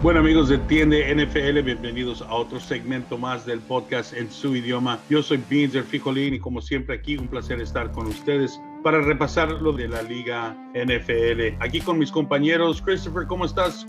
Bueno 0.00 0.20
amigos 0.20 0.48
de 0.48 0.58
Tiende 0.58 1.12
NFL, 1.12 1.60
bienvenidos 1.62 2.22
a 2.22 2.32
otro 2.32 2.60
segmento 2.60 3.18
más 3.18 3.44
del 3.44 3.58
podcast 3.58 4.12
en 4.12 4.30
su 4.30 4.54
idioma. 4.54 5.00
Yo 5.10 5.24
soy 5.24 5.42
Beans 5.50 5.76
Fijolín 5.88 6.34
y 6.34 6.38
como 6.38 6.60
siempre 6.60 6.94
aquí 6.94 7.16
un 7.16 7.26
placer 7.26 7.60
estar 7.60 7.90
con 7.90 8.06
ustedes 8.06 8.60
para 8.84 9.00
repasar 9.00 9.50
lo 9.60 9.72
de 9.72 9.88
la 9.88 10.02
liga 10.02 10.56
NFL. 10.72 11.60
Aquí 11.60 11.80
con 11.80 11.98
mis 11.98 12.12
compañeros. 12.12 12.80
Christopher, 12.80 13.26
¿cómo 13.26 13.44
estás? 13.44 13.86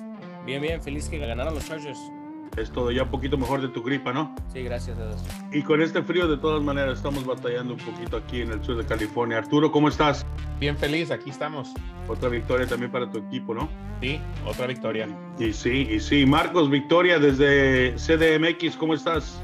Bien, 0.47 0.59
bien, 0.63 0.81
feliz 0.81 1.07
que 1.07 1.19
ganaron 1.19 1.53
los 1.53 1.67
Chargers. 1.67 1.99
Es 2.57 2.71
todo 2.71 2.91
ya 2.91 3.03
un 3.03 3.09
poquito 3.09 3.37
mejor 3.37 3.61
de 3.61 3.69
tu 3.69 3.83
gripa, 3.83 4.11
¿no? 4.11 4.35
Sí, 4.51 4.63
gracias 4.63 4.97
a 4.97 5.07
Dios. 5.07 5.23
Y 5.51 5.61
con 5.61 5.81
este 5.81 6.01
frío, 6.01 6.27
de 6.27 6.37
todas 6.37 6.61
maneras, 6.61 6.97
estamos 6.97 7.25
batallando 7.25 7.73
un 7.75 7.79
poquito 7.79 8.17
aquí 8.17 8.41
en 8.41 8.51
el 8.51 8.63
sur 8.63 8.75
de 8.77 8.85
California. 8.85 9.37
Arturo, 9.37 9.71
¿cómo 9.71 9.87
estás? 9.87 10.25
Bien 10.59 10.77
feliz, 10.77 11.11
aquí 11.11 11.29
estamos. 11.29 11.73
Otra 12.07 12.29
victoria 12.29 12.67
también 12.67 12.91
para 12.91 13.09
tu 13.09 13.19
equipo, 13.19 13.53
¿no? 13.53 13.69
Sí, 14.01 14.19
otra 14.45 14.67
victoria. 14.67 15.07
Y 15.37 15.53
sí, 15.53 15.87
y 15.89 15.99
sí. 15.99 16.25
Marcos, 16.25 16.69
victoria 16.69 17.19
desde 17.19 17.95
CDMX, 17.95 18.75
¿cómo 18.77 18.93
estás? 18.93 19.39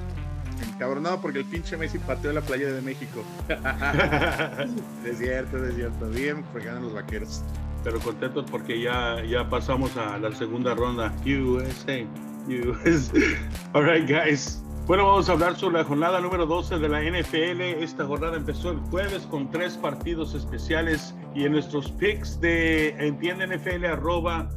Encabronado 0.73 1.21
porque 1.21 1.39
el 1.39 1.45
pinche 1.45 1.77
Messi 1.77 1.99
pateó 1.99 2.33
la 2.33 2.41
playa 2.41 2.71
de 2.71 2.81
México. 2.81 3.23
desierto, 5.03 5.57
desierto. 5.57 6.09
Bien, 6.09 6.43
porque 6.51 6.67
ganan 6.67 6.83
los 6.83 6.93
vaqueros. 6.93 7.43
Pero 7.83 7.99
contentos 7.99 8.45
porque 8.49 8.81
ya, 8.81 9.23
ya 9.23 9.47
pasamos 9.49 9.95
a 9.95 10.17
la 10.17 10.33
segunda 10.33 10.73
ronda. 10.73 11.13
USA. 11.25 12.05
USA. 12.47 13.19
All 13.73 13.83
right, 13.83 14.07
guys. 14.07 14.61
Bueno, 14.87 15.07
vamos 15.07 15.29
a 15.29 15.31
hablar 15.31 15.55
sobre 15.55 15.79
la 15.79 15.83
jornada 15.83 16.21
número 16.21 16.45
12 16.45 16.77
de 16.77 16.89
la 16.89 17.01
NFL. 17.01 17.61
Esta 17.81 18.05
jornada 18.05 18.37
empezó 18.37 18.69
el 18.69 18.77
jueves 18.91 19.23
con 19.31 19.49
tres 19.49 19.77
partidos 19.77 20.35
especiales 20.35 21.15
y 21.33 21.45
en 21.45 21.53
nuestros 21.53 21.91
picks 21.93 22.39
de 22.39 22.89
Entiende 22.99 23.47
NFL 23.47 23.85
arroba 23.85 24.47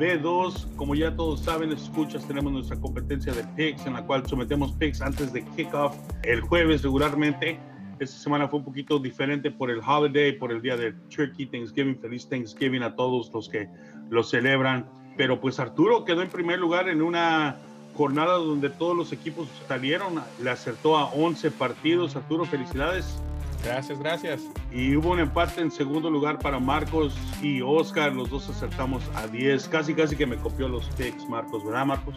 B2, 0.00 0.74
como 0.74 0.96
ya 0.96 1.14
todos 1.14 1.40
saben, 1.40 1.70
escuchas, 1.70 2.26
tenemos 2.26 2.52
nuestra 2.52 2.76
competencia 2.80 3.32
de 3.32 3.44
picks 3.56 3.86
en 3.86 3.94
la 3.94 4.04
cual 4.04 4.26
sometemos 4.26 4.72
picks 4.72 5.00
antes 5.00 5.32
de 5.32 5.44
kickoff 5.56 5.96
el 6.24 6.40
jueves 6.40 6.82
regularmente. 6.82 7.58
Esta 8.00 8.18
semana 8.18 8.48
fue 8.48 8.58
un 8.58 8.64
poquito 8.64 8.98
diferente 8.98 9.52
por 9.52 9.70
el 9.70 9.80
holiday, 9.80 10.32
por 10.32 10.50
el 10.50 10.60
día 10.60 10.76
de 10.76 10.92
Turkey 11.14 11.46
Thanksgiving. 11.46 11.98
Feliz 12.00 12.28
Thanksgiving 12.28 12.82
a 12.82 12.94
todos 12.96 13.30
los 13.32 13.48
que 13.48 13.68
lo 14.10 14.22
celebran. 14.22 14.84
Pero 15.16 15.40
pues 15.40 15.58
Arturo 15.58 16.04
quedó 16.04 16.22
en 16.22 16.28
primer 16.28 16.58
lugar 16.58 16.88
en 16.88 17.02
una 17.02 17.56
jornada 17.96 18.34
donde 18.34 18.68
todos 18.68 18.96
los 18.96 19.12
equipos 19.12 19.48
salieron, 19.66 20.22
le 20.42 20.50
acertó 20.50 20.96
a 20.96 21.06
11 21.06 21.50
partidos. 21.52 22.16
Arturo, 22.16 22.44
felicidades. 22.44 23.18
Gracias, 23.64 23.98
gracias. 23.98 24.42
Y 24.70 24.94
hubo 24.96 25.10
un 25.10 25.18
empate 25.18 25.60
en 25.60 25.70
segundo 25.70 26.10
lugar 26.10 26.38
para 26.38 26.60
Marcos 26.60 27.16
y 27.42 27.62
Oscar. 27.62 28.12
Los 28.12 28.30
dos 28.30 28.48
acertamos 28.48 29.02
a 29.14 29.26
10. 29.26 29.68
Casi, 29.68 29.94
casi 29.94 30.14
que 30.14 30.26
me 30.26 30.36
copió 30.36 30.68
los 30.68 30.86
picks, 30.90 31.28
Marcos, 31.28 31.64
¿verdad, 31.64 31.86
Marcos? 31.86 32.14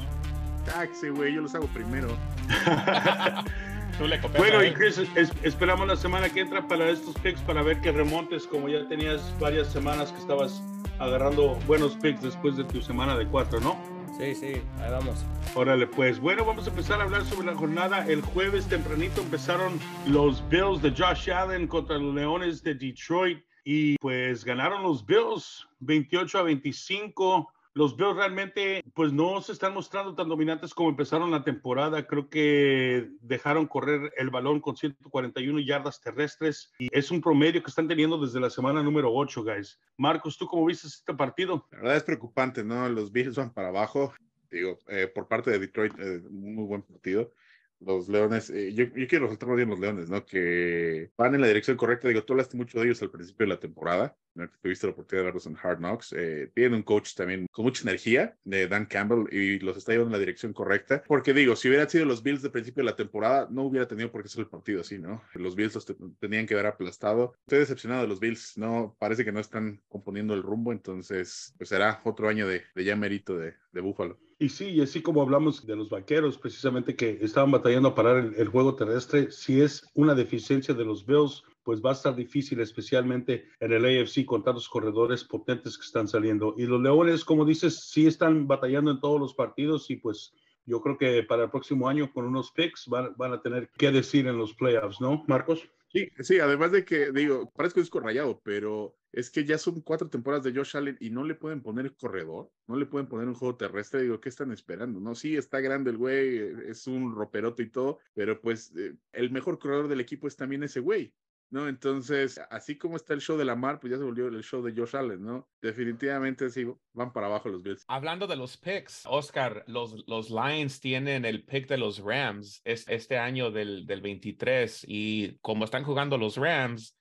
Taxi, 0.65 1.09
güey, 1.09 1.33
yo 1.33 1.41
los 1.41 1.55
hago 1.55 1.65
primero. 1.67 2.09
bueno, 4.37 4.63
y 4.63 4.73
Chris, 4.73 5.01
esperamos 5.41 5.87
la 5.87 5.95
semana 5.95 6.29
que 6.29 6.41
entra 6.41 6.67
para 6.67 6.89
estos 6.89 7.15
picks 7.15 7.41
para 7.41 7.63
ver 7.63 7.81
que 7.81 7.91
remontes, 7.91 8.45
como 8.45 8.69
ya 8.69 8.87
tenías 8.87 9.33
varias 9.39 9.67
semanas 9.71 10.11
que 10.11 10.19
estabas 10.19 10.61
agarrando 10.99 11.55
buenos 11.67 11.95
picks 11.95 12.21
después 12.21 12.57
de 12.57 12.63
tu 12.65 12.81
semana 12.81 13.17
de 13.17 13.25
cuatro, 13.27 13.59
¿no? 13.59 13.77
Sí, 14.19 14.35
sí, 14.35 14.61
ahí 14.81 14.91
vamos. 14.91 15.25
Órale, 15.55 15.87
pues 15.87 16.19
bueno, 16.19 16.43
vamos 16.43 16.67
a 16.67 16.69
empezar 16.69 16.99
a 16.99 17.05
hablar 17.05 17.23
sobre 17.23 17.47
la 17.47 17.55
jornada. 17.55 18.05
El 18.07 18.21
jueves 18.21 18.67
tempranito 18.67 19.21
empezaron 19.21 19.79
los 20.07 20.47
Bills 20.49 20.81
de 20.81 20.91
Josh 20.91 21.31
Allen 21.31 21.67
contra 21.67 21.97
los 21.97 22.13
Leones 22.13 22.61
de 22.61 22.75
Detroit 22.75 23.43
y 23.63 23.97
pues 23.97 24.43
ganaron 24.43 24.83
los 24.83 25.05
Bills 25.05 25.67
28 25.79 26.37
a 26.37 26.43
25 26.43 27.53
los 27.73 27.95
Bills 27.95 28.15
realmente 28.15 28.83
pues 28.93 29.13
no 29.13 29.41
se 29.41 29.51
están 29.51 29.73
mostrando 29.73 30.15
tan 30.15 30.27
dominantes 30.27 30.73
como 30.73 30.89
empezaron 30.89 31.31
la 31.31 31.43
temporada. 31.43 32.05
Creo 32.07 32.29
que 32.29 33.09
dejaron 33.21 33.67
correr 33.67 34.11
el 34.17 34.29
balón 34.29 34.59
con 34.59 34.75
141 34.75 35.59
yardas 35.59 36.01
terrestres 36.01 36.71
y 36.79 36.89
es 36.91 37.11
un 37.11 37.21
promedio 37.21 37.61
que 37.61 37.69
están 37.69 37.87
teniendo 37.87 38.17
desde 38.17 38.39
la 38.39 38.49
semana 38.49 38.83
número 38.83 39.13
8, 39.13 39.43
guys. 39.43 39.79
Marcos, 39.97 40.37
¿tú 40.37 40.47
cómo 40.47 40.65
viste 40.65 40.87
este 40.87 41.13
partido? 41.13 41.67
La 41.71 41.77
verdad 41.79 41.97
es 41.97 42.03
preocupante, 42.03 42.63
¿no? 42.63 42.87
Los 42.89 43.11
Bills 43.11 43.35
van 43.35 43.53
para 43.53 43.69
abajo. 43.69 44.13
Digo, 44.51 44.79
eh, 44.87 45.07
por 45.07 45.27
parte 45.27 45.51
de 45.51 45.59
Detroit, 45.59 45.93
eh, 45.99 46.21
muy 46.29 46.65
buen 46.65 46.81
partido 46.81 47.31
los 47.79 48.09
Leones, 48.09 48.49
eh, 48.49 48.73
yo, 48.73 48.85
yo, 48.85 49.07
quiero 49.07 49.25
resaltar 49.25 49.55
bien 49.55 49.69
los 49.69 49.79
Leones, 49.79 50.09
¿no? 50.09 50.25
Que 50.25 51.11
van 51.17 51.35
en 51.35 51.41
la 51.41 51.47
dirección 51.47 51.77
correcta. 51.77 52.07
Digo, 52.07 52.23
tú 52.23 52.33
hablaste 52.33 52.57
mucho 52.57 52.79
de 52.79 52.85
ellos 52.85 53.01
al 53.01 53.09
principio 53.09 53.45
de 53.45 53.53
la 53.53 53.59
temporada, 53.59 54.17
¿no? 54.35 54.49
que 54.49 54.57
tuviste 54.61 54.87
la 54.87 54.93
oportunidad 54.93 55.21
de 55.21 55.25
verlos 55.25 55.45
en 55.45 55.57
Hard 55.61 55.79
Knocks. 55.79 56.13
Eh, 56.17 56.51
tienen 56.53 56.73
un 56.75 56.83
coach 56.83 57.15
también 57.15 57.47
con 57.51 57.65
mucha 57.65 57.83
energía, 57.83 58.37
de 58.43 58.67
Dan 58.67 58.85
Campbell, 58.85 59.33
y 59.33 59.59
los 59.59 59.77
está 59.77 59.93
llevando 59.93 60.09
en 60.09 60.13
la 60.13 60.25
dirección 60.25 60.53
correcta. 60.53 61.03
Porque 61.07 61.33
digo, 61.33 61.55
si 61.55 61.69
hubieran 61.69 61.89
sido 61.89 62.05
los 62.05 62.21
Bills 62.21 62.41
de 62.41 62.49
principio 62.49 62.83
de 62.83 62.89
la 62.89 62.95
temporada, 62.95 63.47
no 63.49 63.63
hubiera 63.63 63.87
tenido 63.87 64.11
por 64.11 64.23
qué 64.23 64.29
ser 64.29 64.41
el 64.41 64.49
partido 64.49 64.81
así, 64.81 64.99
¿no? 64.99 65.23
Los 65.33 65.55
Bills 65.55 65.75
los 65.75 65.85
tenían 66.19 66.45
que 66.45 66.53
haber 66.55 66.67
aplastado. 66.67 67.33
Estoy 67.41 67.59
decepcionado 67.59 68.01
de 68.01 68.07
los 68.07 68.19
Bills, 68.19 68.57
no, 68.57 68.95
parece 68.99 69.23
que 69.23 69.31
no 69.31 69.39
están 69.39 69.81
componiendo 69.87 70.33
el 70.33 70.43
rumbo, 70.43 70.71
entonces, 70.71 71.53
pues 71.57 71.69
será 71.69 72.01
otro 72.03 72.27
año 72.27 72.47
de, 72.47 72.63
de 72.75 72.83
ya 72.83 72.95
mérito 72.95 73.37
de, 73.37 73.53
de 73.71 73.81
Búfalo. 73.81 74.19
Y 74.41 74.47
sí, 74.47 74.69
y 74.69 74.79
así 74.79 75.01
como 75.01 75.21
hablamos 75.21 75.67
de 75.67 75.75
los 75.75 75.89
vaqueros, 75.89 76.37
precisamente 76.37 76.95
que 76.95 77.19
estaban 77.21 77.51
batallando 77.51 77.89
a 77.89 77.95
parar 77.95 78.33
el, 78.37 78.47
juego 78.47 78.73
terrestre, 78.73 79.31
si 79.31 79.59
es 79.59 79.85
una 79.95 80.15
deficiencia 80.15 80.73
de 80.73 80.85
los 80.85 81.05
Bills, 81.05 81.43
pues 81.61 81.81
va 81.81 81.89
a 81.89 81.93
estar 81.93 82.15
difícil, 82.15 82.61
especialmente 82.61 83.49
en 83.59 83.73
el 83.73 83.83
AFC, 83.83 84.25
con 84.25 84.41
tantos 84.41 84.69
corredores 84.69 85.25
potentes 85.25 85.77
que 85.77 85.83
están 85.83 86.07
saliendo. 86.07 86.55
Y 86.57 86.67
los 86.67 86.81
Leones, 86.81 87.25
como 87.25 87.43
dices, 87.43 87.89
sí 87.89 88.07
están 88.07 88.47
batallando 88.47 88.91
en 88.91 89.01
todos 89.01 89.19
los 89.19 89.33
partidos 89.33 89.89
y 89.89 89.97
pues 89.97 90.33
yo 90.65 90.81
creo 90.81 90.97
que 90.97 91.21
para 91.23 91.43
el 91.43 91.49
próximo 91.49 91.89
año 91.89 92.09
con 92.13 92.25
unos 92.25 92.51
picks 92.51 92.87
van, 92.87 93.13
van 93.17 93.33
a 93.33 93.41
tener 93.41 93.69
que 93.77 93.91
decir 93.91 94.25
en 94.25 94.37
los 94.37 94.53
playoffs, 94.53 95.01
¿no, 95.01 95.25
Marcos? 95.27 95.69
Sí, 95.91 96.07
sí, 96.19 96.39
además 96.39 96.71
de 96.71 96.85
que, 96.85 97.11
digo, 97.11 97.51
parece 97.51 97.73
que 97.75 97.81
es 97.81 97.89
rayado, 97.89 98.39
pero 98.43 98.95
es 99.11 99.31
que 99.31 99.43
ya 99.43 99.57
son 99.57 99.81
cuatro 99.81 100.07
temporadas 100.07 100.43
de 100.43 100.53
Josh 100.53 100.77
Allen 100.77 100.97
y 100.99 101.09
no 101.09 101.23
le 101.23 101.33
pueden 101.33 101.63
poner 101.63 101.95
corredor, 101.95 102.51
no 102.67 102.75
le 102.75 102.85
pueden 102.85 103.07
poner 103.07 103.27
un 103.27 103.33
juego 103.33 103.57
terrestre. 103.57 104.03
Digo, 104.03 104.21
¿qué 104.21 104.29
están 104.29 104.51
esperando? 104.51 104.99
No, 104.99 105.15
sí, 105.15 105.35
está 105.35 105.59
grande 105.61 105.89
el 105.89 105.97
güey, 105.97 106.37
es 106.69 106.85
un 106.85 107.15
roperoto 107.15 107.63
y 107.63 107.71
todo, 107.71 107.97
pero 108.13 108.39
pues 108.39 108.71
eh, 108.77 108.97
el 109.13 109.31
mejor 109.31 109.57
corredor 109.57 109.87
del 109.87 109.99
equipo 109.99 110.27
es 110.27 110.35
también 110.35 110.61
ese 110.61 110.79
güey. 110.79 111.15
¿No? 111.49 111.67
Entonces, 111.67 112.39
así 112.49 112.77
como 112.77 112.95
está 112.95 113.13
el 113.13 113.21
show 113.21 113.37
de 113.37 113.45
Lamar, 113.45 113.79
pues 113.79 113.91
ya 113.91 113.97
se 113.97 114.03
volvió 114.03 114.27
el 114.27 114.43
show 114.43 114.61
de 114.61 114.73
Josh 114.75 114.95
Allen, 114.95 115.23
¿no? 115.23 115.49
Definitivamente 115.61 116.49
sí, 116.49 116.65
van 116.93 117.11
para 117.11 117.27
abajo 117.27 117.49
los 117.49 117.63
Bills. 117.63 117.83
Hablando 117.87 118.27
de 118.27 118.35
los 118.35 118.57
picks, 118.57 119.03
Oscar, 119.05 119.63
los, 119.67 120.07
los 120.07 120.29
Lions 120.29 120.79
tienen 120.79 121.25
el 121.25 121.43
pick 121.43 121.67
de 121.67 121.77
los 121.77 121.99
Rams 121.99 122.61
este 122.63 123.17
año 123.17 123.51
del, 123.51 123.85
del 123.85 124.01
23 124.01 124.85
y 124.87 125.37
como 125.41 125.65
están 125.65 125.83
jugando 125.83 126.17
los 126.17 126.37
Rams, 126.37 126.95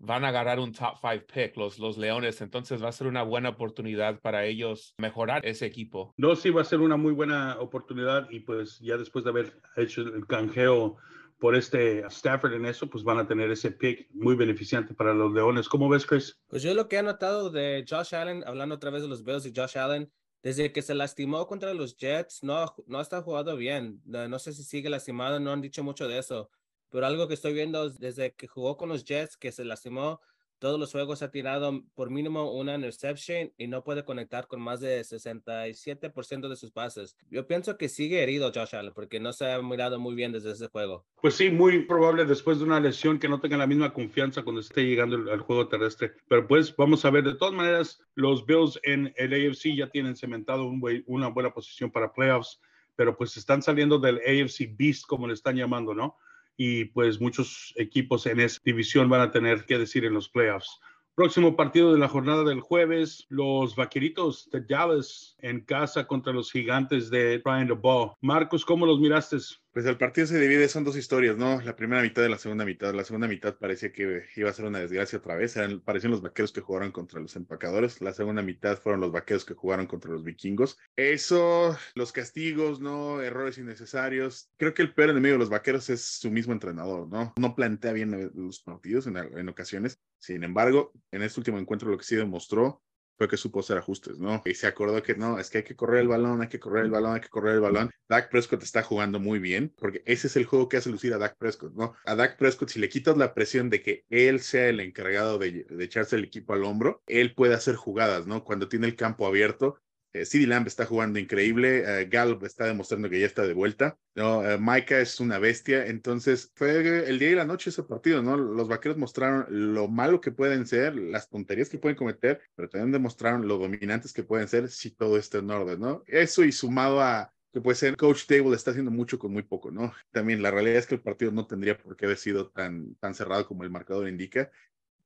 van 0.00 0.24
a 0.24 0.28
agarrar 0.28 0.60
un 0.60 0.72
top 0.72 0.96
five 1.00 1.20
pick, 1.20 1.56
los, 1.56 1.78
los 1.78 1.98
Leones. 1.98 2.40
Entonces 2.40 2.82
va 2.82 2.88
a 2.88 2.92
ser 2.92 3.06
una 3.06 3.22
buena 3.22 3.50
oportunidad 3.50 4.20
para 4.20 4.44
ellos 4.44 4.94
mejorar 4.98 5.44
ese 5.44 5.66
equipo. 5.66 6.14
No, 6.16 6.36
sí, 6.36 6.50
va 6.50 6.62
a 6.62 6.64
ser 6.64 6.80
una 6.80 6.96
muy 6.96 7.12
buena 7.12 7.58
oportunidad 7.58 8.30
y 8.30 8.40
pues 8.40 8.78
ya 8.78 8.96
después 8.96 9.24
de 9.24 9.30
haber 9.30 9.60
hecho 9.76 10.02
el 10.02 10.26
canjeo 10.26 10.96
por 11.38 11.54
este 11.54 12.00
Stafford 12.06 12.54
en 12.54 12.66
eso, 12.66 12.88
pues 12.88 13.04
van 13.04 13.18
a 13.18 13.26
tener 13.26 13.50
ese 13.50 13.70
pick 13.70 14.08
muy 14.12 14.34
beneficiante 14.34 14.94
para 14.94 15.14
los 15.14 15.32
Leones. 15.32 15.68
¿Cómo 15.68 15.88
ves, 15.88 16.04
Chris? 16.04 16.38
Pues 16.48 16.62
yo 16.62 16.74
lo 16.74 16.88
que 16.88 16.96
he 16.96 17.02
notado 17.02 17.50
de 17.50 17.84
Josh 17.88 18.14
Allen, 18.14 18.42
hablando 18.46 18.74
otra 18.74 18.90
vez 18.90 19.02
de 19.02 19.08
los 19.08 19.24
Bills 19.24 19.46
y 19.46 19.52
Josh 19.54 19.78
Allen, 19.78 20.12
desde 20.42 20.72
que 20.72 20.82
se 20.82 20.94
lastimó 20.94 21.46
contra 21.46 21.74
los 21.74 21.96
Jets, 21.96 22.42
no, 22.42 22.74
no 22.86 23.00
está 23.00 23.22
jugando 23.22 23.56
bien. 23.56 24.00
No 24.04 24.38
sé 24.38 24.52
si 24.52 24.62
sigue 24.62 24.88
lastimado, 24.88 25.40
no 25.40 25.52
han 25.52 25.60
dicho 25.60 25.82
mucho 25.82 26.08
de 26.08 26.18
eso. 26.18 26.50
Pero 26.90 27.06
algo 27.06 27.28
que 27.28 27.34
estoy 27.34 27.52
viendo 27.52 27.90
desde 27.90 28.34
que 28.34 28.46
jugó 28.46 28.76
con 28.76 28.88
los 28.88 29.04
Jets, 29.04 29.36
que 29.36 29.52
se 29.52 29.64
lastimó, 29.64 30.20
todos 30.58 30.78
los 30.78 30.92
juegos 30.92 31.22
ha 31.22 31.30
tirado 31.30 31.82
por 31.94 32.10
mínimo 32.10 32.52
una 32.52 32.74
interception 32.74 33.52
y 33.56 33.66
no 33.66 33.84
puede 33.84 34.04
conectar 34.04 34.46
con 34.46 34.60
más 34.60 34.80
de 34.80 35.00
67% 35.00 36.48
de 36.48 36.56
sus 36.56 36.70
pases. 36.70 37.16
Yo 37.30 37.46
pienso 37.46 37.76
que 37.76 37.88
sigue 37.88 38.22
herido 38.22 38.52
Josh 38.54 38.74
Allen 38.74 38.92
porque 38.94 39.20
no 39.20 39.32
se 39.32 39.50
ha 39.50 39.62
mirado 39.62 39.98
muy 39.98 40.14
bien 40.14 40.32
desde 40.32 40.52
ese 40.52 40.68
juego. 40.68 41.04
Pues 41.20 41.34
sí, 41.34 41.50
muy 41.50 41.84
probable 41.84 42.24
después 42.24 42.58
de 42.58 42.64
una 42.64 42.80
lesión 42.80 43.18
que 43.18 43.28
no 43.28 43.40
tenga 43.40 43.56
la 43.56 43.66
misma 43.66 43.92
confianza 43.92 44.42
cuando 44.42 44.60
esté 44.60 44.84
llegando 44.84 45.30
al 45.30 45.40
juego 45.40 45.68
terrestre. 45.68 46.12
Pero 46.28 46.46
pues 46.46 46.74
vamos 46.76 47.04
a 47.04 47.10
ver, 47.10 47.24
de 47.24 47.34
todas 47.34 47.54
maneras, 47.54 48.00
los 48.14 48.44
Bills 48.46 48.78
en 48.82 49.12
el 49.16 49.32
AFC 49.32 49.74
ya 49.76 49.88
tienen 49.88 50.16
cementado 50.16 50.64
un, 50.66 50.82
una 51.06 51.28
buena 51.28 51.52
posición 51.52 51.90
para 51.90 52.12
playoffs, 52.12 52.60
pero 52.96 53.16
pues 53.16 53.36
están 53.36 53.62
saliendo 53.62 53.98
del 53.98 54.16
AFC 54.18 54.76
Beast, 54.76 55.06
como 55.06 55.26
le 55.26 55.34
están 55.34 55.56
llamando, 55.56 55.94
¿no? 55.94 56.16
Y 56.58 56.86
pues 56.86 57.20
muchos 57.20 57.72
equipos 57.76 58.26
en 58.26 58.40
esa 58.40 58.60
división 58.64 59.08
van 59.08 59.20
a 59.20 59.30
tener 59.30 59.64
que 59.64 59.78
decir 59.78 60.04
en 60.04 60.12
los 60.12 60.28
playoffs. 60.28 60.80
Próximo 61.18 61.56
partido 61.56 61.92
de 61.92 61.98
la 61.98 62.06
jornada 62.06 62.44
del 62.44 62.60
jueves, 62.60 63.26
los 63.28 63.74
vaqueritos 63.74 64.48
de 64.52 64.60
Dallas 64.60 65.34
en 65.40 65.62
casa 65.62 66.06
contra 66.06 66.32
los 66.32 66.52
gigantes 66.52 67.10
de 67.10 67.38
Brian 67.44 67.68
Ball. 67.82 68.12
Marcos, 68.20 68.64
¿cómo 68.64 68.86
los 68.86 69.00
miraste? 69.00 69.38
Pues 69.72 69.84
el 69.86 69.96
partido 69.96 70.28
se 70.28 70.38
divide, 70.38 70.68
son 70.68 70.84
dos 70.84 70.96
historias, 70.96 71.36
¿no? 71.36 71.60
La 71.62 71.74
primera 71.74 72.02
mitad 72.02 72.24
y 72.24 72.28
la 72.28 72.38
segunda 72.38 72.64
mitad. 72.64 72.94
La 72.94 73.02
segunda 73.02 73.26
mitad 73.26 73.56
parecía 73.56 73.90
que 73.90 74.26
iba 74.36 74.48
a 74.48 74.52
ser 74.52 74.66
una 74.66 74.78
desgracia 74.78 75.18
otra 75.18 75.34
vez. 75.34 75.56
Eran, 75.56 75.80
parecían 75.80 76.12
los 76.12 76.22
vaqueros 76.22 76.52
que 76.52 76.60
jugaron 76.60 76.92
contra 76.92 77.18
los 77.18 77.34
empacadores. 77.34 78.00
La 78.00 78.12
segunda 78.12 78.40
mitad 78.40 78.78
fueron 78.78 79.00
los 79.00 79.10
vaqueros 79.10 79.44
que 79.44 79.54
jugaron 79.54 79.88
contra 79.88 80.12
los 80.12 80.22
vikingos. 80.22 80.78
Eso, 80.94 81.76
los 81.96 82.12
castigos, 82.12 82.80
¿no? 82.80 83.20
Errores 83.20 83.58
innecesarios. 83.58 84.50
Creo 84.56 84.72
que 84.72 84.82
el 84.82 84.94
peor 84.94 85.10
enemigo 85.10 85.32
de 85.32 85.40
los 85.40 85.50
vaqueros 85.50 85.90
es 85.90 86.00
su 86.04 86.30
mismo 86.30 86.52
entrenador, 86.52 87.08
¿no? 87.08 87.34
No 87.36 87.56
plantea 87.56 87.92
bien 87.92 88.30
los 88.34 88.60
partidos 88.60 89.08
en 89.08 89.48
ocasiones. 89.48 90.00
Sin 90.18 90.42
embargo, 90.44 90.92
en 91.10 91.22
este 91.22 91.40
último 91.40 91.58
encuentro 91.58 91.90
lo 91.90 91.98
que 91.98 92.04
sí 92.04 92.16
demostró 92.16 92.82
fue 93.18 93.28
que 93.28 93.36
supo 93.36 93.60
hacer 93.60 93.76
ajustes, 93.76 94.18
¿no? 94.18 94.40
Y 94.44 94.54
se 94.54 94.68
acordó 94.68 95.02
que 95.02 95.16
no, 95.16 95.40
es 95.40 95.50
que 95.50 95.58
hay 95.58 95.64
que 95.64 95.74
correr 95.74 96.02
el 96.02 96.08
balón, 96.08 96.40
hay 96.40 96.48
que 96.48 96.60
correr 96.60 96.84
el 96.84 96.90
balón, 96.90 97.14
hay 97.14 97.20
que 97.20 97.28
correr 97.28 97.54
el 97.54 97.60
balón. 97.60 97.90
Dak 98.08 98.30
Prescott 98.30 98.62
está 98.62 98.84
jugando 98.84 99.18
muy 99.18 99.40
bien, 99.40 99.74
porque 99.76 100.02
ese 100.06 100.28
es 100.28 100.36
el 100.36 100.44
juego 100.44 100.68
que 100.68 100.76
hace 100.76 100.88
lucir 100.88 101.12
a 101.12 101.18
Dak 101.18 101.36
Prescott, 101.36 101.74
¿no? 101.74 101.94
A 102.04 102.14
Dak 102.14 102.38
Prescott, 102.38 102.68
si 102.68 102.78
le 102.78 102.88
quitas 102.88 103.16
la 103.16 103.34
presión 103.34 103.70
de 103.70 103.82
que 103.82 104.04
él 104.08 104.38
sea 104.38 104.68
el 104.68 104.78
encargado 104.78 105.38
de, 105.38 105.64
de 105.68 105.84
echarse 105.84 106.14
el 106.14 106.24
equipo 106.24 106.52
al 106.52 106.62
hombro, 106.62 107.02
él 107.08 107.34
puede 107.34 107.54
hacer 107.54 107.74
jugadas, 107.74 108.28
¿no? 108.28 108.44
Cuando 108.44 108.68
tiene 108.68 108.86
el 108.86 108.94
campo 108.94 109.26
abierto, 109.26 109.80
eh, 110.12 110.24
CD 110.24 110.46
Lamb 110.46 110.66
está 110.66 110.86
jugando 110.86 111.18
increíble, 111.18 111.82
eh, 111.84 112.06
Gallup 112.06 112.44
está 112.44 112.66
demostrando 112.66 113.10
que 113.10 113.20
ya 113.20 113.26
está 113.26 113.46
de 113.46 113.54
vuelta, 113.54 113.98
¿no? 114.14 114.48
Eh, 114.48 114.58
Micah 114.58 115.00
es 115.00 115.20
una 115.20 115.38
bestia, 115.38 115.86
entonces 115.86 116.50
fue 116.54 117.08
el 117.08 117.18
día 117.18 117.30
y 117.30 117.34
la 117.34 117.44
noche 117.44 117.70
ese 117.70 117.82
partido, 117.82 118.22
¿no? 118.22 118.36
Los 118.36 118.68
vaqueros 118.68 118.96
mostraron 118.96 119.46
lo 119.48 119.88
malo 119.88 120.20
que 120.20 120.32
pueden 120.32 120.66
ser, 120.66 120.94
las 120.96 121.28
tonterías 121.28 121.68
que 121.68 121.78
pueden 121.78 121.96
cometer, 121.96 122.40
pero 122.54 122.68
también 122.68 122.92
demostraron 122.92 123.46
lo 123.46 123.58
dominantes 123.58 124.12
que 124.12 124.22
pueden 124.22 124.48
ser 124.48 124.68
si 124.68 124.90
todo 124.90 125.18
está 125.18 125.38
en 125.38 125.50
orden, 125.50 125.80
¿no? 125.80 126.02
Eso 126.06 126.44
y 126.44 126.52
sumado 126.52 127.00
a 127.00 127.32
que 127.52 127.60
puede 127.60 127.76
ser 127.76 127.96
Coach 127.96 128.26
Table 128.26 128.54
está 128.54 128.72
haciendo 128.72 128.90
mucho 128.90 129.18
con 129.18 129.32
muy 129.32 129.42
poco, 129.42 129.70
¿no? 129.70 129.92
También 130.10 130.42
la 130.42 130.50
realidad 130.50 130.78
es 130.78 130.86
que 130.86 130.96
el 130.96 131.00
partido 131.00 131.32
no 131.32 131.46
tendría 131.46 131.78
por 131.78 131.96
qué 131.96 132.04
haber 132.04 132.18
sido 132.18 132.50
tan, 132.50 132.94
tan 132.96 133.14
cerrado 133.14 133.46
como 133.46 133.64
el 133.64 133.70
marcador 133.70 134.08
indica 134.08 134.50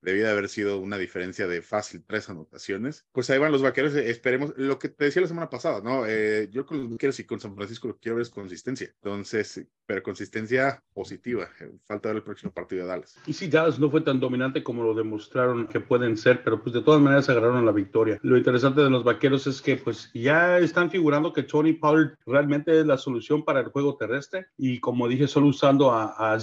debía 0.02 0.24
de 0.24 0.32
haber 0.32 0.48
sido 0.48 0.78
una 0.78 0.98
diferencia 0.98 1.46
de 1.46 1.62
fácil 1.62 2.04
tres 2.06 2.28
anotaciones. 2.28 3.06
Pues 3.12 3.30
ahí 3.30 3.38
van 3.38 3.52
los 3.52 3.62
vaqueros, 3.62 3.94
eh, 3.94 4.10
esperemos, 4.10 4.52
lo 4.56 4.78
que 4.78 4.88
te 4.88 5.06
decía 5.06 5.22
la 5.22 5.28
semana 5.28 5.50
pasada, 5.50 5.80
¿no? 5.80 6.04
Eh, 6.06 6.48
yo 6.50 6.66
con 6.66 6.78
los 6.78 6.90
vaqueros 6.90 7.18
y 7.20 7.24
con 7.24 7.40
San 7.40 7.54
Francisco 7.54 7.88
lo 7.88 7.94
que 7.94 8.00
quiero 8.00 8.20
es 8.20 8.30
consistencia. 8.30 8.88
Entonces, 9.02 9.66
pero 9.86 10.02
consistencia 10.02 10.82
positiva. 10.92 11.48
Eh, 11.60 11.72
falta 11.84 12.08
ver 12.08 12.16
el 12.16 12.22
próximo 12.22 12.52
partido 12.52 12.82
de 12.82 12.88
Dallas. 12.88 13.16
Y 13.26 13.32
sí, 13.32 13.48
Dallas 13.48 13.78
no 13.78 13.90
fue 13.90 14.00
tan 14.00 14.20
dominante 14.20 14.62
como 14.62 14.82
lo 14.82 14.94
demostraron 14.94 15.66
que 15.66 15.80
pueden 15.80 16.16
ser, 16.16 16.42
pero 16.42 16.62
pues 16.62 16.74
de 16.74 16.82
todas 16.82 17.00
maneras 17.00 17.28
agarraron 17.28 17.64
la 17.64 17.72
victoria. 17.72 18.18
Lo 18.22 18.36
interesante 18.36 18.80
de 18.80 18.90
los 18.90 19.04
vaqueros 19.04 19.46
es 19.46 19.62
que 19.62 19.76
pues 19.76 20.10
ya 20.14 20.58
están 20.58 20.90
figurando 20.90 21.32
que 21.32 21.42
Tony 21.42 21.72
Pollard 21.72 22.16
realmente 22.26 22.78
es 22.78 22.86
la 22.86 22.98
solución 22.98 23.44
para 23.44 23.60
el 23.60 23.66
juego 23.66 23.96
terrestre 23.96 24.46
y 24.56 24.80
como 24.80 25.08
dije, 25.08 25.26
solo 25.26 25.46
usando 25.46 25.90
a, 25.92 26.34
a 26.34 26.38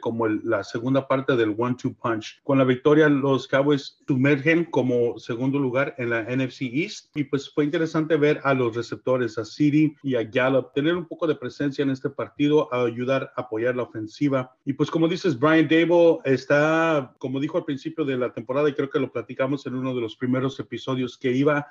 como 0.00 0.28
la 0.28 0.64
segunda 0.64 1.06
parte 1.06 1.36
del 1.36 1.54
one-two 1.56 1.94
punch. 1.94 2.40
Con 2.42 2.58
la 2.58 2.64
victoria 2.64 3.01
los 3.08 3.48
Cowboys 3.48 3.98
sumergen 4.06 4.64
como 4.64 5.18
segundo 5.18 5.58
lugar 5.58 5.94
en 5.98 6.10
la 6.10 6.22
NFC 6.22 6.62
East 6.62 7.16
y 7.16 7.24
pues 7.24 7.50
fue 7.50 7.64
interesante 7.64 8.16
ver 8.16 8.40
a 8.44 8.54
los 8.54 8.74
receptores, 8.74 9.38
a 9.38 9.44
City 9.44 9.94
y 10.02 10.14
a 10.14 10.24
Gallup, 10.24 10.72
tener 10.72 10.96
un 10.96 11.06
poco 11.06 11.26
de 11.26 11.34
presencia 11.34 11.82
en 11.82 11.90
este 11.90 12.10
partido, 12.10 12.72
a 12.72 12.84
ayudar 12.84 13.32
a 13.36 13.42
apoyar 13.42 13.76
la 13.76 13.84
ofensiva. 13.84 14.54
Y 14.64 14.72
pues 14.72 14.90
como 14.90 15.08
dices, 15.08 15.38
Brian 15.38 15.68
Dable 15.68 16.18
está, 16.24 17.14
como 17.18 17.40
dijo 17.40 17.58
al 17.58 17.64
principio 17.64 18.04
de 18.04 18.16
la 18.16 18.32
temporada 18.32 18.68
y 18.68 18.74
creo 18.74 18.90
que 18.90 19.00
lo 19.00 19.12
platicamos 19.12 19.66
en 19.66 19.74
uno 19.74 19.94
de 19.94 20.00
los 20.00 20.16
primeros 20.16 20.58
episodios, 20.60 21.16
que 21.18 21.32
iba 21.32 21.66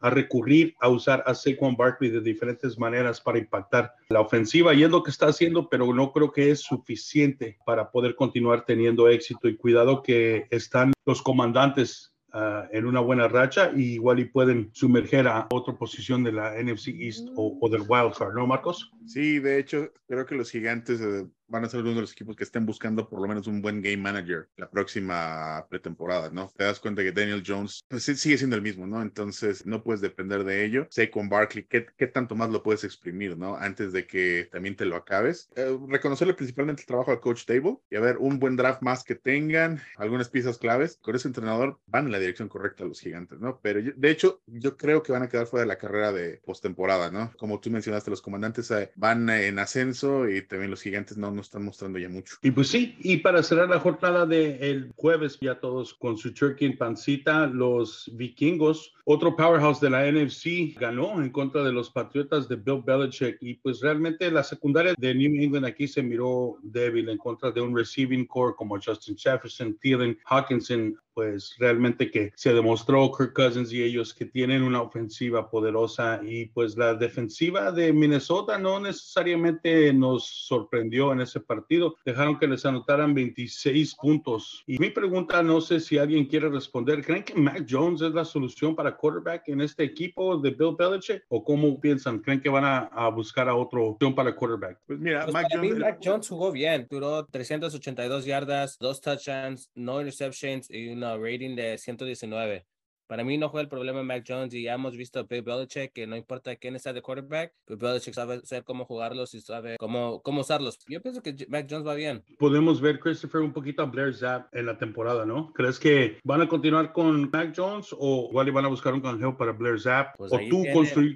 a 0.00 0.10
recurrir 0.10 0.74
a 0.80 0.88
usar 0.88 1.22
a 1.26 1.34
Saquon 1.34 1.76
Barkley 1.76 2.10
de 2.10 2.20
diferentes 2.20 2.78
maneras 2.78 3.20
para 3.20 3.38
impactar 3.38 3.92
la 4.08 4.20
ofensiva 4.20 4.74
y 4.74 4.84
es 4.84 4.90
lo 4.90 5.02
que 5.02 5.10
está 5.10 5.26
haciendo, 5.26 5.68
pero 5.68 5.92
no 5.92 6.12
creo 6.12 6.32
que 6.32 6.50
es 6.50 6.60
suficiente 6.60 7.58
para 7.64 7.90
poder 7.90 8.14
continuar 8.14 8.64
teniendo 8.64 9.08
éxito 9.08 9.48
y 9.48 9.56
cuidado 9.56 10.02
que 10.02 10.46
están 10.50 10.92
los 11.04 11.22
comandantes 11.22 12.12
ah, 12.32 12.66
en 12.72 12.86
una 12.86 13.00
buena 13.00 13.28
racha 13.28 13.70
y 13.74 13.94
igual 13.94 14.20
y 14.20 14.26
pueden 14.26 14.70
sumerger 14.72 15.28
a 15.28 15.46
otra 15.50 15.74
posición 15.74 16.24
de 16.24 16.32
la 16.32 16.54
NFC 16.62 16.88
East 16.88 17.28
o, 17.36 17.58
o 17.60 17.68
del 17.68 17.82
Wild 17.88 18.14
Card, 18.16 18.34
¿no, 18.34 18.46
Marcos? 18.46 18.92
Sí, 19.06 19.38
de 19.38 19.58
hecho, 19.58 19.92
creo 20.06 20.26
que 20.26 20.34
los 20.34 20.50
gigantes 20.50 21.00
eh, 21.00 21.26
van 21.48 21.64
a 21.64 21.68
ser 21.68 21.80
uno 21.80 21.94
de 21.94 22.00
los 22.02 22.12
equipos 22.12 22.36
que 22.36 22.44
estén 22.44 22.66
buscando 22.66 23.08
por 23.08 23.20
lo 23.20 23.28
menos 23.28 23.46
un 23.46 23.62
buen 23.62 23.82
game 23.82 23.96
manager 23.98 24.48
la 24.56 24.68
próxima 24.68 25.66
pretemporada, 25.68 26.30
¿no? 26.30 26.50
Te 26.56 26.64
das 26.64 26.80
cuenta 26.80 27.02
que 27.02 27.12
Daniel 27.12 27.42
Jones 27.46 27.84
pues, 27.88 28.04
sigue 28.04 28.38
siendo 28.38 28.56
el 28.56 28.62
mismo, 28.62 28.86
¿no? 28.86 29.02
Entonces 29.02 29.66
no 29.66 29.82
puedes 29.82 30.00
depender 30.00 30.44
de 30.44 30.64
ello. 30.64 30.86
Sé 30.90 31.10
con 31.10 31.28
Barkley, 31.28 31.64
¿qué, 31.64 31.86
¿qué, 31.96 32.06
tanto 32.06 32.34
más 32.34 32.50
lo 32.50 32.62
puedes 32.62 32.84
exprimir, 32.84 33.36
¿no? 33.36 33.56
Antes 33.56 33.92
de 33.92 34.06
que 34.06 34.48
también 34.50 34.76
te 34.76 34.84
lo 34.84 34.96
acabes. 34.96 35.50
Eh, 35.56 35.78
reconocerle 35.88 36.34
principalmente 36.34 36.82
el 36.82 36.86
trabajo 36.86 37.10
al 37.10 37.20
coach 37.20 37.44
Table 37.44 37.78
y 37.90 37.96
a 37.96 38.00
ver 38.00 38.16
un 38.18 38.38
buen 38.38 38.56
draft 38.56 38.82
más 38.82 39.04
que 39.04 39.14
tengan, 39.14 39.80
algunas 39.96 40.28
piezas 40.28 40.58
claves. 40.58 40.98
Con 41.02 41.14
ese 41.14 41.28
entrenador 41.28 41.78
van 41.86 42.06
en 42.06 42.12
la 42.12 42.18
dirección 42.18 42.48
correcta 42.48 42.84
los 42.84 43.00
gigantes, 43.00 43.38
¿no? 43.40 43.60
Pero 43.60 43.80
de 43.94 44.10
hecho, 44.10 44.40
yo 44.46 44.76
creo 44.76 45.02
que 45.02 45.12
van 45.12 45.22
a 45.22 45.28
quedar 45.28 45.46
fuera 45.46 45.62
de 45.62 45.68
la 45.68 45.78
carrera 45.78 46.12
de 46.12 46.40
postemporada, 46.44 47.10
¿no? 47.10 47.32
Como 47.38 47.60
tú 47.60 47.70
mencionaste, 47.70 48.10
los 48.10 48.22
comandantes 48.22 48.70
eh, 48.70 48.90
van 48.96 49.28
en 49.30 49.58
ascenso 49.58 50.28
y 50.28 50.42
también 50.42 50.70
los 50.70 50.82
gigantes 50.82 51.16
no 51.16 51.30
nos 51.36 51.46
están 51.46 51.64
mostrando 51.64 51.98
ya 51.98 52.08
mucho. 52.08 52.36
Y 52.42 52.50
pues 52.50 52.68
sí, 52.68 52.96
y 53.00 53.18
para 53.18 53.42
cerrar 53.42 53.68
la 53.68 53.80
jornada 53.80 54.26
del 54.26 54.92
jueves, 54.96 55.38
ya 55.40 55.60
todos 55.60 55.94
con 55.94 56.16
su 56.16 56.32
turkey 56.32 56.68
en 56.68 56.78
pancita, 56.78 57.46
los 57.46 58.10
vikingos, 58.14 58.92
otro 59.04 59.36
powerhouse 59.36 59.80
de 59.80 59.90
la 59.90 60.10
NFC, 60.10 60.76
ganó 60.78 61.22
en 61.22 61.30
contra 61.30 61.62
de 61.62 61.72
los 61.72 61.90
Patriotas 61.90 62.48
de 62.48 62.56
Bill 62.56 62.82
Belichick. 62.84 63.36
Y 63.40 63.54
pues 63.54 63.80
realmente 63.80 64.30
la 64.30 64.42
secundaria 64.42 64.94
de 64.98 65.14
New 65.14 65.40
England 65.40 65.66
aquí 65.66 65.86
se 65.86 66.02
miró 66.02 66.58
débil 66.62 67.08
en 67.08 67.18
contra 67.18 67.52
de 67.52 67.60
un 67.60 67.76
receiving 67.76 68.26
core 68.26 68.54
como 68.56 68.80
Justin 68.80 69.16
Jefferson, 69.16 69.78
Thielen, 69.78 70.18
Hawkinson, 70.24 70.98
pues 71.16 71.54
realmente 71.58 72.10
que 72.10 72.30
se 72.36 72.52
demostró 72.52 73.10
Kirk 73.10 73.32
Cousins 73.32 73.72
y 73.72 73.82
ellos 73.82 74.12
que 74.12 74.26
tienen 74.26 74.62
una 74.62 74.82
ofensiva 74.82 75.48
poderosa 75.48 76.20
y 76.22 76.44
pues 76.44 76.76
la 76.76 76.94
defensiva 76.94 77.72
de 77.72 77.90
Minnesota 77.90 78.58
no 78.58 78.78
necesariamente 78.78 79.94
nos 79.94 80.26
sorprendió 80.26 81.14
en 81.14 81.22
ese 81.22 81.40
partido. 81.40 81.96
Dejaron 82.04 82.38
que 82.38 82.46
les 82.46 82.66
anotaran 82.66 83.14
26 83.14 83.94
puntos. 83.94 84.62
Y 84.66 84.78
mi 84.78 84.90
pregunta, 84.90 85.42
no 85.42 85.62
sé 85.62 85.80
si 85.80 85.96
alguien 85.96 86.26
quiere 86.26 86.50
responder, 86.50 87.02
¿creen 87.02 87.24
que 87.24 87.34
Mac 87.34 87.66
Jones 87.66 88.02
es 88.02 88.12
la 88.12 88.26
solución 88.26 88.76
para 88.76 88.94
quarterback 88.94 89.48
en 89.48 89.62
este 89.62 89.84
equipo 89.84 90.36
de 90.36 90.50
Bill 90.50 90.76
Belichick? 90.78 91.24
¿O 91.28 91.42
cómo 91.42 91.80
piensan? 91.80 92.18
¿Creen 92.18 92.42
que 92.42 92.50
van 92.50 92.64
a, 92.66 93.08
buscar 93.08 93.48
a 93.48 93.54
otro 93.54 93.86
opción 93.86 94.14
para 94.14 94.36
quarterback? 94.36 94.80
Pues 94.86 94.98
mira, 94.98 95.22
pues 95.22 95.32
Mac, 95.32 95.46
Jones, 95.50 95.78
Mac 95.78 95.98
Jones 96.04 96.28
jugó 96.28 96.52
bien, 96.52 96.86
duró 96.90 97.24
382 97.24 98.26
yardas, 98.26 98.76
dos 98.78 99.00
touchdowns, 99.00 99.70
no 99.74 100.00
interceptions 100.00 100.70
y 100.70 100.88
una 100.88 101.05
rating 101.16 101.54
de 101.54 101.78
119. 101.78 102.66
Para 103.06 103.22
mí 103.22 103.38
no 103.38 103.50
fue 103.50 103.60
el 103.60 103.68
problema 103.68 104.02
Mac 104.02 104.24
Jones 104.26 104.52
y 104.52 104.62
ya 104.62 104.74
hemos 104.74 104.96
visto 104.96 105.20
a 105.20 105.22
Bill 105.22 105.42
Belichick 105.42 105.92
que 105.92 106.08
no 106.08 106.16
importa 106.16 106.56
quién 106.56 106.74
está 106.74 106.92
de 106.92 107.02
quarterback, 107.02 107.54
Bill 107.68 107.76
Belichick 107.76 108.14
sabe 108.14 108.40
saber 108.44 108.64
cómo 108.64 108.84
jugarlos 108.84 109.32
y 109.34 109.40
sabe 109.40 109.76
cómo, 109.78 110.20
cómo 110.22 110.40
usarlos. 110.40 110.78
Yo 110.88 111.00
pienso 111.00 111.22
que 111.22 111.46
Mac 111.48 111.68
Jones 111.70 111.86
va 111.86 111.94
bien. 111.94 112.24
Podemos 112.38 112.80
ver, 112.80 112.98
Christopher, 112.98 113.42
un 113.42 113.52
poquito 113.52 113.82
a 113.82 113.86
Blair 113.86 114.12
Zapp 114.12 114.52
en 114.52 114.66
la 114.66 114.76
temporada, 114.76 115.24
¿no? 115.24 115.52
¿Crees 115.52 115.78
que 115.78 116.18
van 116.24 116.42
a 116.42 116.48
continuar 116.48 116.92
con 116.92 117.30
Mac 117.30 117.54
Jones 117.56 117.94
o 117.96 118.26
igual 118.30 118.50
van 118.50 118.64
a 118.64 118.68
buscar 118.68 118.92
un 118.92 119.00
canjeo 119.00 119.36
para 119.36 119.52
Blair 119.52 119.80
Zapp? 119.80 120.16
Pues 120.16 120.32
¿O 120.32 120.38
tú, 120.50 120.64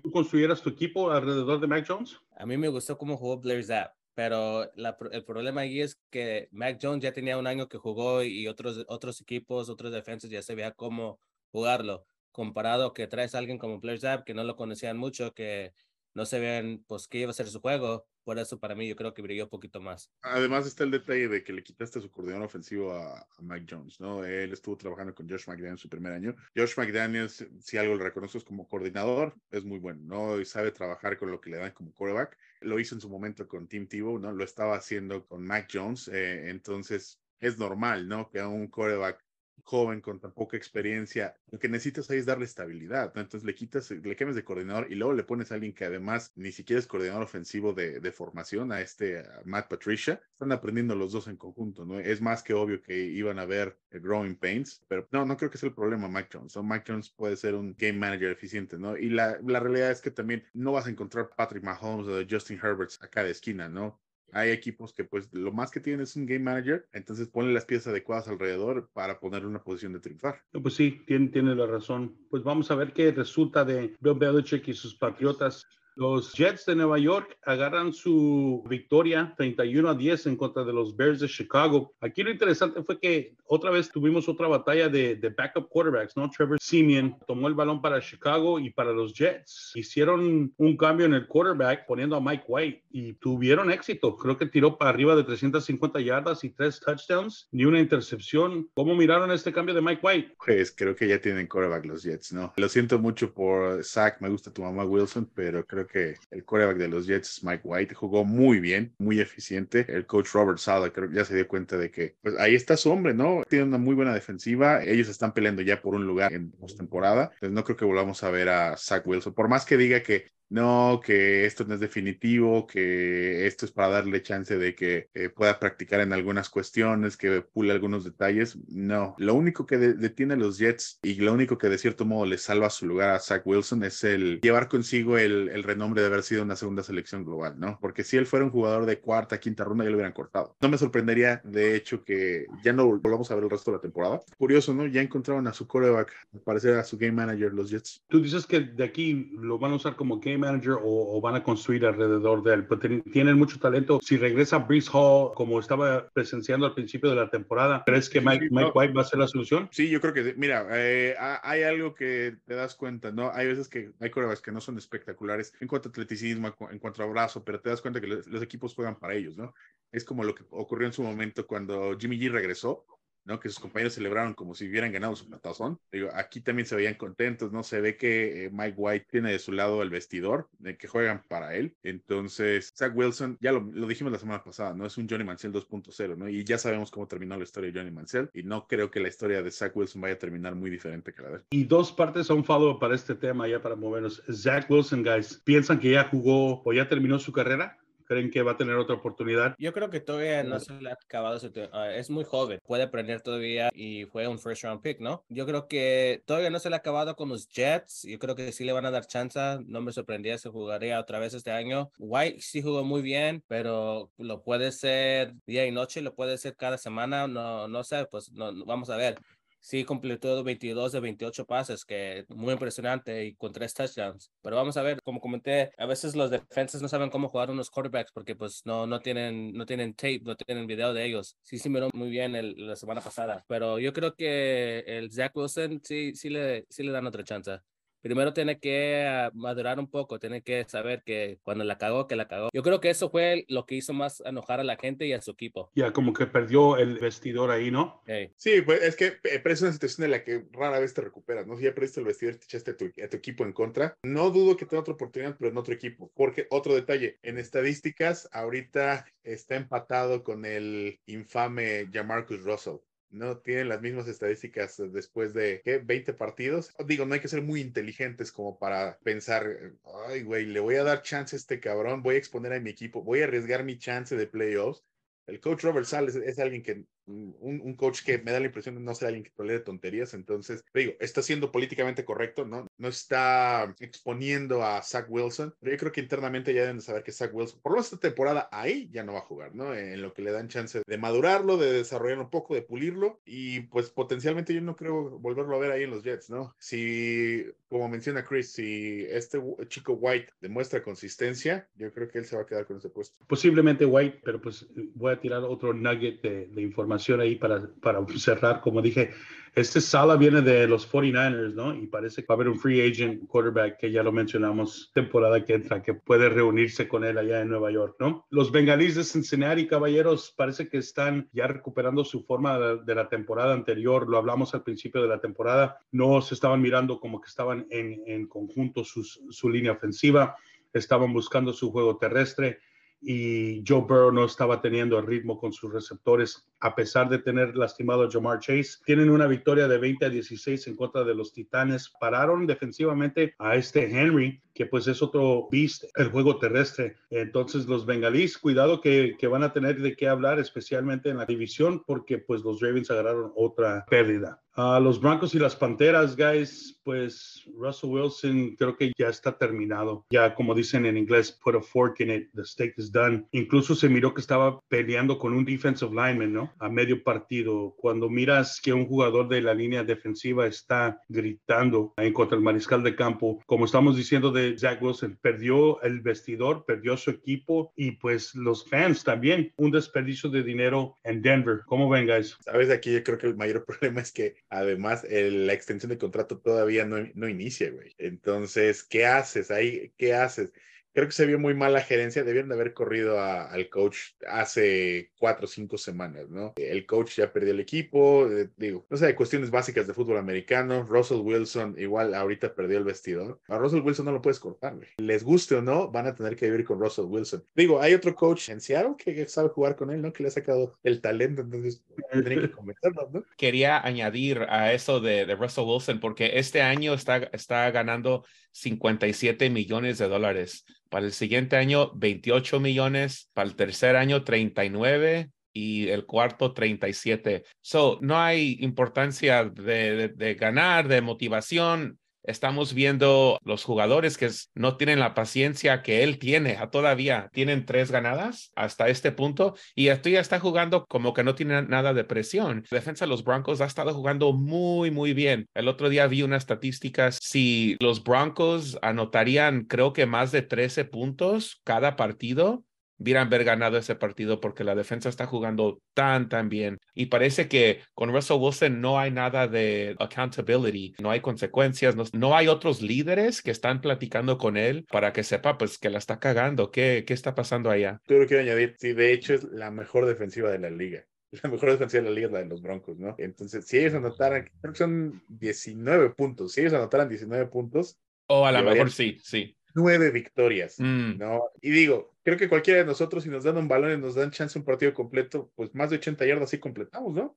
tú 0.01 0.11
construyeras 0.13 0.63
tu 0.63 0.69
equipo 0.69 1.11
alrededor 1.11 1.59
de 1.59 1.67
Mac 1.67 1.85
Jones? 1.89 2.21
A 2.37 2.47
mí 2.47 2.57
me 2.57 2.69
gustó 2.69 2.97
cómo 2.97 3.17
jugó 3.17 3.39
Blair 3.39 3.65
Zapp 3.65 4.00
pero 4.21 4.71
el 4.75 5.25
problema 5.25 5.63
ahí 5.63 5.81
es 5.81 5.99
que 6.11 6.51
Mac 6.53 6.79
Jones 6.83 7.03
ya 7.03 7.15
tenía 7.15 7.39
un 7.39 7.47
año 7.47 7.71
que 7.71 7.79
jugó 7.79 8.23
y 8.23 8.49
otros, 8.49 8.85
otros 8.87 9.19
equipos, 9.23 9.71
otros 9.71 9.93
defensas 9.93 10.29
ya 10.29 10.43
se 10.43 10.55
veía 10.55 10.73
cómo 10.73 11.19
jugarlo, 11.53 12.05
comparado 12.31 12.93
que 12.93 13.07
traes 13.07 13.35
a 13.35 13.39
alguien 13.39 13.57
como 13.57 13.81
Blair 13.81 13.99
Zapp 13.99 14.25
que 14.27 14.35
no 14.35 14.45
lo 14.45 14.57
conocían 14.57 14.99
mucho, 14.99 15.33
que 15.33 15.73
no 16.13 16.27
se 16.27 16.83
pues 16.87 17.09
qué 17.09 17.21
iba 17.21 17.31
a 17.31 17.33
ser 17.33 17.49
su 17.49 17.63
juego, 17.63 18.09
por 18.25 18.39
eso 18.39 18.59
para 18.59 18.75
mí 18.75 18.89
yo 18.89 18.97
creo 18.97 19.15
que 19.15 19.23
brilló 19.23 19.45
un 19.45 19.51
poquito 19.51 19.81
más. 19.81 20.11
Además 20.23 20.67
está 20.67 20.85
el 20.85 20.91
detalle 20.91 21.29
de 21.29 21.43
que 21.43 21.53
le 21.53 21.63
quitaste 21.63 22.01
su 22.01 22.11
coordinador 22.11 22.47
ofensivo 22.47 22.93
a, 22.93 23.27
Mike 23.41 23.67
Jones, 23.71 24.01
¿no? 24.01 24.25
Él 24.25 24.53
estuvo 24.53 24.77
trabajando 24.77 25.15
con 25.15 25.29
Josh 25.29 25.47
McDaniels 25.49 25.81
su 25.81 25.89
primer 25.89 26.13
año. 26.13 26.35
Josh 26.55 26.77
McDaniels, 26.77 27.47
si 27.61 27.79
algo 27.79 27.95
le 27.95 28.05
reconoces 28.05 28.45
como 28.45 28.69
coordinador, 28.69 29.35
es 29.51 29.65
muy 29.65 29.79
bueno, 29.79 30.01
¿no? 30.05 30.45
Sabe 30.45 30.73
trabajar 30.73 31.19
con 31.19 31.31
lo 31.31 31.41
que 31.41 31.51
le 31.51 31.59
dan 31.59 31.73
como 31.73 31.93
quarterback. 31.93 32.37
Lo 32.61 32.79
hizo 32.79 32.95
en 32.95 33.01
su 33.01 33.09
momento 33.09 33.49
con 33.49 33.67
Tim 33.67 33.87
Tebow, 33.87 34.19
¿no? 34.19 34.33
Lo 34.33 34.45
estaba 34.45 34.77
haciendo 34.77 35.27
con 35.27 35.47
Mac 35.47 35.69
Jones, 35.73 36.09
eh, 36.09 36.51
entonces 36.51 37.19
es 37.41 37.59
normal, 37.59 38.07
¿no? 38.07 38.29
Que 38.29 38.41
a 38.41 38.49
un 38.49 38.69
quarterback 38.69 39.25
joven 39.65 40.01
con 40.01 40.21
tan 40.21 40.33
poca 40.33 40.57
experiencia, 40.57 41.35
lo 41.51 41.59
que 41.59 41.69
necesitas 41.69 42.11
ahí 42.11 42.19
es 42.19 42.27
darle 42.27 42.45
estabilidad, 42.45 43.13
Entonces 43.17 43.45
le 43.45 43.55
quitas, 43.55 43.91
le 43.91 44.17
cambias 44.17 44.37
de 44.37 44.45
coordinador 44.45 44.87
y 44.91 44.95
luego 44.95 45.13
le 45.13 45.25
pones 45.25 45.51
a 45.51 45.55
alguien 45.55 45.73
que 45.73 45.85
además 45.85 46.33
ni 46.37 46.53
siquiera 46.53 46.81
es 46.81 46.87
coordinador 46.87 47.23
ofensivo 47.23 47.73
de, 47.73 48.11
formación, 48.13 48.73
a 48.73 48.81
este 48.81 49.23
Matt 49.45 49.69
Patricia. 49.69 50.21
Están 50.33 50.53
aprendiendo 50.53 50.95
los 50.95 51.13
dos 51.13 51.29
en 51.29 51.37
conjunto, 51.37 51.85
¿no? 51.85 52.01
Es 52.01 52.21
más 52.21 52.43
que 52.43 52.55
obvio 52.55 52.83
que 52.83 52.97
iban 52.97 53.39
a 53.39 53.45
ver 53.45 53.79
growing 53.91 54.37
pains, 54.37 54.85
pero 54.89 55.07
no, 55.13 55.25
no 55.25 55.37
creo 55.37 55.51
que 55.51 55.59
sea 55.59 55.69
el 55.69 55.75
problema 55.75 56.09
Mac 56.09 56.29
Jones. 56.33 56.57
¿no? 56.57 56.63
Mac 56.63 56.85
Jones 56.87 57.11
puede 57.11 57.37
ser 57.37 57.55
un 57.55 57.75
game 57.79 57.99
manager 57.99 58.31
eficiente, 58.31 58.79
¿no? 58.79 58.97
Y 58.97 59.11
la, 59.11 59.39
la 59.47 59.61
realidad 59.61 59.91
es 59.91 60.01
que 60.01 60.11
también 60.11 60.45
no 60.53 60.73
vas 60.73 60.87
a 60.87 60.91
encontrar 60.91 61.31
Patrick 61.37 61.63
Mahomes 61.63 62.09
o 62.09 62.25
Justin 62.29 62.59
Herbert 62.63 62.91
acá 63.01 63.23
de 63.23 63.31
esquina, 63.31 63.69
¿no? 63.69 64.01
Hay 64.33 64.51
equipos 64.51 64.93
que 64.93 65.05
pues 65.05 65.29
lo 65.33 65.53
más 65.53 65.71
que 65.71 65.81
tienen 65.81 66.03
es 66.03 66.17
un 66.17 66.27
game 66.27 66.41
manager, 66.41 66.89
entonces 66.93 67.29
ponle 67.29 67.53
las 67.53 67.65
piezas 67.65 67.89
adecuadas 67.89 68.29
alrededor 68.29 68.91
para 68.93 69.19
ponerle 69.21 69.49
una 69.49 69.63
posición 69.63 69.93
de 69.93 70.01
triunfar. 70.01 70.43
pues 70.63 70.75
sí, 70.75 71.03
tiene, 71.07 71.29
tiene 71.29 71.55
la 71.55 71.67
razón. 71.67 72.17
Pues 72.31 72.43
vamos 72.43 72.71
a 72.71 72.75
ver 72.75 72.93
qué 72.93 73.13
resulta 73.13 73.65
de 73.65 73.95
Bill 74.01 74.15
Belichick 74.15 74.69
y 74.69 74.75
sus 74.75 74.95
Patriotas 74.95 75.67
los 75.97 76.33
Jets 76.33 76.67
de 76.67 76.77
Nueva 76.77 76.99
York 76.99 77.39
agarran 77.45 77.93
su 77.93 78.65
victoria 78.69 79.35
31 79.37 79.89
a 79.89 79.95
10 79.95 80.27
en 80.27 80.37
contra 80.37 80.65
de 80.65 80.73
los 80.73 80.97
Bears 80.97 81.21
de 81.21 81.29
Chicago. 81.29 81.95
Aquí 82.01 82.23
lo 82.23 82.31
interesante 82.31 82.83
fue 82.83 82.99
que 82.99 83.37
otra 83.45 83.71
vez 83.71 83.91
tuvimos 83.91 84.29
otra 84.29 84.49
batalla 84.49 84.89
de, 84.89 85.17
de 85.17 85.29
backup 85.29 85.69
quarterbacks, 85.69 86.17
¿no? 86.17 86.31
Trevor 86.31 86.59
Simeon 86.61 87.19
tomó 87.27 87.49
el 87.49 87.55
balón 87.55 87.83
para 87.83 88.01
Chicago 88.01 88.59
y 88.59 88.71
para 88.71 88.93
los 88.93 89.15
Jets. 89.15 89.73
Hicieron 89.75 90.53
un 90.57 90.77
cambio 90.77 91.07
en 91.07 91.15
el 91.15 91.27
quarterback 91.27 91.87
poniendo 91.87 92.17
a 92.17 92.21
Mike 92.21 92.45
White 92.47 92.85
y 92.91 93.15
tuvieron 93.15 93.71
éxito. 93.71 94.17
Creo 94.17 94.37
que 94.37 94.47
tiró 94.47 94.79
para 94.79 94.91
arriba 94.91 95.17
de 95.17 95.25
350 95.25 96.01
yardas 96.01 96.45
y 96.45 96.51
tres 96.51 96.81
touchdowns, 96.81 97.49
ni 97.51 97.65
una 97.65 97.81
intercepción. 97.81 98.69
¿Cómo 98.75 98.95
miraron 98.95 99.31
este 99.31 99.53
cambio 99.53 99.75
de 99.75 99.83
Mike 99.83 100.01
White? 100.03 100.35
Pues 100.45 100.73
creo 100.73 100.95
que 100.95 101.09
ya 101.09 101.21
tienen 101.21 101.47
quarterback 101.47 101.85
los 101.87 102.03
Jets, 102.03 102.33
¿no? 102.33 102.53
Lo 102.57 102.69
siento 102.69 102.99
mucho 102.99 103.33
por 103.33 103.83
Zach, 103.85 104.21
me 104.21 104.29
gusta 104.29 104.53
tu 104.53 104.63
mamá 104.63 104.85
Wilson, 104.85 105.31
pero 105.35 105.65
creo 105.67 105.80
que 105.87 106.17
el 106.31 106.45
quarterback 106.45 106.79
de 106.79 106.89
los 106.89 107.07
Jets, 107.07 107.43
Mike 107.45 107.63
White, 107.65 107.95
jugó 107.95 108.25
muy 108.25 108.61
bien, 108.61 108.95
muy 108.99 109.21
eficiente. 109.21 109.87
El 109.89 110.07
coach 110.07 110.29
Robert 110.33 110.59
Sala 110.59 110.91
creo 110.91 111.09
que 111.09 111.17
ya 111.17 111.25
se 111.25 111.35
dio 111.35 111.49
cuenta 111.49 111.77
de 111.77 111.91
que 111.91 112.17
pues, 112.23 112.39
ahí 112.39 112.55
está 112.55 112.77
su 112.77 112.91
hombre, 112.91 113.15
¿no? 113.15 113.43
Tiene 113.49 113.65
una 113.65 113.79
muy 113.79 113.95
buena 113.95 114.15
defensiva. 114.15 114.83
Ellos 114.83 115.09
están 115.09 115.33
peleando 115.33 115.63
ya 115.63 115.81
por 115.81 115.95
un 115.95 116.07
lugar 116.07 116.33
en 116.33 116.51
postemporada. 116.51 117.31
Entonces 117.35 117.53
no 117.53 117.65
creo 117.65 117.77
que 117.77 117.85
volvamos 117.85 118.23
a 118.25 118.31
ver 118.31 118.49
a 118.49 118.77
Zach 118.77 119.07
Wilson. 119.07 119.35
Por 119.35 119.49
más 119.49 119.65
que 119.65 119.77
diga 119.77 120.03
que 120.03 120.31
no, 120.51 121.01
que 121.03 121.47
esto 121.47 121.65
no 121.65 121.75
es 121.75 121.81
definitivo, 121.81 122.67
que 122.67 123.47
esto 123.47 123.65
es 123.65 123.73
para 123.73 123.89
darle 123.89 124.23
chance 124.23 124.59
de 124.59 124.75
que 124.75 125.09
eh, 125.15 125.29
pueda 125.29 125.59
practicar 125.59 126.01
en 126.01 126.13
algunas 126.13 126.51
cuestiones, 126.51 127.17
que 127.17 127.41
pule 127.41 127.73
algunos 127.73 128.05
detalles. 128.05 128.59
No, 128.69 129.15
lo 129.19 129.35
único 129.35 129.65
que 129.65 129.79
detiene 129.79 130.37
los 130.37 130.59
Jets 130.59 130.99
y 131.03 131.15
lo 131.15 131.33
único 131.33 131.57
que 131.57 131.69
de 131.69 131.79
cierto 131.79 132.05
modo 132.05 132.27
le 132.27 132.37
salva 132.37 132.69
su 132.69 132.87
lugar 132.87 133.11
a 133.11 133.21
Zach 133.21 133.47
Wilson 133.47 133.85
es 133.85 134.03
el 134.03 134.41
llevar 134.41 134.69
consigo 134.69 135.19
el, 135.19 135.49
el, 135.51 135.63
renombre 135.63 136.01
de 136.03 136.09
haber 136.09 136.25
sido 136.25 136.43
una 136.43 136.57
segunda 136.57 136.83
selección 136.83 137.25
global, 137.25 137.55
¿no? 137.59 137.79
Porque 137.81 138.03
si 138.03 138.17
él 138.17 138.27
fuera 138.27 138.45
un 138.45 138.51
jugador 138.51 138.87
de 138.87 138.99
cuarta, 138.99 139.39
quinta 139.39 139.63
ronda, 139.63 139.85
ya 139.85 139.91
lo 139.91 139.97
hubieran 139.97 140.13
cortado. 140.13 140.57
No 140.61 140.69
me 140.69 140.79
sorprendería, 140.79 141.41
de 141.45 141.77
hecho, 141.77 142.03
que 142.03 142.47
ya 142.65 142.73
no 142.73 142.87
volvamos 142.87 143.31
a 143.31 143.37
ver 143.37 143.45
el 143.45 143.51
resto 143.51 143.71
de 143.71 143.77
la 143.77 143.81
temporada. 143.81 144.21
Curioso, 144.37 144.75
¿no? 144.75 144.87
Ya 144.87 145.01
encontraron 145.01 145.47
a 145.47 145.53
su 145.53 145.69
coreback, 145.69 146.13
al 146.35 146.41
parecer 146.41 146.77
a 146.77 146.85
su 146.85 146.99
game 146.99 147.13
manager, 147.13 147.53
los 147.53 147.71
Jets. 147.71 148.03
Tú 148.09 148.21
dices 148.21 148.47
que 148.47 148.61
de 148.61 148.83
aquí 148.83 149.31
lo 149.39 149.59
van 149.59 149.73
a 149.73 149.77
usar 149.77 149.95
como 149.95 150.19
game 150.19 150.40
manager 150.41 150.79
o, 150.83 151.21
van 151.21 151.37
a 151.37 151.43
construir 151.43 151.87
alrededor 151.87 152.43
de 152.43 152.55
él. 152.55 152.67
Pero 152.67 153.03
tienen 153.13 153.39
mucho 153.39 153.59
talento. 153.59 154.01
Si 154.03 154.17
regresa 154.17 154.59
Brees 154.59 154.89
Hall, 154.93 155.33
como 155.35 155.61
estaba 155.61 156.09
presenciando 156.11 156.67
al 156.67 156.75
principio 156.75 157.11
de 157.11 157.17
la 157.17 157.31
temporada, 157.31 157.83
¿crees 157.87 158.09
que 158.09 158.21
Mike, 158.21 158.49
Mike 158.51 158.73
White 158.75 158.95
va 158.95 159.03
a 159.03 159.05
ser 159.05 159.19
la 159.19 159.29
solución? 159.29 159.69
Sí, 159.73 159.89
yo 159.89 160.01
creo 160.01 160.15
que, 160.15 160.35
mira, 160.37 160.67
eh, 160.73 161.15
hay 161.19 161.63
algo 161.63 161.95
que 161.95 162.37
te 162.47 162.55
das 162.55 162.75
cuenta, 162.75 163.13
¿no? 163.13 163.31
Hay 163.33 163.47
veces 163.47 163.69
que 163.69 163.93
hay 164.01 164.11
corebacks 164.11 164.41
que 164.41 164.53
no 164.53 164.61
son 164.61 164.79
espectaculares 164.79 165.55
en 165.61 165.69
cuanto 165.69 165.89
a 165.89 165.91
atleticismo, 165.91 166.55
en 166.71 166.79
cuanto 166.79 167.03
a 167.03 167.07
brazo, 167.07 167.45
pero 167.45 167.61
te 167.61 167.71
das 167.71 167.81
cuenta 167.81 168.01
que 168.01 168.07
los, 168.07 168.27
los 168.27 168.43
equipos 168.43 168.75
juegan 168.75 168.99
para 168.99 169.15
ellos, 169.15 169.37
¿no? 169.37 169.55
Es 169.93 170.05
como 170.05 170.25
lo 170.25 170.35
que 170.35 170.45
ocurrió 170.51 170.87
en 170.87 170.93
su 170.93 171.03
momento 171.03 171.47
cuando 171.47 171.97
Jimmy 171.99 172.19
G 172.19 172.31
regresó 172.31 172.87
¿no? 173.31 173.41
Que 173.41 173.49
sus 173.49 173.61
compañeros 173.61 173.95
celebraron 173.95 174.35
como 174.35 174.55
si 174.55 174.69
hubieran 174.69 174.93
ganado 174.93 175.15
su 175.15 175.27
platazón. 175.27 175.79
Digo, 175.93 176.11
aquí 176.13 176.41
también 176.41 176.67
se 176.67 176.75
veían 176.75 176.95
contentos, 176.95 177.53
¿no? 177.53 177.63
Se 177.63 177.81
ve 177.81 177.97
que 177.97 178.47
eh, 178.47 178.51
Mike 178.51 178.75
White 178.77 179.07
tiene 179.11 179.31
de 179.31 179.39
su 179.39 179.53
lado 179.53 179.83
el 179.83 179.91
vestidor, 179.91 180.49
de 180.59 180.77
que 180.77 180.89
juegan 180.89 181.23
para 181.29 181.55
él. 181.55 181.77
Entonces, 181.83 182.73
Zach 182.77 182.93
Wilson, 182.95 183.39
ya 183.41 183.53
lo, 183.53 183.61
lo 183.61 183.87
dijimos 183.87 184.13
la 184.13 184.19
semana 184.19 184.43
pasada, 184.43 184.75
¿no? 184.75 184.85
Es 184.85 184.99
un 184.99 185.09
Johnny 185.09 185.25
Mansell 185.25 185.53
2.0, 185.53 186.17
¿no? 186.17 186.29
Y 186.29 186.43
ya 186.45 186.59
sabemos 186.59 186.91
cómo 186.91 187.07
terminó 187.07 187.37
la 187.37 187.45
historia 187.45 187.71
de 187.71 187.79
Johnny 187.79 187.93
Mansell. 187.93 188.31
Y 188.35 188.43
no 188.43 188.67
creo 188.67 188.91
que 188.91 189.01
la 189.01 189.09
historia 189.09 189.43
de 189.43 189.51
Zach 189.51 189.77
Wilson 189.77 190.03
vaya 190.03 190.15
a 190.15 190.19
terminar 190.19 190.57
muy 190.57 190.71
diferente 190.71 191.13
que 191.13 191.23
la 191.23 191.29
de 191.29 191.37
él. 191.37 191.43
Y 191.51 191.65
dos 191.65 191.93
partes 191.93 192.27
son 192.27 192.45
follow 192.45 192.79
para 192.79 192.95
este 192.97 193.15
tema, 193.15 193.47
ya 193.47 193.63
para 193.63 193.77
movernos. 193.77 194.23
Zach 194.31 194.69
Wilson, 194.69 195.05
guys, 195.05 195.41
¿piensan 195.45 195.79
que 195.79 195.93
ya 195.93 196.05
jugó 196.05 196.63
o 196.65 196.73
ya 196.73 196.89
terminó 196.89 197.19
su 197.19 197.33
carrera? 197.33 197.79
¿Creen 198.11 198.29
que 198.29 198.43
va 198.43 198.53
a 198.53 198.57
tener 198.57 198.75
otra 198.75 198.97
oportunidad? 198.97 199.55
Yo 199.57 199.73
creo 199.73 199.89
que 199.89 200.01
todavía 200.01 200.43
no 200.43 200.59
se 200.59 200.73
le 200.81 200.91
ha 200.91 200.95
acabado 200.95 201.39
su 201.39 201.47
uh, 201.47 201.85
Es 201.95 202.11
muy 202.11 202.25
joven, 202.25 202.59
puede 202.67 202.83
aprender 202.83 203.21
todavía 203.21 203.71
y 203.73 204.05
fue 204.07 204.27
un 204.27 204.41
first 204.41 204.65
round 204.65 204.83
pick, 204.83 204.99
¿no? 204.99 205.25
Yo 205.29 205.47
creo 205.47 205.69
que 205.69 206.21
todavía 206.27 206.51
no 206.51 206.59
se 206.59 206.71
le 206.71 206.75
ha 206.75 206.79
acabado 206.79 207.15
con 207.15 207.29
los 207.29 207.49
Jets. 207.49 208.03
Yo 208.03 208.19
creo 208.19 208.35
que 208.35 208.51
sí 208.51 208.65
le 208.65 208.73
van 208.73 208.85
a 208.85 208.91
dar 208.91 209.07
chance. 209.07 209.39
No 209.65 209.81
me 209.81 209.93
sorprendía 209.93 210.37
si 210.39 210.49
jugaría 210.49 210.99
otra 210.99 211.21
vez 211.21 211.35
este 211.35 211.53
año. 211.53 211.93
White 212.01 212.41
sí 212.41 212.63
jugó 212.63 212.83
muy 212.83 213.01
bien, 213.01 213.45
pero 213.47 214.11
lo 214.19 214.43
puede 214.43 214.73
ser 214.73 215.35
día 215.47 215.65
y 215.65 215.71
noche, 215.71 216.01
lo 216.01 216.17
puede 216.17 216.37
ser 216.37 216.57
cada 216.57 216.79
semana. 216.79 217.29
No, 217.29 217.69
no 217.69 217.85
sé, 217.85 218.07
pues 218.11 218.33
no, 218.33 218.53
vamos 218.67 218.91
a 218.91 218.97
ver 218.97 219.21
sí 219.61 219.85
completó 219.85 220.43
22 220.43 220.93
de 220.93 221.01
28 221.01 221.47
pases, 221.47 221.85
que 221.85 222.25
muy 222.29 222.53
impresionante 222.53 223.25
y 223.27 223.35
con 223.35 223.53
tres 223.53 223.75
touchdowns. 223.75 224.31
Pero 224.43 224.57
vamos 224.57 224.77
a 224.77 224.83
ver, 224.83 225.01
como 225.03 225.21
comenté, 225.21 225.71
a 225.79 225.87
veces 225.87 226.17
los 226.17 226.31
defensas 226.31 226.83
no 226.83 226.89
saben 226.89 227.11
cómo 227.11 227.29
jugar 227.29 227.51
unos 227.51 227.71
quarterbacks 227.71 228.13
porque 228.13 228.35
pues 228.35 228.63
no, 228.65 228.87
no, 228.87 229.01
tienen, 229.01 229.53
no 229.53 229.67
tienen 229.67 229.95
tape, 229.95 230.23
no 230.25 230.35
tienen 230.37 230.67
video 230.67 230.93
de 230.93 231.05
ellos. 231.05 231.37
Sí, 231.43 231.59
sí 231.59 231.69
miró 231.69 231.91
muy 231.95 232.11
bien 232.11 232.35
el, 232.35 232.55
la 232.67 232.77
semana 232.77 233.01
pasada, 233.01 233.45
pero 233.49 233.79
yo 233.79 233.93
creo 233.93 234.15
que 234.15 234.81
el 234.87 235.13
Zach 235.13 235.37
Wilson 235.37 235.81
sí, 235.85 236.15
sí, 236.15 236.31
le, 236.31 236.67
sí 236.69 236.83
le 236.83 236.93
dan 236.93 237.07
otra 237.07 237.25
chance 237.25 237.61
primero 238.01 238.33
tiene 238.33 238.59
que 238.59 239.07
ah, 239.07 239.31
madurar 239.35 239.79
un 239.79 239.91
poco, 239.91 240.19
tiene 240.19 240.43
que 240.43 240.65
saber 240.69 241.03
que 241.05 241.39
cuando 241.43 241.65
la 241.65 241.79
cagó, 241.79 242.07
que 242.07 242.17
la 242.17 242.29
cagó. 242.29 242.49
Yo 242.53 242.63
creo 242.63 242.81
que 242.81 242.91
eso 242.91 243.11
fue 243.11 243.45
lo 243.49 243.67
que 243.67 243.77
hizo 243.77 243.93
más 243.93 244.23
enojar 244.25 244.61
a 244.61 244.65
la 244.65 244.77
gente 244.77 245.07
y 245.07 245.13
a 245.13 245.21
su 245.21 245.33
equipo. 245.33 245.71
Ya 245.75 245.93
como 245.93 246.13
que 246.13 246.27
perdió 246.27 246.77
el 246.77 246.99
vestidor 246.99 247.51
ahí, 247.51 247.71
¿no? 247.71 248.03
Sí, 248.37 248.63
pues 248.63 248.83
es 248.83 248.97
que 248.97 249.19
eh, 249.25 249.43
es 249.45 249.63
una 249.63 249.73
situación 249.73 250.05
en 250.05 250.11
la 250.13 250.25
que 250.25 250.45
rara 250.53 250.79
vez 250.79 250.95
te 250.95 251.01
recuperas, 251.01 251.47
¿no? 251.47 251.57
Si 251.57 251.65
ya 251.65 251.75
perdiste 251.75 252.01
el 252.01 252.07
vestidor, 252.07 252.37
te 252.37 252.45
echaste 252.45 252.73
a 252.73 252.77
tu, 252.77 252.87
a 252.87 253.09
tu 253.09 253.17
equipo 253.17 253.45
en 253.45 253.53
contra. 253.53 253.97
No 254.03 254.31
dudo 254.31 254.57
que 254.57 254.67
tenga 254.67 254.81
otra 254.81 254.95
oportunidad, 254.95 255.37
pero 255.39 255.51
en 255.51 255.57
otro 255.57 255.75
equipo. 255.75 256.11
Porque 256.15 256.47
otro 256.51 256.75
detalle, 256.75 257.19
en 257.23 257.39
estadísticas, 257.39 258.29
ahorita 258.33 259.07
está 259.23 259.57
empatado 259.57 260.23
con 260.23 260.45
el 260.45 261.01
infame 261.07 261.89
Jamarcus 261.93 262.43
Russell 262.43 262.77
no 263.11 263.39
tienen 263.39 263.69
las 263.69 263.81
mismas 263.81 264.09
estadísticas 264.09 264.81
después 264.93 265.35
de 265.35 265.61
¿qué? 265.65 265.79
20 265.79 266.13
partidos. 266.15 266.73
Digo, 266.87 267.05
no 267.05 267.15
hay 267.15 267.21
que 267.21 267.29
ser 267.29 267.43
muy 267.43 267.61
inteligentes 267.61 268.33
como 268.33 268.59
para 268.59 268.99
pensar, 269.01 269.75
ay, 270.09 270.23
güey, 270.23 270.47
le 270.47 270.61
voy 270.61 270.77
a 270.77 270.85
dar 270.85 271.03
chance 271.03 271.37
a 271.37 271.39
este 271.39 271.61
cabrón, 271.61 272.03
voy 272.03 272.15
a 272.15 272.19
exponer 272.19 272.53
a 272.53 272.61
mi 272.61 272.71
equipo, 272.71 273.03
voy 273.03 273.21
a 273.21 273.25
arriesgar 273.25 273.65
mi 273.65 273.79
chance 273.79 274.17
de 274.17 274.27
playoffs. 274.27 274.85
El 275.27 275.41
coach 275.41 275.63
Robert 275.63 275.87
Sales 275.87 276.17
es 276.17 276.39
alguien 276.39 276.63
que 276.63 276.85
un, 277.11 277.75
coach 277.75 278.03
que 278.03 278.19
me 278.19 278.33
da 278.33 278.41
la 278.41 278.47
impresión 278.47 278.75
de 278.75 278.81
no 278.81 278.95
ser 278.95 279.09
alguien 279.09 279.25
que 279.25 279.31
tolere 279.31 279.61
tonterías, 279.61 280.15
entonces, 280.15 280.65
digo, 280.75 280.93
está 281.01 281.23
siendo 281.23 281.51
políticamente 281.53 282.05
correcto, 282.05 282.45
¿no? 282.45 282.67
No 282.79 282.89
está 282.89 283.75
exponiendo 283.81 284.63
a 284.63 284.83
Zach 284.83 285.07
Wilson, 285.09 285.55
pero 285.61 285.73
yo 285.73 285.79
creo 285.79 285.93
que 285.93 286.01
internamente 286.01 286.53
ya 286.53 286.63
deben 286.63 286.77
de 286.77 286.83
saber 286.83 287.03
que 287.03 287.13
Zach 287.13 287.31
Wilson, 287.33 287.61
por 287.63 287.73
lo 287.73 287.77
menos 287.77 287.93
esta 287.93 288.09
temporada 288.09 288.49
ahí 288.53 288.89
ya 288.93 289.05
no 289.05 289.15
va 289.15 289.21
a 289.21 289.23
jugar, 289.23 289.55
¿no? 289.55 289.75
En 289.75 290.03
lo 290.03 290.13
que 290.13 290.23
le 290.23 290.33
dan 290.33 290.49
chance 290.49 290.83
de 290.87 290.99
madurarlo, 290.99 291.57
de 291.57 291.73
desarrollar 291.73 292.19
un 292.19 292.31
poco, 292.31 292.55
de 292.55 292.63
pulirlo, 292.63 293.21
y 293.25 293.61
pues 293.61 293.91
potencialmente 293.91 294.55
yo 294.55 294.61
no 294.61 294.77
creo 294.77 295.19
volverlo 295.19 295.57
a 295.57 295.61
ver 295.61 295.73
ahí 295.73 295.85
en 295.85 295.91
los 295.91 296.03
Jets, 296.03 296.31
¿no? 296.31 296.55
Si, 296.59 297.47
como 297.69 297.89
menciona 297.89 298.25
Chris, 298.25 298.53
si 298.53 299.07
este 299.09 299.41
chico 299.69 299.95
White 299.95 300.33
demuestra 300.41 300.83
consistencia, 300.83 301.69
yo 301.77 301.93
creo 301.93 302.09
que 302.09 302.19
él 302.19 302.25
se 302.25 302.37
va 302.37 302.43
a 302.43 302.47
quedar 302.47 302.67
con 302.67 302.77
ese 302.77 302.91
puesto. 302.91 303.17
Posiblemente 303.27 303.87
White, 303.87 304.21
pero 304.25 304.41
pues 304.41 304.67
voy 304.95 305.13
a 305.13 305.21
tirar 305.21 305.43
otro 305.45 305.73
nugget 305.73 306.21
de, 306.23 306.47
de 306.47 306.63
información 306.63 307.00
ahí 307.21 307.37
para, 307.37 307.69
para 307.81 308.05
cerrar. 308.17 308.61
Como 308.61 308.83
dije, 308.83 309.11
este 309.55 309.81
Sala 309.81 310.15
viene 310.15 310.43
de 310.43 310.69
los 310.69 310.91
49ers, 310.91 311.55
¿no? 311.55 311.75
Y 311.75 311.89
parece 311.89 312.23
que 312.23 312.27
va 312.29 312.35
a 312.35 312.37
haber 312.37 312.49
un 312.49 312.59
free 312.59 312.81
agent 312.81 313.27
quarterback 313.27 313.79
que 313.79 313.91
ya 313.91 314.05
lo 314.05 314.13
mencionamos 314.13 314.93
temporada 314.95 315.45
que 315.45 315.55
entra, 315.55 315.83
que 315.83 315.95
puede 315.95 316.29
reunirse 316.29 316.87
con 316.87 317.05
él 317.05 317.19
allá 317.19 317.41
en 317.41 317.49
Nueva 317.49 317.73
York, 317.73 317.97
¿no? 317.99 318.27
Los 318.31 318.53
bengalíes 318.53 318.95
de 318.95 319.03
Cincinnati, 319.03 319.67
caballeros, 319.67 320.33
parece 320.37 320.69
que 320.69 320.79
están 320.79 321.29
ya 321.33 321.49
recuperando 321.49 322.05
su 322.05 322.23
forma 322.23 322.59
de, 322.59 322.95
la 322.95 323.09
temporada 323.09 323.53
anterior. 323.53 324.09
Lo 324.09 324.19
hablamos 324.19 324.55
al 324.55 324.63
principio 324.63 325.03
de 325.03 325.09
la 325.09 325.21
temporada. 325.21 325.79
No 325.91 326.23
se 326.23 326.35
estaban 326.35 326.63
mirando 326.63 327.01
como 327.01 327.21
que 327.21 327.29
estaban 327.29 327.67
en, 327.71 328.03
en 328.07 328.29
conjunto 328.29 328.85
su 328.85 329.49
línea 329.49 329.73
ofensiva. 329.73 330.37
Estaban 330.73 331.13
buscando 331.13 331.53
su 331.53 331.73
juego 331.73 331.97
terrestre 331.97 332.61
y 333.01 333.63
Joe 333.67 333.81
Burrow 333.81 334.13
no 334.13 334.25
estaba 334.25 334.61
teniendo 334.61 334.99
el 334.99 335.07
ritmo 335.07 335.39
con 335.39 335.53
sus 335.53 335.73
receptores 335.73 336.47
a 336.61 336.75
pesar 336.75 337.09
de 337.09 337.19
tener 337.19 337.57
lastimado 337.57 338.05
a 338.05 338.11
Jamar 338.11 338.41
Chase. 338.41 338.79
Tienen 338.85 339.09
una 339.09 339.27
victoria 339.27 339.67
de 339.67 339.79
20 339.79 340.05
a 340.05 340.11
16 340.11 340.67
en 340.67 340.77
contra 340.77 341.05
de 341.05 341.15
los 341.15 341.33
Titanes. 341.33 341.91
Pararon 341.99 342.47
defensivamente 342.47 343.35
a 343.39 343.57
este 343.57 343.91
Henry, 343.91 344.43
que 344.55 344.67
pues 344.67 344.87
es 344.87 345.01
otro 345.01 345.49
beast, 345.51 345.85
el 345.97 346.09
juego 346.09 346.39
terrestre. 346.39 346.97
Entonces 347.09 347.67
los 347.67 347.87
bengalíes, 347.87 348.37
cuidado 348.37 348.81
que, 348.81 349.17
que 349.19 349.27
van 349.27 349.43
a 349.43 349.53
tener 349.53 349.81
de 349.81 349.97
qué 349.97 350.09
hablar, 350.09 350.39
especialmente 350.39 351.09
en 351.09 351.17
la 351.17 351.27
división, 351.27 351.83
porque 351.87 352.19
pues 352.19 352.43
los 352.43 352.61
Ravens 352.61 352.91
agarraron 352.91 353.33
otra 353.35 353.87
pérdida. 353.89 354.43
Los 354.57 355.01
Broncos 355.01 355.35
y 355.35 355.39
las 355.39 355.57
Panteras, 355.57 356.17
guys, 356.17 356.79
pues 356.85 357.45
Russell 357.57 357.91
Wilson 357.91 358.57
creo 358.57 358.77
que 358.77 358.93
ya 358.99 359.09
está 359.09 359.37
terminado. 359.39 360.07
Ya 360.11 360.35
como 360.35 360.55
dicen 360.55 360.87
en 360.87 360.97
inglés, 360.97 361.39
put 361.43 361.55
a 361.55 361.61
fork 361.61 362.01
in 362.01 362.11
it, 362.11 362.29
the 362.35 362.45
steak 362.45 362.75
is 362.77 362.91
done. 362.91 363.27
Incluso 363.33 363.75
se 363.75 363.89
miró 363.89 364.13
que 364.13 364.21
estaba 364.21 364.61
peleando 364.69 365.19
con 365.19 365.33
un 365.33 365.45
defensive 365.45 365.91
lineman, 365.91 366.33
¿no? 366.33 366.53
A 366.59 366.69
medio 366.69 367.03
partido. 367.03 367.75
Cuando 367.79 368.09
miras 368.09 368.61
que 368.61 368.73
un 368.73 368.87
jugador 368.87 369.29
de 369.29 369.41
la 369.41 369.55
línea 369.55 369.85
defensiva 369.85 370.47
está 370.47 371.01
gritando 371.09 371.95
en 371.97 372.13
contra 372.13 372.37
el 372.37 372.43
mariscal 372.43 372.83
de 372.83 372.97
campo, 372.97 373.41
como 373.47 373.65
estamos 373.65 373.97
diciendo 373.97 374.31
de 374.31 374.59
Zach 374.59 374.83
Wilson, 374.83 375.19
perdió 375.23 375.81
el 375.83 376.01
vestidor, 376.01 376.65
perdió 376.67 376.97
su 376.97 377.11
equipo 377.11 377.73
y 377.77 377.93
pues 377.93 378.35
los 378.35 378.69
fans 378.69 379.05
también. 379.05 379.53
Un 379.57 379.71
desperdicio 379.71 380.29
de 380.29 380.43
dinero 380.43 380.97
en 381.05 381.23
Denver. 381.23 381.61
¿Cómo 381.67 381.89
ven, 381.89 382.07
guys? 382.07 382.37
Sabes, 382.41 382.71
aquí 382.71 382.93
yo 382.93 383.03
creo 383.03 383.19
que 383.19 383.27
el 383.27 383.37
mayor 383.37 383.65
problema 383.81 384.01
es 384.01 384.13
que 384.13 384.35
además 384.51 385.05
la 385.09 385.53
extensión 385.53 385.91
de 385.91 385.99
contrato 385.99 386.39
todavía 386.41 386.85
no, 386.85 386.99
no 387.15 387.29
inicia, 387.29 387.71
güey. 387.71 387.95
Entonces, 387.99 388.83
¿qué 388.85 389.07
haces 389.07 389.51
ahí? 389.51 389.93
¿Qué 389.97 390.15
haces? 390.15 390.53
Creo 390.93 391.07
que 391.07 391.13
se 391.13 391.27
vio 391.27 391.39
muy 391.39 391.55
mal 391.55 391.73
la 391.73 391.83
gerencia. 391.83 392.25
Debieron 392.25 392.49
de 392.49 392.55
haber 392.55 392.75
corrido 392.75 393.21
al 393.21 393.69
coach 393.69 393.99
hace 394.27 395.13
cuatro 395.19 395.45
o 395.45 395.49
cinco 395.49 395.79
semanas, 395.79 396.29
¿no? 396.29 396.53
El 396.57 396.87
coach 396.87 397.17
ya 397.17 397.33
perdió 397.33 397.53
el 397.53 397.61
equipo, 397.61 398.27
eh, 398.31 398.51
digo, 398.57 398.87
no 398.89 398.97
sé, 398.97 399.07
de 399.07 399.15
cuestiones 399.15 399.51
básicas 399.51 399.87
de 399.87 399.95
fútbol 399.95 400.19
americano. 400.19 400.83
Russell 400.85 401.21
Wilson 401.21 401.75
igual 401.79 402.15
ahorita 402.15 402.55
perdió 402.55 402.79
el 402.79 402.85
vestidor. 402.85 403.41
A 403.49 403.59
Russell 403.59 403.81
Wilson 403.81 404.07
no 404.07 404.13
lo 404.13 404.23
puedes 404.23 404.41
cortar. 404.41 404.77
Les 404.99 405.23
guste 405.23 405.57
o 405.57 405.63
no, 405.63 405.91
van 405.91 406.07
a 406.07 406.15
tener 406.15 406.37
que 406.37 406.51
vivir 406.51 406.65
con 406.65 406.81
Russell 406.81 407.07
Wilson. 407.07 407.45
Digo, 407.55 407.81
hay 407.81 407.95
otro 407.95 408.15
coach 408.15 408.49
en 408.49 408.61
Seattle 408.61 408.95
que 408.99 409.27
sabe 409.29 409.49
jugar 409.49 409.77
con 409.77 409.91
él, 409.91 410.03
¿no? 410.03 410.13
Que 410.13 410.23
le 410.23 410.29
ha 410.29 410.33
sacado 410.33 410.79
el 410.83 411.01
talento, 411.01 411.43
entonces 411.43 411.85
tendría 412.11 412.41
que 412.41 412.51
convencernos, 412.51 413.13
¿no? 413.13 413.25
Quería 413.37 413.85
añadir 413.85 414.47
a 414.49 414.73
eso 414.73 415.01
de, 415.01 415.27
de 415.27 415.35
Russell 415.35 415.65
Wilson 415.65 416.01
porque 416.01 416.39
este 416.39 416.63
año 416.63 416.95
está, 416.95 417.19
está 417.33 417.71
ganando 417.71 418.25
57 418.53 419.51
millones 419.51 419.99
de 419.99 420.09
dólares. 420.09 420.65
Para 420.89 421.07
el 421.07 421.13
siguiente 421.13 421.57
año, 421.57 421.93
28 421.95 422.59
millones. 422.59 423.31
Para 423.33 423.49
el 423.49 423.57
tercer 423.57 423.97
año, 423.97 424.25
39 424.25 425.31
y 425.53 425.89
el 425.89 426.05
cuarto 426.07 426.53
37. 426.53 427.45
So, 427.61 427.99
no 428.03 428.19
hay 428.19 428.57
importancia 428.61 429.45
de, 429.45 430.09
de, 430.09 430.35
ganar, 430.35 430.89
de 430.89 431.01
motivación. 431.01 431.99
Estamos 432.23 432.75
viendo 432.75 433.39
los 433.45 433.65
jugadores 433.65 434.19
que 434.19 434.31
no 434.55 434.77
tienen 434.77 435.01
la 435.01 435.15
paciencia 435.15 435.83
que 435.83 436.03
él 436.03 436.19
tiene. 436.19 436.59
Todavía 436.71 437.31
tienen 437.33 437.67
tres 437.67 437.91
ganadas 437.91 438.53
hasta 438.55 438.89
este 438.89 439.13
punto 439.13 439.55
y 439.75 439.89
esto 439.89 440.09
ya 440.09 440.21
está 440.21 440.39
jugando 440.39 440.87
como 440.87 441.15
que 441.15 441.25
no 441.25 441.35
tiene 441.35 441.63
nada 441.63 441.95
de 441.95 442.05
presión. 442.05 442.65
Defensa 442.71 443.05
de 443.05 443.11
los 443.11 443.25
Broncos 443.25 443.61
ha 443.61 443.67
estado 443.67 443.95
jugando 443.95 444.33
muy, 444.33 444.91
muy 444.91 445.15
bien. 445.15 445.49
El 445.55 445.69
otro 445.69 445.89
día 445.89 446.07
vi 446.07 446.23
unas 446.23 446.43
estadísticas. 446.43 447.19
Si 447.23 447.77
los 447.81 448.03
Broncos 448.03 448.79
anotarían, 448.83 449.65
creo 449.65 449.93
que 449.93 450.07
más 450.07 450.33
de 450.33 450.43
13 450.43 450.85
puntos 450.85 451.61
cada 451.65 451.97
partido, 451.97 452.65
hubieran 453.01 453.27
haber 453.27 453.45
ganado 453.45 453.79
ese 453.79 453.95
partido 453.95 454.41
porque 454.41 454.63
la 454.63 454.75
defensa 454.75 455.09
está 455.09 455.27
jugando 455.27 455.81
tan, 455.95 456.29
tan 456.29 456.49
bien. 456.49 456.79
Y 456.95 457.07
parece 457.07 457.49
que 457.49 457.81
con 457.95 458.13
Russell 458.13 458.39
Wilson 458.39 458.81
no 458.81 458.99
hay 458.99 459.11
nada 459.11 459.49
de 459.49 459.97
accountability, 459.99 460.95
no 460.99 461.11
hay 461.11 461.21
consecuencias, 461.21 461.97
no, 462.13 462.37
hay 462.37 462.49
otros 462.49 462.83
líderes 462.83 463.43
que 463.43 463.51
están 463.51 463.81
platicando 463.81 464.39
con 464.39 464.57
él 464.57 464.85
para 464.91 465.13
que 465.13 465.25
sepa 465.25 465.59
pues 465.59 465.79
que 465.79 465.91
la 465.91 465.99
está 465.99 466.21
cagando. 466.21 466.71
¿Qué, 466.71 467.05
qué 467.07 467.15
está 467.15 467.35
pasando 467.35 467.71
allá? 467.71 468.01
Yo 468.07 468.19
lo 468.19 468.27
quiero 468.27 468.43
añadir, 468.43 468.77
sí, 468.79 468.93
de 468.93 469.13
hecho 469.13 469.35
es 469.35 469.45
la 469.45 469.71
mejor 469.71 470.07
defensiva 470.07 470.51
de 470.51 470.59
la 470.59 470.71
liga 470.71 471.05
la 471.43 471.51
mejor 471.51 471.71
defensiva 471.71 472.03
de 472.03 472.09
la 472.09 472.15
liga 472.15 472.27
es 472.27 472.33
la 472.33 472.39
de 472.41 472.47
los 472.47 472.63
Broncos, 472.63 472.99
¿no? 472.99 473.15
Entonces, 473.19 473.67
si 473.67 473.79
ellos 473.79 473.95
anotaran, 473.95 474.51
creo 474.61 474.73
que 474.73 474.79
son 474.79 475.23
19 475.29 476.11
puntos, 476.11 476.53
si 476.53 476.61
ellos 476.61 476.75
anotaran 476.75 477.09
19 477.09 477.47
puntos. 477.47 477.99
O 478.27 478.47
a 478.47 478.53
lo 478.53 478.63
mejor 478.63 478.91
sí, 478.91 479.19
sí. 479.23 479.57
Nueve 479.75 480.11
victorias, 480.11 480.77
mm. 480.79 481.19
¿no? 481.19 481.51
Y 481.61 481.71
digo, 481.71 482.10
creo 482.23 482.37
que 482.37 482.49
cualquiera 482.49 482.81
de 482.81 482.87
nosotros, 482.87 483.25
si 483.25 483.31
nos 483.31 483.45
dan 483.45 483.57
un 483.57 483.69
balón 483.69 483.93
y 483.93 483.97
nos 483.97 484.15
dan 484.15 484.31
chance 484.31 484.59
un 484.59 484.65
partido 484.65 484.93
completo, 484.93 485.51
pues 485.55 485.75
más 485.75 485.91
de 485.91 485.97
80 485.97 486.27
yardas 486.27 486.51
sí 486.51 486.59
completamos, 486.59 487.15
¿no? 487.15 487.37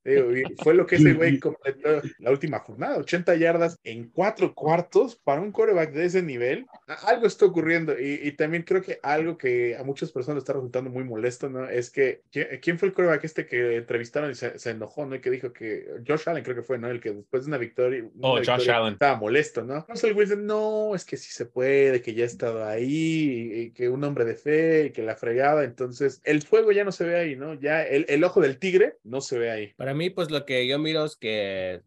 fue 0.64 0.74
lo 0.74 0.86
que 0.86 0.96
ese 0.96 1.14
güey 1.14 1.40
completó 1.40 2.02
la 2.20 2.32
última 2.32 2.60
jornada, 2.60 2.98
80 2.98 3.36
yardas 3.36 3.78
en 3.84 4.10
cuatro 4.10 4.54
cuartos 4.54 5.16
para 5.16 5.42
un 5.42 5.52
coreback 5.52 5.94
de 5.94 6.06
ese 6.06 6.22
nivel. 6.22 6.66
Algo 7.06 7.28
está 7.28 7.46
ocurriendo 7.46 7.98
y, 8.00 8.32
también 8.34 8.64
creo 8.64 8.82
que 8.82 9.00
algo 9.04 9.38
que 9.38 9.76
a 9.78 9.84
muchas 9.84 10.12
personas 10.12 10.42
está 10.42 10.54
resultando 10.54 10.90
muy 10.90 11.04
molesto, 11.04 11.50
¿no? 11.50 11.70
Es 11.70 11.90
que, 11.90 12.22
¿quién 12.62 12.80
fue 12.80 12.90
el 12.90 12.94
coreback 12.94 13.24
este 13.24 13.46
que 13.46 13.78
entrevistaron 13.78 14.32
y 14.32 14.36
se, 14.36 14.70
enojó, 14.70 15.06
¿no? 15.06 15.16
Y 15.16 15.22
que 15.22 15.30
dijo 15.30 15.54
que 15.54 15.88
Josh 16.08 16.28
Allen 16.28 16.44
creo 16.44 16.56
que 16.56 16.64
fue, 16.64 16.78
¿no? 16.78 16.90
El 16.90 17.00
que 17.00 17.12
después 17.12 17.44
de 17.44 17.50
una 17.50 17.58
victoria, 17.58 18.04
oh, 18.22 18.38
Josh 18.38 18.70
Allen. 18.70 18.94
estaba 18.94 19.18
molesto, 19.18 19.64
¿no? 19.64 19.86
Russell 19.88 20.14
Wilson, 20.14 20.46
no, 20.46 20.96
es 20.96 21.06
que 21.06 21.18
sí 21.18 21.32
se 21.32 21.46
puede, 21.46 22.02
que 22.02 22.14
ya 22.14 22.24
ha 22.24 22.28
estado 22.28 22.66
ahí, 22.66 23.52
y 23.54 23.72
que 23.72 23.90
un 23.90 24.04
hombre 24.04 24.26
de 24.26 24.36
fe 24.36 24.73
que 24.92 25.04
la 25.04 25.16
fregada. 25.16 25.64
Entonces, 25.64 26.22
el 26.24 26.42
fuego 26.42 26.72
ya 26.72 26.84
no 26.84 26.92
se 26.92 27.06
ve 27.06 27.16
ahí, 27.18 27.36
¿no? 27.36 27.54
Ya 27.54 27.84
el, 27.84 28.06
el 28.10 28.24
ojo 28.24 28.42
del 28.42 28.58
tigre 28.58 28.98
no 29.04 29.22
se 29.22 29.38
ve 29.38 29.52
ahí. 29.52 29.74
Para 29.76 29.94
mí, 29.94 30.10
pues 30.10 30.32
lo 30.32 30.46
que 30.46 30.68
yo 30.68 30.80
miro 30.80 31.06
es 31.06 31.16
que 31.16 31.82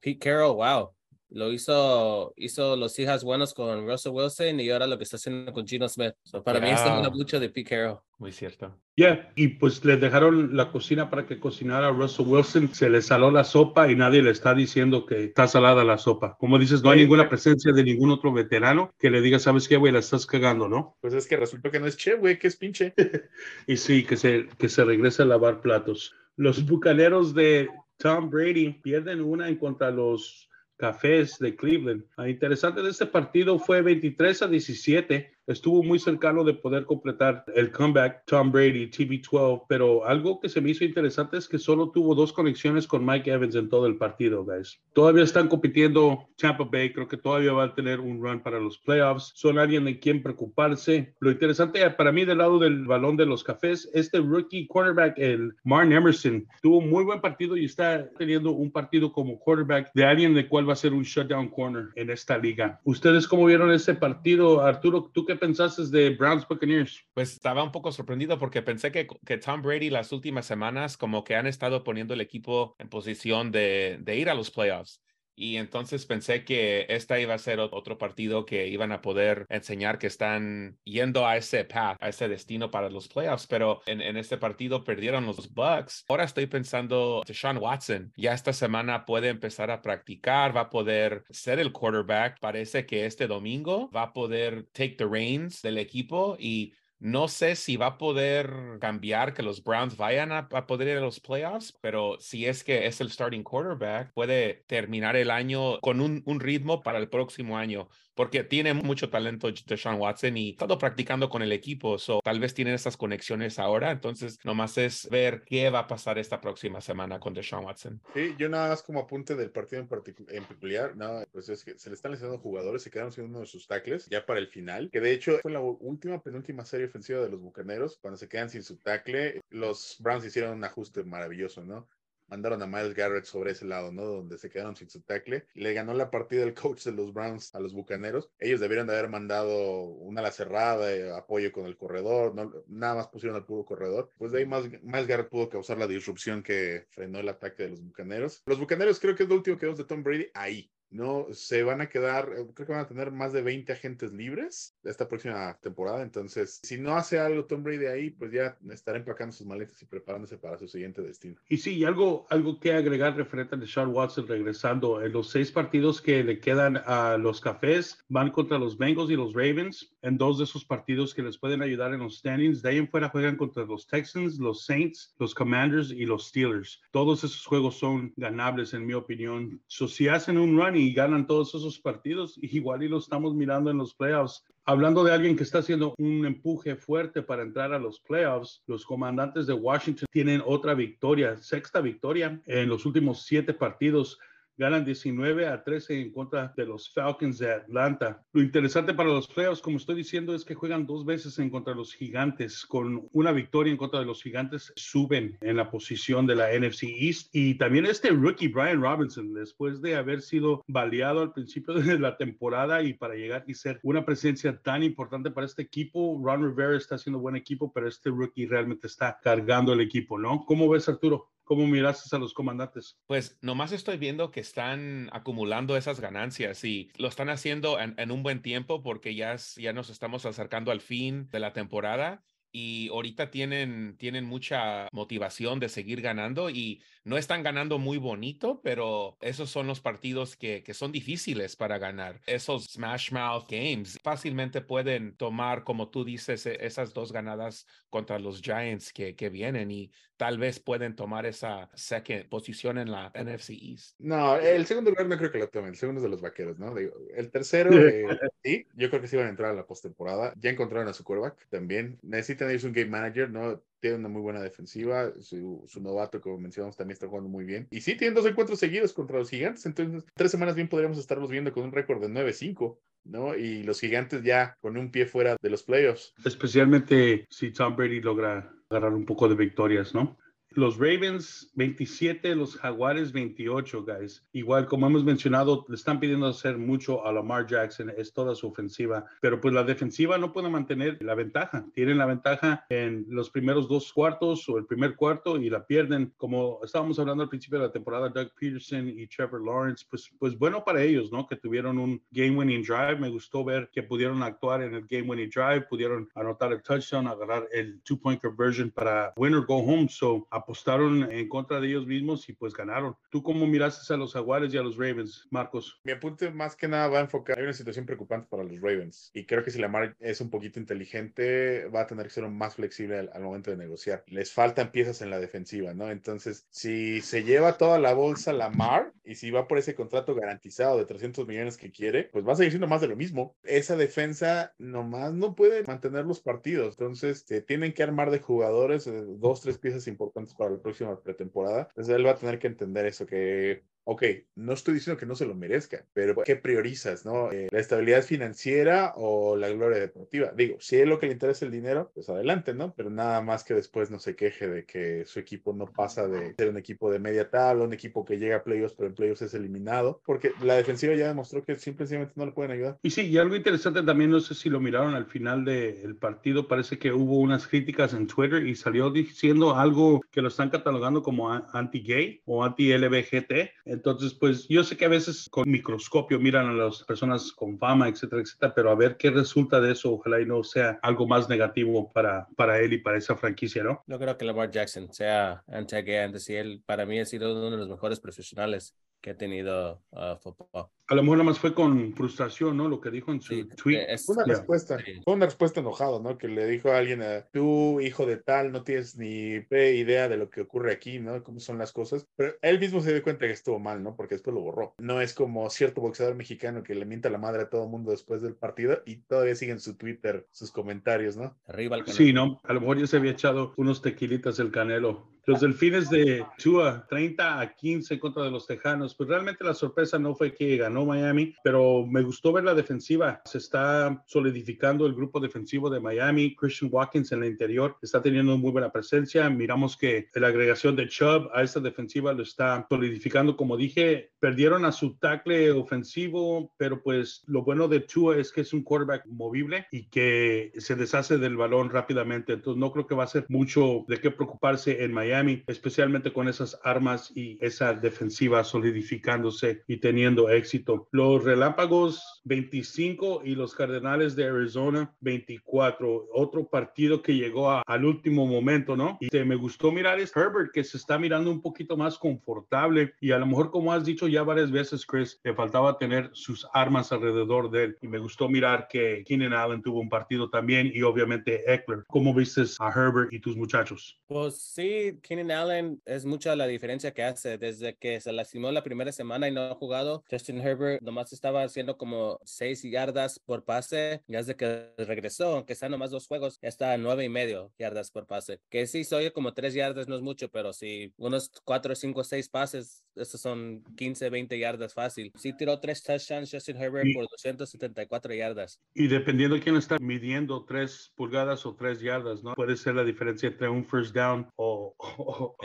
Pete 0.00 0.18
Carroll, 0.18 0.56
wow, 0.56 0.90
lo 1.34 1.52
hizo, 1.52 2.32
hizo 2.36 2.76
los 2.76 2.96
hijas 3.00 3.24
buenos 3.24 3.54
con 3.54 3.88
Russell 3.88 4.12
Wilson 4.12 4.60
y 4.60 4.70
ahora 4.70 4.86
lo 4.86 4.96
que 4.96 5.02
está 5.02 5.16
haciendo 5.16 5.52
con 5.52 5.66
Gino 5.66 5.88
Smith. 5.88 6.14
para 6.44 6.60
mí, 6.60 6.70
es 6.70 6.80
una 6.80 7.08
lucha 7.08 7.40
de 7.40 7.48
Pete 7.48 7.70
Carroll. 7.70 7.98
Muy 8.18 8.30
cierto. 8.30 8.78
Ya, 8.96 9.32
y 9.34 9.48
pues 9.48 9.84
le 9.84 9.96
dejaron 9.96 10.56
la 10.56 10.70
cocina 10.70 11.10
para 11.10 11.26
que 11.26 11.40
cocinara 11.40 11.88
a 11.88 11.90
Russell 11.90 12.26
Wilson, 12.28 12.72
se 12.72 12.88
le 12.88 13.02
saló 13.02 13.32
la 13.32 13.42
sopa 13.42 13.90
y 13.90 13.96
nadie 13.96 14.22
le 14.22 14.30
está 14.30 14.54
diciendo 14.54 15.06
que 15.06 15.24
está 15.24 15.48
salada 15.48 15.82
la 15.82 15.98
sopa. 15.98 16.36
Como 16.38 16.56
dices, 16.56 16.84
no 16.84 16.90
hay 16.90 17.00
ninguna 17.00 17.28
presencia 17.28 17.72
de 17.72 17.82
ningún 17.82 18.12
otro 18.12 18.32
veterano 18.32 18.94
que 18.96 19.10
le 19.10 19.20
diga, 19.20 19.40
¿sabes 19.40 19.66
qué, 19.66 19.76
güey? 19.76 19.92
La 19.92 19.98
estás 19.98 20.26
cagando, 20.26 20.68
¿no? 20.68 20.96
Pues 21.00 21.14
es 21.14 21.26
que 21.26 21.36
resulta 21.36 21.68
que 21.72 21.80
no 21.80 21.88
es 21.88 21.96
che, 21.96 22.14
güey, 22.14 22.38
que 22.38 22.46
es 22.46 22.56
pinche. 22.56 22.94
y 23.66 23.76
sí, 23.76 24.04
que 24.04 24.16
se, 24.16 24.46
que 24.56 24.68
se 24.68 24.84
regrese 24.84 25.22
a 25.22 25.26
lavar 25.26 25.60
platos. 25.60 26.14
Los 26.36 26.64
bucaneros 26.64 27.34
de 27.34 27.68
Tom 27.96 28.30
Brady 28.30 28.74
pierden 28.74 29.20
una 29.20 29.48
en 29.48 29.56
contra 29.56 29.88
de 29.88 29.96
los 29.96 30.48
Cafés 30.76 31.38
de 31.38 31.54
Cleveland. 31.54 32.04
Lo 32.16 32.28
interesante 32.28 32.82
de 32.82 32.90
este 32.90 33.06
partido 33.06 33.58
fue 33.58 33.82
23 33.82 34.42
a 34.42 34.48
17 34.48 35.33
estuvo 35.46 35.82
muy 35.82 35.98
cercano 35.98 36.44
de 36.44 36.54
poder 36.54 36.84
completar 36.84 37.44
el 37.54 37.70
comeback 37.70 38.24
Tom 38.26 38.50
Brady 38.50 38.88
TB12, 38.90 39.64
pero 39.68 40.06
algo 40.06 40.40
que 40.40 40.48
se 40.48 40.60
me 40.60 40.70
hizo 40.70 40.84
interesante 40.84 41.36
es 41.36 41.48
que 41.48 41.58
solo 41.58 41.90
tuvo 41.90 42.14
dos 42.14 42.32
conexiones 42.32 42.86
con 42.86 43.04
Mike 43.04 43.30
Evans 43.30 43.54
en 43.54 43.68
todo 43.68 43.86
el 43.86 43.96
partido, 43.96 44.44
guys. 44.44 44.80
Todavía 44.92 45.24
están 45.24 45.48
compitiendo 45.48 46.28
Tampa 46.38 46.64
Bay, 46.64 46.92
creo 46.92 47.08
que 47.08 47.16
todavía 47.16 47.52
va 47.52 47.64
a 47.64 47.74
tener 47.74 48.00
un 48.00 48.22
run 48.22 48.40
para 48.40 48.60
los 48.60 48.78
playoffs. 48.78 49.32
Son 49.34 49.58
alguien 49.58 49.84
de 49.84 49.98
quien 49.98 50.22
preocuparse. 50.22 51.14
Lo 51.20 51.30
interesante 51.30 51.88
para 51.90 52.12
mí 52.12 52.24
del 52.24 52.38
lado 52.38 52.58
del 52.58 52.86
balón 52.86 53.16
de 53.16 53.26
los 53.26 53.44
cafés, 53.44 53.90
este 53.94 54.18
rookie 54.18 54.66
quarterback, 54.66 55.18
el 55.18 55.54
Marn 55.64 55.92
Emerson, 55.92 56.46
tuvo 56.62 56.80
muy 56.80 57.04
buen 57.04 57.20
partido 57.20 57.56
y 57.56 57.64
está 57.64 58.08
teniendo 58.18 58.52
un 58.52 58.70
partido 58.70 59.12
como 59.12 59.38
quarterback 59.38 59.90
de 59.94 60.04
alguien 60.04 60.34
de 60.34 60.48
cual 60.48 60.68
va 60.68 60.72
a 60.72 60.76
ser 60.76 60.92
un 60.92 61.02
shutdown 61.02 61.48
corner 61.48 61.88
en 61.96 62.10
esta 62.10 62.38
liga. 62.38 62.80
¿Ustedes 62.84 63.28
cómo 63.28 63.46
vieron 63.46 63.72
ese 63.72 63.94
partido, 63.94 64.60
Arturo? 64.60 65.10
¿Tú 65.12 65.24
qué 65.24 65.33
pensaste 65.36 65.84
de 65.86 66.10
Browns 66.10 66.46
Buccaneers? 66.48 67.04
Pues 67.14 67.32
estaba 67.32 67.62
un 67.62 67.72
poco 67.72 67.92
sorprendido 67.92 68.38
porque 68.38 68.62
pensé 68.62 68.90
que, 68.92 69.06
que 69.26 69.38
Tom 69.38 69.62
Brady 69.62 69.90
las 69.90 70.12
últimas 70.12 70.46
semanas 70.46 70.96
como 70.96 71.24
que 71.24 71.36
han 71.36 71.46
estado 71.46 71.84
poniendo 71.84 72.14
el 72.14 72.20
equipo 72.20 72.76
en 72.78 72.88
posición 72.88 73.50
de, 73.50 73.98
de 74.00 74.16
ir 74.16 74.30
a 74.30 74.34
los 74.34 74.50
playoffs. 74.50 75.00
Y 75.36 75.56
entonces 75.56 76.06
pensé 76.06 76.44
que 76.44 76.86
esta 76.88 77.18
iba 77.20 77.34
a 77.34 77.38
ser 77.38 77.60
otro 77.60 77.98
partido 77.98 78.44
que 78.44 78.68
iban 78.68 78.92
a 78.92 79.00
poder 79.00 79.46
enseñar 79.48 79.98
que 79.98 80.06
están 80.06 80.78
yendo 80.84 81.26
a 81.26 81.36
ese 81.36 81.64
path, 81.64 81.96
a 82.00 82.08
ese 82.08 82.28
destino 82.28 82.70
para 82.70 82.90
los 82.90 83.08
playoffs, 83.08 83.46
pero 83.46 83.80
en, 83.86 84.00
en 84.00 84.16
este 84.16 84.36
partido 84.36 84.84
perdieron 84.84 85.26
los 85.26 85.52
Bucks. 85.52 86.04
Ahora 86.08 86.24
estoy 86.24 86.46
pensando, 86.46 87.22
Sean 87.26 87.58
Watson 87.58 88.12
ya 88.16 88.32
esta 88.32 88.52
semana 88.52 89.04
puede 89.04 89.28
empezar 89.28 89.70
a 89.70 89.82
practicar, 89.82 90.56
va 90.56 90.62
a 90.62 90.70
poder 90.70 91.24
ser 91.30 91.58
el 91.58 91.72
quarterback. 91.72 92.38
Parece 92.40 92.86
que 92.86 93.06
este 93.06 93.26
domingo 93.26 93.90
va 93.90 94.02
a 94.02 94.12
poder 94.12 94.66
take 94.72 94.96
the 94.96 95.06
reins 95.06 95.62
del 95.62 95.78
equipo 95.78 96.36
y 96.38 96.74
no 97.04 97.28
sé 97.28 97.54
si 97.54 97.76
va 97.76 97.86
a 97.86 97.98
poder 97.98 98.78
cambiar 98.80 99.34
que 99.34 99.42
los 99.42 99.62
Browns 99.62 99.98
vayan 99.98 100.32
a, 100.32 100.48
poder 100.48 100.88
ir 100.88 100.96
a 100.96 101.02
los 101.02 101.20
playoffs, 101.20 101.76
pero 101.82 102.16
si 102.18 102.46
es 102.46 102.64
que 102.64 102.86
es 102.86 102.98
el 103.02 103.10
starting 103.10 103.42
quarterback, 103.42 104.10
puede 104.14 104.64
terminar 104.66 105.14
el 105.14 105.30
año 105.30 105.78
con 105.80 106.00
un, 106.00 106.22
un 106.24 106.40
ritmo 106.40 106.82
para 106.82 106.96
el 106.98 107.10
próximo 107.10 107.58
año 107.58 107.90
porque 108.14 108.44
tiene 108.44 108.74
mucho 108.74 109.10
talento 109.10 109.50
de 109.50 109.76
Sean 109.76 110.00
Watson 110.00 110.36
y 110.36 110.50
estado 110.50 110.78
practicando 110.78 111.28
con 111.28 111.42
el 111.42 111.52
equipo, 111.52 111.98
so, 111.98 112.20
tal 112.22 112.40
vez 112.40 112.54
tienen 112.54 112.74
esas 112.74 112.96
conexiones 112.96 113.58
ahora, 113.58 113.90
entonces 113.90 114.38
nomás 114.44 114.78
es 114.78 115.08
ver 115.10 115.42
qué 115.44 115.70
va 115.70 115.80
a 115.80 115.86
pasar 115.86 116.18
esta 116.18 116.40
próxima 116.40 116.80
semana 116.80 117.18
con 117.18 117.34
Deshaun 117.34 117.64
Watson. 117.64 118.00
Sí, 118.14 118.34
yo 118.38 118.48
nada 118.48 118.68
más 118.68 118.82
como 118.82 119.00
apunte 119.00 119.34
del 119.34 119.50
partido 119.50 119.82
en, 119.82 119.88
en 120.28 120.44
peculiar, 120.44 120.96
nada, 120.96 121.26
pues 121.32 121.48
es 121.48 121.64
que 121.64 121.78
se 121.78 121.90
le 121.90 121.94
están 121.94 122.12
lesionando 122.12 122.40
jugadores, 122.40 122.82
se 122.82 122.90
quedaron 122.90 123.12
sin 123.12 123.24
uno 123.24 123.40
de 123.40 123.46
sus 123.46 123.66
tackles 123.66 124.06
ya 124.08 124.24
para 124.24 124.40
el 124.40 124.48
final, 124.48 124.90
que 124.90 125.00
de 125.00 125.12
hecho 125.12 125.38
fue 125.42 125.52
la 125.52 125.60
última, 125.60 126.22
penúltima 126.22 126.64
serie 126.64 126.86
ofensiva 126.86 127.20
de 127.20 127.30
los 127.30 127.40
Bucaneros, 127.40 127.98
cuando 128.00 128.16
se 128.16 128.28
quedan 128.28 128.50
sin 128.50 128.62
su 128.62 128.76
tackle, 128.76 129.40
los 129.50 129.96
Browns 130.00 130.24
hicieron 130.24 130.56
un 130.56 130.64
ajuste 130.64 131.04
maravilloso, 131.04 131.64
¿no? 131.64 131.88
Mandaron 132.28 132.62
a 132.62 132.66
Miles 132.66 132.94
Garrett 132.94 133.24
sobre 133.24 133.52
ese 133.52 133.64
lado, 133.64 133.92
¿no? 133.92 134.04
Donde 134.04 134.38
se 134.38 134.50
quedaron 134.50 134.76
sin 134.76 134.88
su 134.88 135.00
tackle. 135.02 135.46
Le 135.54 135.72
ganó 135.72 135.94
la 135.94 136.10
partida 136.10 136.42
el 136.42 136.54
coach 136.54 136.84
de 136.84 136.92
los 136.92 137.12
Browns 137.12 137.54
a 137.54 137.60
los 137.60 137.72
Bucaneros. 137.72 138.30
Ellos 138.38 138.60
debieron 138.60 138.86
de 138.86 138.94
haber 138.94 139.10
mandado 139.10 139.84
una 139.84 140.20
ala 140.20 140.30
cerrada, 140.30 140.92
eh, 140.92 141.10
apoyo 141.12 141.52
con 141.52 141.66
el 141.66 141.76
corredor, 141.76 142.34
nada 142.68 142.94
más 142.94 143.08
pusieron 143.08 143.36
al 143.36 143.44
puro 143.44 143.64
corredor. 143.64 144.10
Pues 144.18 144.32
de 144.32 144.38
ahí 144.38 144.46
más, 144.46 144.64
Miles 144.82 145.06
Garrett 145.06 145.28
pudo 145.28 145.48
causar 145.48 145.78
la 145.78 145.86
disrupción 145.86 146.42
que 146.42 146.86
frenó 146.90 147.18
el 147.18 147.28
ataque 147.28 147.64
de 147.64 147.70
los 147.70 147.82
Bucaneros. 147.82 148.42
Los 148.46 148.58
Bucaneros 148.58 149.00
creo 149.00 149.14
que 149.14 149.24
es 149.24 149.28
lo 149.28 149.36
último 149.36 149.58
que 149.58 149.66
vemos 149.66 149.78
de 149.78 149.84
Tom 149.84 150.02
Brady 150.02 150.28
ahí 150.34 150.70
no 150.94 151.26
se 151.32 151.64
van 151.64 151.80
a 151.80 151.88
quedar, 151.88 152.30
eh, 152.36 152.46
creo 152.54 152.66
que 152.66 152.72
van 152.72 152.84
a 152.84 152.88
tener 152.88 153.10
más 153.10 153.32
de 153.32 153.42
20 153.42 153.72
agentes 153.72 154.12
libres 154.12 154.76
esta 154.84 155.08
próxima 155.08 155.58
temporada. 155.60 156.02
Entonces, 156.02 156.60
si 156.62 156.78
no 156.78 156.94
hace 156.94 157.18
algo 157.18 157.44
Tom 157.44 157.64
Brady 157.64 157.86
ahí, 157.86 158.10
pues 158.10 158.32
ya 158.32 158.56
estará 158.70 158.98
empacando 158.98 159.32
sus 159.32 159.46
maletas 159.46 159.82
y 159.82 159.86
preparándose 159.86 160.38
para 160.38 160.56
su 160.56 160.68
siguiente 160.68 161.02
destino. 161.02 161.36
Y 161.48 161.56
sí, 161.56 161.84
algo, 161.84 162.26
algo 162.30 162.60
que 162.60 162.72
agregar 162.72 163.16
referente 163.16 163.56
a 163.56 163.58
Deshaun 163.58 163.88
Watson 163.88 164.28
regresando. 164.28 165.02
En 165.02 165.12
los 165.12 165.30
seis 165.30 165.50
partidos 165.50 166.00
que 166.00 166.22
le 166.22 166.38
quedan 166.38 166.80
a 166.86 167.16
los 167.18 167.40
cafés, 167.40 167.98
van 168.08 168.30
contra 168.30 168.58
los 168.58 168.78
Bengals 168.78 169.10
y 169.10 169.16
los 169.16 169.34
Ravens. 169.34 169.92
En 170.02 170.16
dos 170.16 170.38
de 170.38 170.44
esos 170.44 170.64
partidos 170.64 171.12
que 171.12 171.22
les 171.22 171.38
pueden 171.38 171.62
ayudar 171.62 171.92
en 171.92 172.00
los 172.00 172.18
standings. 172.18 172.62
De 172.62 172.70
ahí 172.70 172.78
en 172.78 172.88
fuera 172.88 173.08
juegan 173.08 173.36
contra 173.36 173.64
los 173.64 173.86
Texans, 173.88 174.38
los 174.38 174.64
Saints, 174.64 175.14
los 175.18 175.34
Commanders 175.34 175.90
y 175.90 176.04
los 176.04 176.28
Steelers. 176.28 176.80
Todos 176.92 177.24
esos 177.24 177.44
juegos 177.44 177.78
son 177.78 178.12
ganables, 178.16 178.74
en 178.74 178.86
mi 178.86 178.92
opinión. 178.92 179.60
So, 179.66 179.88
si 179.88 180.06
hacen 180.06 180.38
un 180.38 180.56
run 180.56 180.76
y 180.84 180.94
y 180.94 180.96
ganan 180.96 181.26
todos 181.26 181.54
esos 181.54 181.78
partidos, 181.78 182.38
igual 182.42 182.82
y 182.82 182.88
lo 182.88 182.98
estamos 182.98 183.34
mirando 183.34 183.70
en 183.70 183.78
los 183.78 183.94
playoffs. 183.94 184.44
Hablando 184.66 185.02
de 185.02 185.12
alguien 185.12 185.36
que 185.36 185.42
está 185.42 185.58
haciendo 185.58 185.94
un 185.98 186.24
empuje 186.26 186.76
fuerte 186.76 187.22
para 187.22 187.42
entrar 187.42 187.72
a 187.72 187.78
los 187.78 188.00
playoffs, 188.00 188.62
los 188.66 188.84
comandantes 188.84 189.46
de 189.46 189.54
Washington 189.54 190.06
tienen 190.10 190.42
otra 190.44 190.74
victoria, 190.74 191.36
sexta 191.38 191.80
victoria 191.80 192.40
en 192.46 192.68
los 192.68 192.86
últimos 192.86 193.22
siete 193.22 193.54
partidos 193.54 194.18
ganan 194.56 194.84
19 194.84 195.46
a 195.48 195.62
13 195.62 196.00
en 196.00 196.12
contra 196.12 196.52
de 196.56 196.66
los 196.66 196.92
Falcons 196.92 197.38
de 197.38 197.52
Atlanta. 197.52 198.24
Lo 198.32 198.42
interesante 198.42 198.94
para 198.94 199.08
los 199.08 199.28
playoffs, 199.28 199.60
como 199.60 199.76
estoy 199.76 199.96
diciendo, 199.96 200.34
es 200.34 200.44
que 200.44 200.54
juegan 200.54 200.86
dos 200.86 201.04
veces 201.04 201.38
en 201.38 201.50
contra 201.50 201.72
de 201.72 201.78
los 201.78 201.94
gigantes. 201.94 202.64
Con 202.66 203.08
una 203.12 203.32
victoria 203.32 203.70
en 203.70 203.76
contra 203.76 204.00
de 204.00 204.06
los 204.06 204.22
gigantes, 204.22 204.72
suben 204.76 205.38
en 205.40 205.56
la 205.56 205.70
posición 205.70 206.26
de 206.26 206.36
la 206.36 206.52
NFC 206.52 206.84
East. 206.84 207.30
Y 207.32 207.54
también 207.54 207.86
este 207.86 208.10
rookie, 208.10 208.48
Brian 208.48 208.80
Robinson, 208.80 209.34
después 209.34 209.80
de 209.80 209.96
haber 209.96 210.22
sido 210.22 210.62
baleado 210.66 211.22
al 211.22 211.32
principio 211.32 211.74
de 211.74 211.98
la 211.98 212.16
temporada 212.16 212.82
y 212.82 212.94
para 212.94 213.14
llegar 213.14 213.44
y 213.46 213.54
ser 213.54 213.80
una 213.82 214.04
presencia 214.04 214.60
tan 214.60 214.82
importante 214.82 215.30
para 215.30 215.46
este 215.46 215.62
equipo, 215.62 216.20
Ron 216.22 216.44
Rivera 216.44 216.76
está 216.76 216.96
haciendo 216.96 217.18
buen 217.18 217.36
equipo, 217.36 217.72
pero 217.72 217.88
este 217.88 218.10
rookie 218.10 218.46
realmente 218.46 218.86
está 218.86 219.18
cargando 219.22 219.72
el 219.72 219.80
equipo, 219.80 220.18
¿no? 220.18 220.44
¿Cómo 220.46 220.68
ves, 220.68 220.88
Arturo? 220.88 221.33
¿Cómo 221.44 221.66
miraste 221.66 222.14
a 222.16 222.18
los 222.18 222.32
comandantes? 222.32 222.98
Pues 223.06 223.38
nomás 223.42 223.72
estoy 223.72 223.98
viendo 223.98 224.30
que 224.30 224.40
están 224.40 225.10
acumulando 225.12 225.76
esas 225.76 226.00
ganancias 226.00 226.64
y 226.64 226.90
lo 226.96 227.08
están 227.08 227.28
haciendo 227.28 227.78
en, 227.78 228.10
un 228.10 228.22
buen 228.22 228.40
tiempo 228.40 228.82
porque 228.82 229.14
ya, 229.14 229.36
ya 229.56 229.72
nos 229.74 229.90
estamos 229.90 230.24
acercando 230.24 230.72
al 230.72 230.80
fin 230.80 231.28
de 231.30 231.40
la 231.40 231.52
temporada 231.52 232.24
y 232.50 232.88
ahorita 232.88 233.30
tienen, 233.30 233.96
tienen 233.98 234.24
mucha 234.24 234.88
motivación 234.92 235.60
de 235.60 235.68
seguir 235.68 236.00
ganando 236.00 236.50
y 236.50 236.82
no 237.04 237.18
están 237.18 237.42
ganando 237.42 237.78
muy 237.78 237.98
bonito, 237.98 238.60
pero 238.62 239.16
esos 239.20 239.50
son 239.50 239.66
los 239.66 239.80
partidos 239.80 240.36
que, 240.36 240.62
que 240.62 240.74
son 240.74 240.90
difíciles 240.90 241.54
para 241.54 241.78
ganar. 241.78 242.20
Esos 242.26 242.64
Smash 242.64 243.12
Mouth 243.12 243.46
Games 243.48 243.98
fácilmente 244.02 244.60
pueden 244.60 245.16
tomar, 245.16 245.64
como 245.64 245.90
tú 245.90 246.04
dices, 246.04 246.46
e, 246.46 246.58
esas 246.64 246.94
dos 246.94 247.12
ganadas 247.12 247.66
contra 247.90 248.18
los 248.18 248.40
Giants 248.40 248.92
que, 248.92 249.14
que 249.14 249.28
vienen 249.28 249.70
y 249.70 249.92
tal 250.16 250.38
vez 250.38 250.60
pueden 250.60 250.96
tomar 250.96 251.26
esa 251.26 251.68
second 251.74 252.28
posición 252.28 252.78
en 252.78 252.90
la 252.90 253.12
NFC 253.14 253.50
East. 253.50 253.96
No, 253.98 254.36
el 254.36 254.64
segundo 254.64 254.90
lugar 254.90 255.06
no 255.06 255.18
creo 255.18 255.30
que 255.30 255.38
lo 255.38 255.48
tomen, 255.48 255.70
el 255.70 255.76
segundo 255.76 255.98
es 255.98 256.04
de 256.04 256.08
los 256.08 256.20
vaqueros, 256.20 256.58
¿no? 256.58 256.74
el 256.76 257.30
tercero, 257.30 257.70
eh, 257.72 258.06
sí, 258.42 258.66
yo 258.74 258.88
creo 258.88 259.02
que 259.02 259.08
sí 259.08 259.16
van 259.16 259.26
a 259.26 259.30
entrar 259.30 259.50
a 259.50 259.54
la 259.54 259.66
postemporada. 259.66 260.32
Ya 260.40 260.50
encontraron 260.50 260.88
a 260.88 260.92
su 260.92 261.04
quarterback 261.04 261.48
también. 261.48 261.98
Necesitan 262.02 262.50
ellos 262.50 262.64
un 262.64 262.72
game 262.72 262.90
manager, 262.90 263.30
¿no? 263.30 263.62
Tiene 263.84 263.98
una 263.98 264.08
muy 264.08 264.22
buena 264.22 264.40
defensiva. 264.40 265.12
Su, 265.20 265.62
su, 265.68 265.82
novato, 265.82 266.18
como 266.18 266.38
mencionamos, 266.38 266.74
también 266.74 266.94
está 266.94 267.06
jugando 267.06 267.28
muy 267.28 267.44
bien. 267.44 267.68
Y 267.70 267.82
sí, 267.82 267.98
tienen 267.98 268.14
dos 268.14 268.24
encuentros 268.24 268.58
seguidos 268.58 268.94
contra 268.94 269.18
los 269.18 269.28
gigantes. 269.28 269.66
Entonces, 269.66 270.06
tres 270.14 270.30
semanas 270.30 270.54
bien 270.54 270.70
podríamos 270.70 270.96
estarlos 270.96 271.30
viendo 271.30 271.52
con 271.52 271.64
un 271.64 271.72
récord 271.72 272.00
de 272.00 272.08
9-5. 272.08 272.78
¿no? 273.04 273.36
Y 273.36 273.62
los 273.62 273.80
gigantes 273.80 274.22
ya 274.22 274.56
con 274.62 274.78
un 274.78 274.90
pie 274.90 275.04
fuera 275.04 275.36
de 275.38 275.50
los 275.50 275.64
playoffs. 275.64 276.14
Especialmente 276.24 277.26
si 277.28 277.52
Tom 277.52 277.76
Brady 277.76 278.00
logra 278.00 278.54
agarrar 278.70 278.94
un 278.94 279.04
poco 279.04 279.28
de 279.28 279.34
victorias, 279.34 279.94
¿no? 279.94 280.16
Los 280.56 280.78
Ravens 280.78 281.50
27, 281.54 282.36
los 282.36 282.56
Jaguares 282.56 283.12
28, 283.12 283.84
guys. 283.84 284.24
Igual, 284.32 284.66
como 284.66 284.86
hemos 284.86 285.04
mencionado, 285.04 285.66
le 285.68 285.74
están 285.74 285.98
pidiendo 285.98 286.26
hacer 286.26 286.58
mucho 286.58 287.04
a 287.04 287.12
Lamar 287.12 287.46
Jackson, 287.46 287.92
es 287.96 288.12
toda 288.12 288.36
su 288.36 288.46
ofensiva, 288.46 289.04
pero 289.20 289.40
pues 289.40 289.52
la 289.52 289.64
defensiva 289.64 290.16
no 290.16 290.32
puede 290.32 290.48
mantener 290.48 290.98
la 291.00 291.16
ventaja. 291.16 291.66
Tienen 291.74 291.98
la 291.98 292.06
ventaja 292.06 292.64
en 292.68 293.04
los 293.08 293.30
primeros 293.30 293.68
dos 293.68 293.92
cuartos 293.92 294.48
o 294.48 294.56
el 294.56 294.66
primer 294.66 294.94
cuarto 294.94 295.38
y 295.38 295.50
la 295.50 295.66
pierden. 295.66 296.14
Como 296.16 296.60
estábamos 296.62 297.00
hablando 297.00 297.24
al 297.24 297.28
principio 297.28 297.58
de 297.58 297.66
la 297.66 297.72
temporada, 297.72 298.08
Doug 298.08 298.32
Peterson 298.38 298.88
y 298.88 299.08
Trevor 299.08 299.44
Lawrence, 299.44 299.84
pues, 299.90 300.08
pues 300.20 300.38
bueno 300.38 300.62
para 300.64 300.82
ellos, 300.82 301.10
¿no? 301.10 301.26
Que 301.26 301.34
tuvieron 301.34 301.78
un 301.78 302.00
game-winning 302.12 302.62
drive. 302.62 302.96
Me 303.00 303.08
gustó 303.08 303.44
ver 303.44 303.70
que 303.72 303.82
pudieron 303.82 304.22
actuar 304.22 304.62
en 304.62 304.74
el 304.74 304.86
game-winning 304.86 305.30
drive, 305.30 305.62
pudieron 305.62 306.08
anotar 306.14 306.52
el 306.52 306.62
touchdown, 306.62 307.08
agarrar 307.08 307.48
el 307.52 307.82
two-point 307.82 308.20
conversion 308.20 308.70
para 308.70 309.12
winner 309.16 309.40
go 309.40 309.56
home. 309.56 309.88
So, 309.88 310.28
apostaron 310.44 311.10
en 311.10 311.28
contra 311.28 311.58
de 311.60 311.68
ellos 311.68 311.86
mismos 311.86 312.28
y 312.28 312.34
pues 312.34 312.52
ganaron. 312.52 312.96
¿Tú 313.10 313.22
cómo 313.22 313.46
miraste 313.46 313.92
a 313.92 313.96
los 313.96 314.12
Jaguares 314.12 314.52
y 314.52 314.58
a 314.58 314.62
los 314.62 314.76
Ravens, 314.76 315.26
Marcos? 315.30 315.80
Mi 315.84 315.92
apunte 315.92 316.30
más 316.30 316.54
que 316.54 316.68
nada 316.68 316.88
va 316.88 316.98
a 316.98 317.02
enfocar, 317.02 317.38
hay 317.38 317.44
una 317.44 317.52
situación 317.52 317.86
preocupante 317.86 318.28
para 318.30 318.44
los 318.44 318.60
Ravens 318.60 319.10
y 319.14 319.24
creo 319.24 319.42
que 319.42 319.50
si 319.50 319.58
Lamar 319.58 319.96
es 320.00 320.20
un 320.20 320.30
poquito 320.30 320.60
inteligente, 320.60 321.66
va 321.68 321.82
a 321.82 321.86
tener 321.86 322.06
que 322.06 322.12
ser 322.12 322.28
más 322.28 322.56
flexible 322.56 323.10
al, 323.12 323.22
momento 323.22 323.50
de 323.50 323.56
negociar. 323.56 324.04
Les 324.08 324.32
faltan 324.32 324.70
piezas 324.70 325.00
en 325.00 325.10
la 325.10 325.18
defensiva, 325.18 325.72
¿no? 325.72 325.90
Entonces, 325.90 326.46
si 326.50 327.00
se 327.00 327.24
lleva 327.24 327.56
toda 327.56 327.78
la 327.78 327.94
bolsa 327.94 328.32
Lamar 328.32 328.92
y 329.02 329.14
si 329.14 329.30
va 329.30 329.48
por 329.48 329.58
ese 329.58 329.74
contrato 329.74 330.14
garantizado 330.14 330.76
de 330.76 330.84
300 330.84 331.26
millones 331.26 331.56
que 331.56 331.70
quiere, 331.70 332.04
pues 332.04 332.26
va 332.26 332.34
a 332.34 332.36
seguir 332.36 332.52
siendo 332.52 332.68
más 332.68 332.82
de 332.82 332.88
lo 332.88 332.96
mismo. 332.96 333.34
Esa 333.44 333.76
defensa 333.76 334.54
nomás 334.58 335.14
no 335.14 335.34
puede 335.34 335.64
mantener 335.64 336.04
los 336.04 336.20
partidos. 336.20 336.76
Entonces, 336.78 337.24
tienen 337.46 337.72
que 337.72 337.82
armar 337.82 338.10
de 338.10 338.18
jugadores, 338.18 338.86
eh, 338.86 339.04
dos, 339.06 339.40
tres 339.40 339.58
piezas 339.58 339.86
importantes 339.86 340.33
para 340.36 340.50
la 340.50 340.58
próxima 340.58 341.00
pretemporada. 341.00 341.68
Entonces 341.70 341.94
él 341.94 342.06
va 342.06 342.12
a 342.12 342.16
tener 342.16 342.38
que 342.38 342.46
entender 342.46 342.86
eso, 342.86 343.06
que 343.06 343.64
ok, 343.84 344.02
no 344.36 344.52
estoy 344.52 344.74
diciendo 344.74 344.98
que 344.98 345.06
no 345.06 345.14
se 345.14 345.26
lo 345.26 345.34
merezca, 345.34 345.84
pero 345.92 346.22
¿qué 346.24 346.36
priorizas, 346.36 347.04
no? 347.04 347.30
Eh, 347.30 347.48
¿La 347.50 347.60
estabilidad 347.60 348.02
financiera 348.02 348.92
o 348.96 349.36
la 349.36 349.50
gloria 349.50 349.78
deportiva? 349.78 350.32
Digo, 350.36 350.56
si 350.60 350.76
es 350.76 350.86
lo 350.86 350.98
que 350.98 351.06
le 351.06 351.12
interesa 351.12 351.44
el 351.44 351.52
dinero, 351.52 351.90
pues 351.94 352.08
adelante, 352.08 352.54
¿no? 352.54 352.74
Pero 352.74 352.90
nada 352.90 353.20
más 353.20 353.44
que 353.44 353.54
después 353.54 353.90
no 353.90 353.98
se 353.98 354.16
queje 354.16 354.48
de 354.48 354.64
que 354.64 355.04
su 355.04 355.20
equipo 355.20 355.52
no 355.52 355.66
pasa 355.66 356.08
de 356.08 356.34
ser 356.34 356.48
un 356.48 356.56
equipo 356.56 356.90
de 356.90 356.98
media 356.98 357.30
tabla, 357.30 357.64
un 357.64 357.72
equipo 357.72 358.04
que 358.04 358.18
llega 358.18 358.36
a 358.36 358.44
playoffs, 358.44 358.74
pero 358.74 358.88
en 358.88 358.94
playoffs 358.94 359.22
es 359.22 359.34
eliminado, 359.34 360.00
porque 360.04 360.32
la 360.42 360.54
defensiva 360.56 360.94
ya 360.94 361.08
demostró 361.08 361.44
que 361.44 361.56
simplemente 361.56 362.14
no 362.16 362.26
le 362.26 362.32
pueden 362.32 362.52
ayudar. 362.52 362.78
Y 362.82 362.90
sí, 362.90 363.02
y 363.02 363.18
algo 363.18 363.36
interesante 363.36 363.82
también, 363.82 364.10
no 364.10 364.20
sé 364.20 364.34
si 364.34 364.48
lo 364.48 364.60
miraron 364.60 364.94
al 364.94 365.06
final 365.06 365.44
del 365.44 365.96
partido, 365.96 366.48
parece 366.48 366.78
que 366.78 366.92
hubo 366.92 367.18
unas 367.18 367.46
críticas 367.46 367.92
en 367.92 368.06
Twitter 368.06 368.46
y 368.46 368.54
salió 368.54 368.90
diciendo 368.90 369.54
algo 369.56 370.00
que 370.10 370.22
lo 370.22 370.28
están 370.28 370.50
catalogando 370.50 371.02
como 371.02 371.32
anti-gay 371.32 372.22
o 372.24 372.44
anti-LBGT 372.44 373.73
entonces, 373.74 374.14
pues 374.14 374.48
yo 374.48 374.64
sé 374.64 374.76
que 374.76 374.86
a 374.86 374.88
veces 374.88 375.28
con 375.30 375.50
microscopio 375.50 376.18
miran 376.18 376.46
a 376.48 376.52
las 376.52 376.82
personas 376.84 377.32
con 377.32 377.58
fama, 377.58 377.88
etcétera, 377.88 378.22
etcétera, 378.22 378.54
pero 378.54 378.70
a 378.70 378.74
ver 378.74 378.96
qué 378.96 379.10
resulta 379.10 379.60
de 379.60 379.72
eso, 379.72 379.92
ojalá 379.92 380.20
y 380.20 380.26
no 380.26 380.42
sea 380.42 380.78
algo 380.82 381.06
más 381.06 381.28
negativo 381.28 381.92
para, 381.92 382.26
para 382.36 382.60
él 382.60 382.72
y 382.72 382.78
para 382.78 382.98
esa 382.98 383.16
franquicia, 383.16 383.62
¿no? 383.62 383.82
No 383.86 383.98
creo 383.98 384.16
que 384.16 384.24
Lamar 384.24 384.50
Jackson 384.50 384.92
sea 384.92 385.44
anti-gay 385.48 385.98
antes 385.98 386.28
y 386.30 386.34
él, 386.34 386.62
para 386.64 386.86
mí, 386.86 386.98
ha 386.98 387.04
sido 387.04 387.32
uno 387.32 387.50
de 387.50 387.56
los 387.56 387.68
mejores 387.68 388.00
profesionales 388.00 388.74
que 389.04 389.10
ha 389.10 389.18
tenido 389.18 389.82
uh, 389.90 390.16
fútbol. 390.18 390.70
A 390.86 390.94
lo 390.94 391.02
mejor 391.02 391.18
nada 391.18 391.28
más 391.28 391.38
fue 391.38 391.52
con 391.52 391.92
frustración, 391.92 392.56
¿no? 392.56 392.68
Lo 392.68 392.80
que 392.80 392.90
dijo 392.90 393.12
en 393.12 393.20
su 393.20 393.46
tweet. 393.48 393.84
Es, 393.86 394.08
una 394.08 394.24
respuesta, 394.24 394.78
fue 395.04 395.12
una 395.12 395.26
respuesta 395.26 395.60
enojado, 395.60 396.00
¿no? 396.00 396.16
Que 396.16 396.26
le 396.26 396.46
dijo 396.46 396.70
a 396.70 396.78
alguien, 396.78 397.02
tú, 397.30 397.82
hijo 397.82 398.06
de 398.06 398.16
tal, 398.16 398.50
no 398.50 398.64
tienes 398.64 398.96
ni 398.96 399.42
idea 399.50 400.08
de 400.08 400.16
lo 400.16 400.30
que 400.30 400.40
ocurre 400.40 400.72
aquí, 400.72 401.00
¿no? 401.00 401.22
Cómo 401.22 401.38
son 401.38 401.58
las 401.58 401.72
cosas. 401.72 402.06
Pero 402.16 402.34
él 402.40 402.58
mismo 402.58 402.80
se 402.80 402.92
dio 402.94 403.02
cuenta 403.02 403.26
que 403.26 403.32
estuvo 403.32 403.58
mal, 403.58 403.82
¿no? 403.82 403.94
Porque 403.94 404.14
después 404.14 404.32
lo 404.32 404.40
borró. 404.40 404.74
No 404.78 405.02
es 405.02 405.12
como 405.12 405.50
cierto 405.50 405.82
boxeador 405.82 406.14
mexicano 406.14 406.62
que 406.62 406.74
le 406.74 406.86
mienta 406.86 407.10
la 407.10 407.18
madre 407.18 407.42
a 407.42 407.50
todo 407.50 407.64
el 407.64 407.70
mundo 407.70 407.90
después 407.90 408.22
del 408.22 408.36
partido 408.36 408.80
y 408.86 409.02
todavía 409.02 409.34
sigue 409.34 409.52
en 409.52 409.60
su 409.60 409.76
Twitter 409.76 410.26
sus 410.32 410.50
comentarios, 410.50 411.14
¿no? 411.18 411.36
Arriba 411.46 411.76
el 411.76 411.84
canelo. 411.84 411.98
Sí, 411.98 412.12
¿no? 412.14 412.40
A 412.42 412.54
lo 412.54 412.60
mejor 412.62 412.78
ya 412.78 412.86
se 412.86 412.96
había 412.96 413.12
echado 413.12 413.52
unos 413.58 413.82
tequilitas 413.82 414.38
el 414.38 414.50
canelo 414.50 415.13
Los 415.26 415.40
delfines 415.40 415.88
de 415.88 416.24
Tua, 416.36 416.86
30 416.88 417.40
a 417.40 417.54
15 417.54 417.94
en 417.94 418.00
contra 418.00 418.24
de 418.24 418.30
los 418.30 418.46
Tejanos. 418.46 418.94
Pues 418.94 419.08
realmente 419.08 419.42
la 419.42 419.54
sorpresa 419.54 419.98
no 419.98 420.14
fue 420.14 420.34
que 420.34 420.58
ganó 420.58 420.84
Miami, 420.84 421.34
pero 421.42 421.86
me 421.86 422.02
gustó 422.02 422.32
ver 422.32 422.44
la 422.44 422.54
defensiva. 422.54 423.22
Se 423.24 423.38
está 423.38 424.02
solidificando 424.06 424.86
el 424.86 424.94
grupo 424.94 425.20
defensivo 425.20 425.70
de 425.70 425.80
Miami. 425.80 426.36
Christian 426.36 426.70
Watkins 426.72 427.12
en 427.12 427.22
el 427.22 427.30
interior 427.30 427.76
está 427.80 428.02
teniendo 428.02 428.36
muy 428.36 428.50
buena 428.50 428.70
presencia. 428.70 429.30
Miramos 429.30 429.78
que 429.78 430.08
la 430.14 430.28
agregación 430.28 430.76
de 430.76 430.88
Chubb 430.88 431.30
a 431.32 431.42
esta 431.42 431.60
defensiva 431.60 432.12
lo 432.12 432.22
está 432.22 432.66
solidificando. 432.68 433.36
Como 433.36 433.56
dije, 433.56 434.10
perdieron 434.20 434.64
a 434.64 434.72
su 434.72 434.96
tackle 434.96 435.52
ofensivo, 435.52 436.52
pero 436.58 436.82
pues 436.82 437.22
lo 437.26 437.42
bueno 437.42 437.66
de 437.68 437.80
Tua 437.80 438.18
es 438.18 438.30
que 438.30 438.42
es 438.42 438.52
un 438.52 438.62
quarterback 438.62 439.06
movible 439.06 439.66
y 439.70 439.84
que 439.84 440.52
se 440.58 440.76
deshace 440.76 441.16
del 441.16 441.36
balón 441.36 441.70
rápidamente. 441.70 442.34
Entonces 442.34 442.60
no 442.60 442.72
creo 442.72 442.86
que 442.86 442.94
va 442.94 443.04
a 443.04 443.08
ser 443.08 443.24
mucho 443.28 443.84
de 443.88 444.00
qué 444.00 444.10
preocuparse 444.10 444.84
en 444.84 444.92
Miami, 444.92 445.13
especialmente 445.46 446.12
con 446.12 446.28
esas 446.28 446.58
armas 446.64 447.12
y 447.14 447.38
esa 447.40 447.74
defensiva 447.74 448.44
solidificándose 448.44 449.62
y 449.66 449.78
teniendo 449.78 450.28
éxito. 450.30 450.88
Los 450.92 451.24
Relámpagos 451.24 452.13
25 452.24 453.22
y 453.24 453.34
los 453.34 453.54
Cardenales 453.54 454.16
de 454.16 454.26
Arizona 454.26 454.94
24. 455.00 456.08
Otro 456.12 456.48
partido 456.48 457.02
que 457.02 457.14
llegó 457.14 457.62
al 457.64 457.84
último 457.84 458.26
momento, 458.26 458.76
¿no? 458.76 458.98
Y 459.00 459.08
me 459.24 459.36
gustó 459.36 459.70
mirar 459.70 460.00
es 460.00 460.14
Herbert 460.16 460.52
que 460.52 460.64
se 460.64 460.76
está 460.76 460.98
mirando 460.98 461.30
un 461.30 461.40
poquito 461.40 461.76
más 461.76 461.98
confortable 461.98 462.94
y 463.00 463.12
a 463.12 463.18
lo 463.18 463.26
mejor 463.26 463.50
como 463.50 463.72
has 463.72 463.84
dicho 463.84 464.08
ya 464.08 464.22
varias 464.22 464.50
veces, 464.50 464.86
Chris, 464.86 465.20
le 465.22 465.34
faltaba 465.34 465.78
tener 465.78 466.10
sus 466.12 466.46
armas 466.52 466.92
alrededor 466.92 467.50
de 467.50 467.64
él 467.64 467.78
y 467.80 467.88
me 467.88 467.98
gustó 467.98 468.28
mirar 468.28 468.68
que 468.68 469.04
Keenan 469.06 469.32
Allen 469.32 469.62
tuvo 469.62 469.80
un 469.80 469.88
partido 469.88 470.28
también 470.30 470.70
y 470.72 470.82
obviamente 470.82 471.52
Eckler. 471.52 471.84
¿Cómo 471.88 472.12
viste 472.12 472.42
a 472.58 472.68
Herbert 472.68 473.12
y 473.12 473.20
tus 473.20 473.36
muchachos? 473.36 473.98
Pues 474.06 474.38
sí, 474.38 474.98
Keenan 475.02 475.30
Allen 475.30 475.82
es 475.84 476.04
mucha 476.04 476.34
la 476.34 476.46
diferencia 476.46 476.92
que 476.92 477.02
hace 477.02 477.38
desde 477.38 477.76
que 477.76 478.00
se 478.00 478.12
lastimó 478.12 478.50
la 478.50 478.62
primera 478.62 478.92
semana 478.92 479.28
y 479.28 479.32
no 479.32 479.42
ha 479.42 479.54
jugado. 479.54 480.04
Justin 480.10 480.40
Herbert 480.40 480.82
nomás 480.82 481.12
estaba 481.12 481.42
haciendo 481.42 481.76
como 481.76 482.13
seis 482.24 482.62
yardas 482.62 483.18
por 483.18 483.44
pase 483.44 484.02
y 484.06 484.12
desde 484.12 484.36
que 484.36 484.72
regresó, 484.78 485.36
aunque 485.36 485.52
está 485.52 485.68
nomás 485.68 485.90
dos 485.90 486.06
juegos, 486.06 486.38
está 486.42 486.72
a 486.72 486.78
nueve 486.78 487.04
y 487.04 487.08
medio 487.08 487.52
yardas 487.58 487.90
por 487.90 488.06
pase. 488.06 488.40
Que 488.50 488.66
sí, 488.66 488.84
soy 488.84 489.10
como 489.10 489.34
tres 489.34 489.54
yardas, 489.54 489.88
no 489.88 489.96
es 489.96 490.02
mucho, 490.02 490.28
pero 490.30 490.52
si 490.52 490.92
unos 490.96 491.30
cuatro, 491.44 491.74
cinco, 491.74 492.04
seis 492.04 492.28
pases, 492.28 492.84
esos 492.94 493.20
son 493.20 493.64
15, 493.76 494.10
20 494.10 494.38
yardas 494.38 494.74
fácil. 494.74 495.12
Sí 495.16 495.32
tiró 495.32 495.58
tres 495.60 495.82
touchdowns 495.82 496.30
Justin 496.30 496.56
Herbert 496.56 496.86
por 496.94 497.08
274 497.08 498.14
yardas. 498.14 498.60
Y 498.74 498.88
dependiendo 498.88 499.36
de 499.36 499.42
quién 499.42 499.56
está 499.56 499.78
midiendo 499.78 500.44
tres 500.44 500.92
pulgadas 500.94 501.44
o 501.46 501.54
tres 501.54 501.80
yardas, 501.80 502.22
¿no? 502.22 502.34
Puede 502.34 502.56
ser 502.56 502.74
la 502.74 502.84
diferencia 502.84 503.28
entre 503.28 503.48
un 503.48 503.64
first 503.64 503.94
down 503.94 504.28
o, 504.36 504.74
o, 504.78 505.36